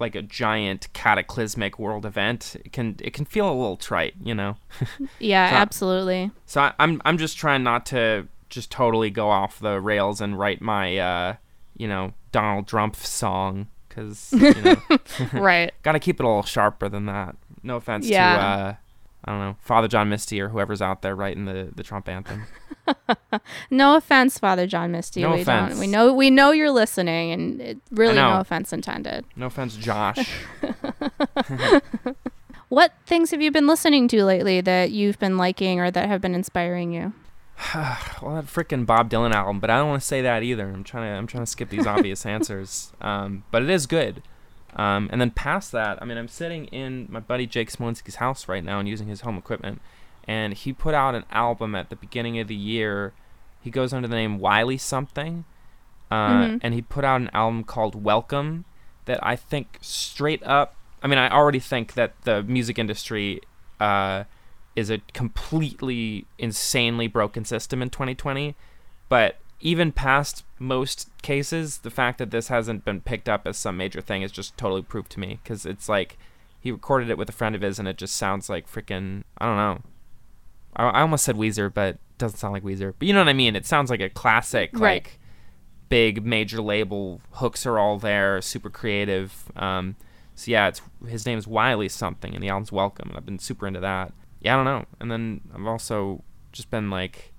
like 0.00 0.14
a 0.16 0.22
giant 0.22 0.88
cataclysmic 0.92 1.78
world 1.78 2.04
event, 2.04 2.56
it 2.64 2.72
can 2.72 2.96
it 3.00 3.12
can 3.14 3.24
feel 3.24 3.48
a 3.48 3.54
little 3.54 3.76
trite, 3.76 4.14
you 4.22 4.34
know. 4.34 4.56
Yeah, 5.20 5.50
So- 5.50 5.56
absolutely. 5.56 6.30
So 6.46 6.60
I, 6.62 6.72
I'm 6.78 7.00
I'm 7.04 7.18
just 7.18 7.36
trying 7.36 7.62
not 7.62 7.86
to 7.86 8.26
just 8.50 8.70
totally 8.70 9.08
go 9.10 9.30
off 9.30 9.58
the 9.60 9.80
rails 9.80 10.20
and 10.20 10.38
write 10.38 10.60
my 10.60 10.98
uh, 10.98 11.34
you 11.76 11.88
know 11.88 12.12
Donald 12.32 12.66
Trump 12.68 12.96
song 12.96 13.68
because 13.88 14.32
you 14.32 14.54
know 14.62 14.76
right. 15.32 15.72
got 15.82 15.92
to 15.92 16.00
keep 16.00 16.18
it 16.20 16.24
a 16.24 16.26
little 16.28 16.42
sharper 16.42 16.88
than 16.88 17.06
that. 17.06 17.36
No 17.62 17.76
offense 17.76 18.06
Yeah. 18.06 18.36
to 18.36 18.42
uh, 18.42 18.74
I 19.24 19.30
don't 19.30 19.40
know 19.40 19.56
Father 19.60 19.88
John 19.88 20.08
Misty 20.08 20.40
or 20.40 20.48
whoever's 20.48 20.82
out 20.82 21.02
there 21.02 21.14
writing 21.14 21.44
the, 21.44 21.70
the 21.74 21.82
Trump 21.82 22.08
anthem. 22.08 22.44
No 23.70 23.96
offense, 23.96 24.38
Father 24.38 24.66
John 24.66 24.90
Misty. 24.90 25.22
No 25.22 25.34
we 25.34 25.42
offense. 25.42 25.74
don't. 25.74 25.78
We 25.80 25.86
know. 25.86 26.12
We 26.12 26.30
know 26.30 26.50
you're 26.50 26.72
listening, 26.72 27.30
and 27.30 27.60
it, 27.60 27.78
really 27.92 28.16
no 28.16 28.40
offense 28.40 28.72
intended. 28.72 29.24
No 29.36 29.46
offense, 29.46 29.76
Josh. 29.76 30.18
What 32.72 32.94
things 33.04 33.32
have 33.32 33.42
you 33.42 33.50
been 33.50 33.66
listening 33.66 34.08
to 34.08 34.24
lately 34.24 34.62
that 34.62 34.92
you've 34.92 35.18
been 35.18 35.36
liking 35.36 35.78
or 35.78 35.90
that 35.90 36.08
have 36.08 36.22
been 36.22 36.34
inspiring 36.34 36.90
you? 36.90 37.12
well, 37.74 38.36
that 38.36 38.46
freaking 38.46 38.86
Bob 38.86 39.10
Dylan 39.10 39.34
album, 39.34 39.60
but 39.60 39.68
I 39.68 39.76
don't 39.76 39.90
want 39.90 40.00
to 40.00 40.08
say 40.08 40.22
that 40.22 40.42
either. 40.42 40.66
I'm 40.66 40.82
trying 40.82 41.12
to 41.12 41.18
I'm 41.18 41.26
trying 41.26 41.42
to 41.44 41.50
skip 41.50 41.68
these 41.68 41.86
obvious 41.86 42.24
answers. 42.24 42.94
Um, 43.02 43.44
but 43.50 43.62
it 43.62 43.68
is 43.68 43.84
good. 43.84 44.22
Um, 44.74 45.08
and 45.12 45.20
then 45.20 45.30
past 45.30 45.70
that, 45.72 46.00
I 46.00 46.04
mean, 46.06 46.16
I'm 46.16 46.28
sitting 46.28 46.64
in 46.66 47.06
my 47.10 47.20
buddy 47.20 47.46
Jake 47.46 47.70
Smolinski's 47.70 48.14
house 48.16 48.48
right 48.48 48.64
now 48.64 48.78
and 48.78 48.88
using 48.88 49.08
his 49.08 49.20
home 49.20 49.36
equipment, 49.36 49.82
and 50.26 50.54
he 50.54 50.72
put 50.72 50.94
out 50.94 51.14
an 51.14 51.24
album 51.30 51.74
at 51.74 51.90
the 51.90 51.96
beginning 51.96 52.38
of 52.38 52.48
the 52.48 52.54
year. 52.54 53.12
He 53.60 53.70
goes 53.70 53.92
under 53.92 54.08
the 54.08 54.14
name 54.16 54.38
Wiley 54.38 54.78
something, 54.78 55.44
uh, 56.10 56.14
Mhm. 56.16 56.60
and 56.62 56.74
he 56.74 56.80
put 56.82 57.04
out 57.04 57.20
an 57.20 57.30
album 57.34 57.64
called 57.64 58.02
Welcome 58.02 58.64
that 59.04 59.18
I 59.22 59.36
think 59.36 59.78
straight 59.82 60.42
up. 60.44 60.74
I 61.02 61.06
mean, 61.06 61.18
I 61.18 61.28
already 61.28 61.58
think 61.58 61.94
that 61.94 62.20
the 62.22 62.42
music 62.42 62.78
industry 62.78 63.40
uh, 63.80 64.24
is 64.76 64.90
a 64.90 64.98
completely 65.12 66.24
insanely 66.38 67.08
broken 67.08 67.44
system 67.44 67.82
in 67.82 67.90
2020. 67.90 68.54
But 69.08 69.38
even 69.62 69.92
past 69.92 70.44
most 70.58 71.08
cases, 71.22 71.78
the 71.78 71.90
fact 71.90 72.18
that 72.18 72.30
this 72.30 72.48
hasn't 72.48 72.84
been 72.84 73.00
picked 73.00 73.28
up 73.28 73.46
as 73.46 73.56
some 73.56 73.76
major 73.76 74.00
thing 74.00 74.22
is 74.22 74.30
just 74.32 74.56
totally 74.58 74.82
proof 74.82 75.08
to 75.10 75.20
me 75.20 75.38
because 75.42 75.64
it's 75.64 75.88
like 75.88 76.18
he 76.60 76.70
recorded 76.70 77.08
it 77.08 77.16
with 77.16 77.28
a 77.28 77.32
friend 77.32 77.54
of 77.54 77.62
his 77.62 77.78
and 77.78 77.86
it 77.88 77.96
just 77.96 78.16
sounds 78.16 78.48
like 78.50 78.70
freaking 78.70 79.22
I 79.38 79.46
don't 79.46 79.56
know. 79.56 79.80
I, 80.76 80.88
I 80.88 81.00
almost 81.00 81.24
said 81.24 81.36
Weezer, 81.36 81.72
but 81.72 81.94
it 81.94 82.00
doesn't 82.18 82.38
sound 82.38 82.52
like 82.54 82.64
Weezer. 82.64 82.92
But 82.98 83.06
you 83.08 83.14
know 83.14 83.20
what 83.20 83.28
I 83.28 83.32
mean? 83.34 83.56
It 83.56 83.64
sounds 83.66 83.88
like 83.88 84.00
a 84.00 84.10
classic, 84.10 84.70
Right. 84.74 84.80
like 85.04 85.18
big 85.88 86.24
major 86.24 86.60
label 86.62 87.20
hooks 87.32 87.64
are 87.66 87.78
all 87.78 87.98
there, 87.98 88.40
super 88.40 88.70
creative. 88.70 89.50
Um, 89.56 89.96
so 90.34 90.50
yeah, 90.50 90.68
it's 90.68 90.80
his 91.06 91.26
name's 91.26 91.46
Wiley 91.46 91.88
something, 91.88 92.34
and 92.34 92.42
the 92.42 92.48
album's 92.48 92.72
Welcome, 92.72 93.10
and 93.10 93.18
I've 93.18 93.26
been 93.26 93.38
super 93.38 93.66
into 93.66 93.80
that. 93.80 94.12
Yeah, 94.40 94.54
I 94.54 94.56
don't 94.56 94.64
know. 94.64 94.86
And 94.98 95.10
then 95.10 95.42
I've 95.54 95.66
also 95.66 96.24
just 96.52 96.70
been 96.70 96.88
like, 96.90 97.31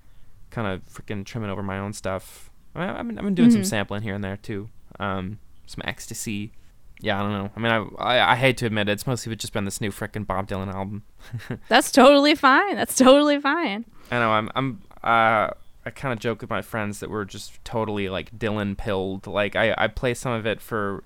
kind 0.54 0.68
of 0.68 0.82
freaking 0.86 1.24
trimming 1.24 1.50
over 1.50 1.62
my 1.62 1.78
own 1.78 1.92
stuff. 1.92 2.50
I 2.74 2.80
mean, 2.80 2.88
I've 2.90 3.06
been, 3.06 3.18
I've 3.18 3.24
been 3.24 3.34
doing 3.34 3.50
some 3.50 3.62
Mhm. 3.62 3.66
sampling 3.66 4.02
here 4.02 4.14
and 4.14 4.22
there 4.22 4.36
too. 4.36 4.68
Um, 5.00 5.38
some 5.66 5.82
ecstasy. 5.84 6.52
Yeah, 7.00 7.18
I 7.20 7.22
don't 7.22 7.32
know. 7.32 7.50
I 7.56 7.60
mean, 7.60 7.72
I, 7.98 8.02
I 8.18 8.32
I 8.32 8.36
hate 8.36 8.56
to 8.58 8.66
admit 8.66 8.88
it, 8.88 8.92
it's 8.92 9.06
mostly 9.06 9.34
just 9.36 9.52
been 9.52 9.64
this 9.64 9.80
new 9.80 9.90
freaking 9.90 10.26
Bob 10.26 10.46
Dylan 10.48 10.72
album. 10.72 11.02
That's 11.68 11.90
totally 11.90 12.34
fine. 12.34 12.76
That's 12.76 12.94
totally 12.96 13.40
fine. 13.40 13.84
I 14.10 14.18
know. 14.20 14.30
I'm. 14.30 14.48
I'm. 14.54 14.82
Uh, 15.02 15.50
I 15.86 15.90
kind 15.90 16.12
of 16.14 16.18
joke 16.20 16.40
with 16.40 16.48
my 16.50 16.62
friends 16.62 17.00
that 17.00 17.10
we're 17.10 17.24
just 17.26 17.62
totally 17.64 18.08
like 18.08 18.38
Dylan 18.38 18.76
pilled. 18.76 19.26
Like 19.26 19.54
I, 19.56 19.74
I 19.76 19.88
play 19.88 20.14
some 20.14 20.32
of 20.32 20.46
it 20.46 20.60
for 20.60 21.02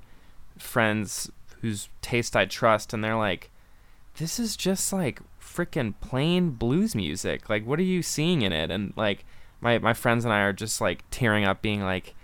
friends 0.58 1.30
whose 1.62 1.88
taste 2.02 2.36
I 2.36 2.44
trust, 2.44 2.92
and 2.92 3.02
they're 3.02 3.16
like, 3.16 3.50
"This 4.18 4.38
is 4.38 4.56
just 4.56 4.92
like 4.92 5.20
freaking 5.42 5.94
plain 6.00 6.50
blues 6.50 6.94
music. 6.94 7.48
Like, 7.48 7.66
what 7.66 7.78
are 7.78 7.82
you 7.84 8.02
seeing 8.02 8.42
in 8.42 8.52
it?" 8.52 8.70
And 8.70 8.92
like, 8.96 9.24
my 9.60 9.78
my 9.78 9.94
friends 9.94 10.24
and 10.24 10.32
I 10.32 10.40
are 10.40 10.52
just 10.52 10.80
like 10.80 11.04
tearing 11.10 11.44
up, 11.44 11.62
being 11.62 11.82
like. 11.82 12.14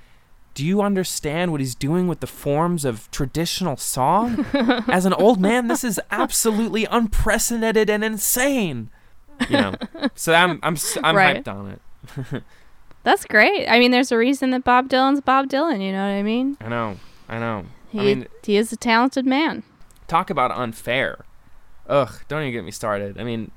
Do 0.55 0.65
you 0.65 0.83
understand 0.83 1.51
what 1.51 1.61
he's 1.61 1.75
doing 1.75 2.07
with 2.07 2.21
the 2.21 2.29
forms 2.29 2.85
of 2.85 3.11
traditional 3.11 3.77
song? 3.77 4.47
As 4.87 5.05
an 5.05 5.13
old 5.13 5.41
man, 5.41 5.67
this 5.67 5.83
is 5.83 5.99
absolutely 6.13 6.85
unprecedented 6.85 7.91
and 7.91 8.05
insane. 8.05 8.89
You 9.49 9.57
know, 9.57 9.75
so 10.15 10.33
I'm 10.33 10.61
I'm 10.63 10.77
I'm 11.03 11.17
Right. 11.17 11.45
hyped 11.45 11.49
on 11.53 11.71
it. 12.33 12.43
That's 13.03 13.25
great. 13.25 13.67
I 13.69 13.81
mean, 13.81 13.91
there's 13.91 14.13
a 14.13 14.17
reason 14.17 14.51
that 14.51 14.63
Bob 14.63 14.89
Dylan's 14.89 15.21
Bob 15.21 15.49
Dylan. 15.49 15.83
You 15.85 15.91
know 15.91 16.05
what 16.07 16.15
I 16.15 16.23
mean? 16.23 16.57
I 16.61 16.69
know, 16.69 16.99
I 17.29 17.41
know. 17.41 17.65
He, 17.91 17.99
I 17.99 18.03
mean, 18.05 18.29
he 18.45 18.57
is 18.57 18.73
a 18.73 18.77
talented 18.77 19.27
man. 19.27 19.65
talk 20.07 20.31
about 20.31 20.53
unfair. 20.53 21.25
Ugh, 21.89 22.13
don't 22.29 22.43
even 22.43 22.53
get 22.53 22.65
me 22.65 22.71
started. 22.71 23.19
I 23.19 23.25
mean, 23.25 23.51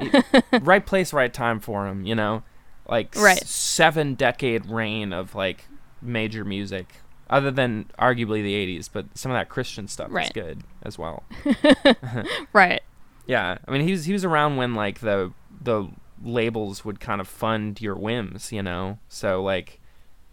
right 0.62 0.86
place, 0.86 1.12
right 1.12 1.34
time 1.34 1.58
for 1.58 1.88
him. 1.88 2.06
You 2.06 2.14
know, 2.14 2.44
like 2.88 3.16
s- 3.16 3.48
seven 3.48 4.14
decade 4.14 4.66
reign 4.66 5.12
of 5.12 5.34
like 5.34 5.64
major 6.02 6.44
music, 6.44 6.86
other 7.28 7.50
than 7.50 7.90
arguably 7.98 8.42
the 8.42 8.54
'80s, 8.78 8.88
but 8.92 9.06
some 9.14 9.30
of 9.32 9.36
that 9.36 9.48
Christian 9.48 9.88
stuff 9.88 10.10
is 10.26 10.30
good 10.32 10.62
as 10.82 10.98
well. 10.98 11.24
Right. 12.52 12.82
Yeah, 13.26 13.58
I 13.66 13.70
mean, 13.70 13.82
he 13.82 13.90
was 13.92 14.04
he 14.04 14.12
was 14.12 14.24
around 14.24 14.56
when 14.56 14.74
like 14.74 15.00
the 15.00 15.32
the 15.62 15.88
labels 16.22 16.84
would 16.84 17.00
kind 17.00 17.20
of 17.20 17.28
fund 17.28 17.80
your 17.80 17.96
whims, 17.96 18.52
you 18.52 18.62
know. 18.62 18.98
So 19.08 19.42
like, 19.42 19.80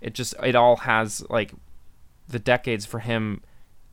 it 0.02 0.14
just 0.14 0.36
it 0.44 0.56
all 0.56 0.78
has 0.78 1.26
like 1.30 1.54
the 2.28 2.40
decades 2.40 2.86
for 2.86 3.00
him 3.00 3.42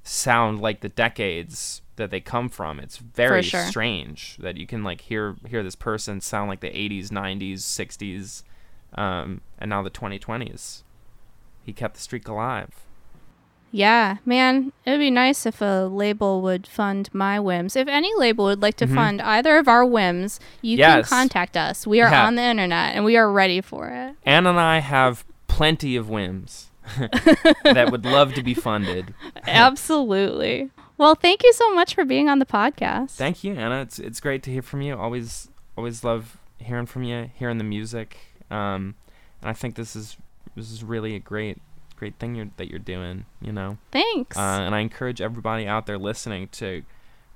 sound 0.02 0.60
like 0.60 0.80
the 0.80 0.88
decades 0.88 1.82
that 1.96 2.10
they 2.10 2.20
come 2.20 2.48
from. 2.48 2.78
It's 2.78 2.98
very 2.98 3.42
sure. 3.42 3.64
strange 3.66 4.36
that 4.38 4.56
you 4.56 4.66
can 4.66 4.82
like 4.84 5.00
hear 5.02 5.36
hear 5.48 5.62
this 5.62 5.76
person 5.76 6.20
sound 6.20 6.48
like 6.48 6.60
the 6.60 6.68
80s, 6.70 7.08
90s, 7.08 7.58
60s, 7.58 8.42
um, 8.94 9.40
and 9.58 9.68
now 9.70 9.82
the 9.82 9.90
2020s. 9.90 10.82
He 11.64 11.72
kept 11.72 11.94
the 11.94 12.00
streak 12.00 12.26
alive. 12.28 12.70
Yeah, 13.72 14.16
man, 14.24 14.72
it 14.84 14.90
would 14.90 14.98
be 14.98 15.12
nice 15.12 15.46
if 15.46 15.60
a 15.60 15.86
label 15.86 16.42
would 16.42 16.66
fund 16.66 17.08
my 17.12 17.38
whims. 17.38 17.76
If 17.76 17.86
any 17.86 18.12
label 18.16 18.46
would 18.46 18.60
like 18.62 18.76
to 18.78 18.86
fund 18.88 19.22
either 19.22 19.58
of 19.58 19.68
our 19.68 19.84
whims, 19.86 20.40
you 20.60 20.76
can 20.76 21.02
Mm-hmm. 21.02 21.08
Contact 21.08 21.56
us. 21.56 21.86
We 21.86 22.00
are 22.00 22.10
Yeah. 22.10 22.26
on 22.26 22.34
the 22.34 22.42
internet 22.42 22.96
and 22.96 23.04
we 23.04 23.16
are 23.16 23.30
ready 23.30 23.60
for 23.60 23.88
it. 23.90 24.16
Anne 24.24 24.46
and 24.48 24.58
I 24.58 24.78
have 24.80 25.24
plenty 25.46 25.94
of 25.94 26.08
whims. 26.08 26.70
that 26.98 27.88
would 27.92 28.04
love 28.04 28.34
to 28.34 28.42
be 28.42 28.54
funded. 28.54 29.14
Absolutely. 29.46 30.70
Well, 30.98 31.14
thank 31.14 31.44
you 31.44 31.52
so 31.52 31.72
much 31.72 31.94
for 31.94 32.04
being 32.04 32.28
on 32.28 32.40
the 32.40 32.46
podcast. 32.46 33.12
Thank 33.12 33.44
you, 33.44 33.54
Anna. 33.54 33.82
It's 33.82 34.00
it's 34.00 34.18
great 34.20 34.42
to 34.44 34.50
hear 34.50 34.62
from 34.62 34.82
you. 34.82 34.96
Always 34.96 35.48
always 35.76 36.02
love 36.02 36.38
hearing 36.58 36.86
from 36.86 37.04
you, 37.04 37.30
hearing 37.36 37.58
the 37.58 37.64
music. 37.64 38.18
Um, 38.50 38.94
and 39.40 39.50
I 39.50 39.52
think 39.52 39.74
this 39.74 39.94
is 39.94 40.16
this 40.56 40.70
is 40.70 40.82
really 40.82 41.14
a 41.14 41.18
great 41.18 41.58
great 41.96 42.16
thing 42.18 42.34
you're, 42.34 42.50
that 42.56 42.68
you're 42.68 42.78
doing. 42.78 43.26
You 43.40 43.52
know. 43.52 43.78
Thanks. 43.90 44.36
Uh, 44.36 44.60
and 44.62 44.74
I 44.74 44.80
encourage 44.80 45.20
everybody 45.20 45.66
out 45.66 45.86
there 45.86 45.98
listening 45.98 46.48
to 46.52 46.82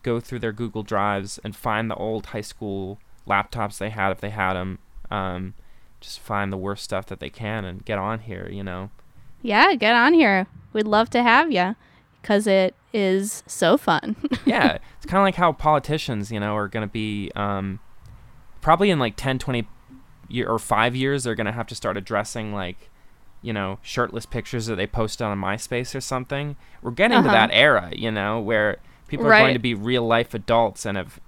go 0.03 0.21
through 0.21 0.41
their 0.41 0.53
Google 0.53 0.83
Drives 0.83 1.39
and 1.45 1.55
find 1.57 1.91
the 1.91 1.95
old 1.95 2.27
high 2.27 2.41
school 2.41 2.99
laptops 3.27 3.79
they 3.79 3.91
had 3.91 4.11
if 4.11 4.21
they 4.21 4.31
had 4.31 4.55
them. 4.55 4.79
Um, 5.11 5.55
just 6.01 6.21
find 6.21 6.53
the 6.53 6.57
worst 6.57 6.85
stuff 6.85 7.07
that 7.07 7.21
they 7.21 7.31
can 7.31 7.65
and 7.65 7.85
get 7.85 7.99
on 7.99 8.21
here. 8.21 8.49
You 8.51 8.65
know. 8.65 8.91
yeah, 9.43 9.75
get 9.75 9.95
on 9.95 10.15
here. 10.15 10.47
We'd 10.73 10.87
love 10.87 11.11
to 11.11 11.23
have 11.23 11.53
you 11.53 11.77
because 12.21 12.47
it 12.47 12.75
is 12.95 13.43
so 13.47 13.77
fun. 13.77 14.17
yeah, 14.47 14.79
it's 14.97 15.07
kind 15.07 15.19
of 15.19 15.25
like 15.25 15.35
how 15.35 15.53
politicians, 15.53 16.33
you 16.33 16.41
know, 16.41 16.57
are 16.57 16.69
going 16.69 16.87
to 16.87 16.91
be 16.91 17.31
um, 17.37 17.81
probably 18.63 18.91
in 18.91 18.99
like 18.99 19.15
10, 19.17 19.39
20 19.39 19.69
year 20.29 20.49
or 20.49 20.59
five 20.59 20.95
years, 20.97 21.25
they're 21.25 21.35
going 21.35 21.47
to 21.47 21.53
have 21.53 21.67
to 21.69 21.75
start 21.75 21.97
addressing 21.97 22.53
like, 22.53 22.91
you 23.43 23.53
know, 23.53 23.79
shirtless 23.83 24.27
pictures 24.27 24.67
that 24.67 24.77
they 24.77 24.87
post 24.87 25.21
on 25.21 25.39
MySpace 25.39 25.95
or 25.95 26.01
something. 26.01 26.57
We're 26.83 26.91
getting 26.93 27.23
to 27.23 27.29
Uh-huh. 27.29 27.33
that 27.33 27.51
era, 27.53 27.91
you 27.95 28.11
know, 28.11 28.41
where 28.41 28.79
people 29.09 29.27
are 29.27 29.31
going 29.39 29.55
to 29.55 29.59
be 29.61 29.75
real 29.75 30.07
life 30.07 30.35
adults 30.35 30.87
and 30.87 30.97
have 30.97 31.21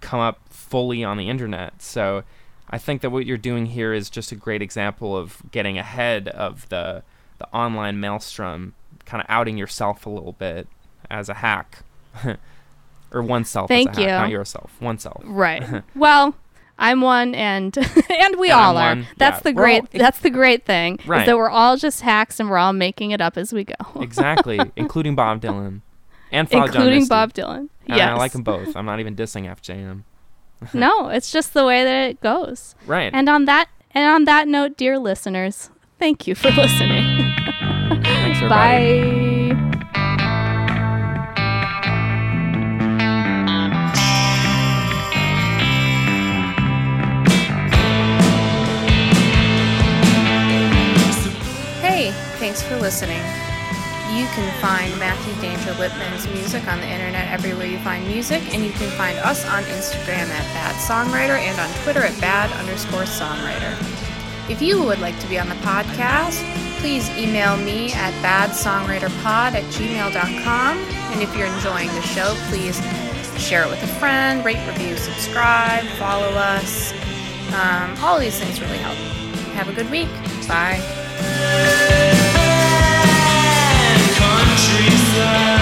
come 0.00 0.18
up 0.20 0.40
fully 0.48 1.04
on 1.04 1.16
the 1.16 1.28
internet. 1.28 1.80
So 1.80 2.24
I 2.68 2.78
think 2.78 3.00
that 3.02 3.10
what 3.10 3.26
you're 3.26 3.36
doing 3.38 3.66
here 3.66 3.92
is 3.92 4.10
just 4.10 4.32
a 4.32 4.34
great 4.36 4.62
example 4.62 5.16
of 5.16 5.42
getting 5.50 5.78
ahead 5.78 6.28
of 6.28 6.68
the 6.68 7.02
the 7.38 7.46
online 7.52 7.98
maelstrom, 8.00 8.74
kind 9.04 9.20
of 9.20 9.26
outing 9.28 9.56
yourself 9.58 10.06
a 10.06 10.10
little 10.10 10.32
bit 10.32 10.68
as 11.10 11.28
a 11.28 11.34
hack. 11.34 11.78
or 13.12 13.22
oneself 13.22 13.68
Thank 13.68 13.90
as 13.90 13.98
a 13.98 14.00
hack, 14.00 14.06
you. 14.08 14.12
not 14.12 14.30
yourself. 14.30 14.80
Oneself. 14.80 15.22
right. 15.24 15.82
well, 15.94 16.34
I'm 16.82 17.00
one, 17.00 17.34
and 17.34 17.76
and 18.10 18.36
we 18.38 18.50
And 18.50 18.60
all 18.60 18.76
I'm 18.76 18.98
are. 18.98 19.00
one. 19.02 19.06
That's 19.16 19.38
Yeah. 19.44 19.52
the 19.52 19.56
We're 19.56 19.62
all- 19.68 19.80
great. 19.82 19.90
that's 19.92 20.18
the 20.20 20.30
great 20.30 20.64
thing 20.66 20.98
is 20.98 21.06
Right. 21.06 21.24
that 21.26 21.36
we're 21.36 21.48
all 21.50 21.76
just 21.76 22.00
hacks, 22.02 22.38
and 22.40 22.50
we're 22.50 22.58
all 22.58 22.72
making 22.72 23.12
it 23.12 23.20
up 23.20 23.36
as 23.38 23.52
we 23.52 23.64
go. 23.64 23.74
exactly, 24.00 24.58
including 24.76 25.14
Bob 25.14 25.40
Dylan 25.40 25.80
and 26.30 26.50
Father 26.50 26.66
including. 26.66 27.06
Bob 27.06 27.32
Dylan. 27.32 27.68
And 27.88 27.96
yes, 27.98 28.10
I 28.10 28.14
like 28.14 28.32
them 28.32 28.42
both. 28.42 28.76
I'm 28.76 28.84
not 28.86 29.00
even 29.00 29.14
dissing 29.16 29.46
FJM. 29.46 30.02
no, 30.74 31.08
it's 31.08 31.30
just 31.32 31.54
the 31.54 31.64
way 31.64 31.82
that 31.84 32.10
it 32.10 32.20
goes. 32.20 32.74
Right. 32.86 33.10
And 33.14 33.28
on 33.28 33.44
that 33.46 33.68
and 33.94 34.04
on 34.04 34.24
that 34.24 34.48
note, 34.48 34.76
dear 34.76 34.98
listeners, 34.98 35.70
thank 35.98 36.26
you 36.26 36.34
for 36.34 36.50
listening. 36.50 37.32
Thanks. 38.02 38.40
Bye. 38.48 39.31
Music 55.82 56.68
on 56.68 56.78
the 56.78 56.86
internet 56.86 57.28
everywhere 57.32 57.66
you 57.66 57.78
find 57.78 58.06
music, 58.06 58.40
and 58.54 58.64
you 58.64 58.70
can 58.70 58.88
find 58.96 59.18
us 59.18 59.44
on 59.48 59.64
Instagram 59.64 60.28
at 60.30 60.44
Bad 60.54 60.76
Songwriter 60.76 61.36
and 61.36 61.58
on 61.58 61.68
Twitter 61.82 61.98
at 62.04 62.20
Bad 62.20 62.52
underscore 62.52 63.02
songwriter. 63.02 63.72
If 64.48 64.62
you 64.62 64.80
would 64.84 65.00
like 65.00 65.18
to 65.18 65.26
be 65.26 65.40
on 65.40 65.48
the 65.48 65.56
podcast, 65.56 66.40
please 66.78 67.10
email 67.18 67.56
me 67.56 67.92
at 67.94 68.12
badsongwriterpod 68.22 69.54
at 69.54 69.64
gmail.com. 69.74 70.78
And 70.78 71.20
if 71.20 71.36
you're 71.36 71.48
enjoying 71.48 71.88
the 71.88 72.02
show, 72.02 72.36
please 72.48 72.80
share 73.42 73.64
it 73.64 73.68
with 73.68 73.82
a 73.82 73.88
friend, 73.98 74.44
rate, 74.44 74.64
review, 74.68 74.96
subscribe, 74.96 75.84
follow 75.98 76.28
us. 76.28 76.92
Um, 77.54 77.96
all 78.04 78.20
these 78.20 78.38
things 78.38 78.60
really 78.60 78.78
help. 78.78 78.96
Have 79.56 79.68
a 79.68 79.72
good 79.72 79.90
week. 79.90 80.10
Bye. 80.46 80.80
countryside 84.22 85.61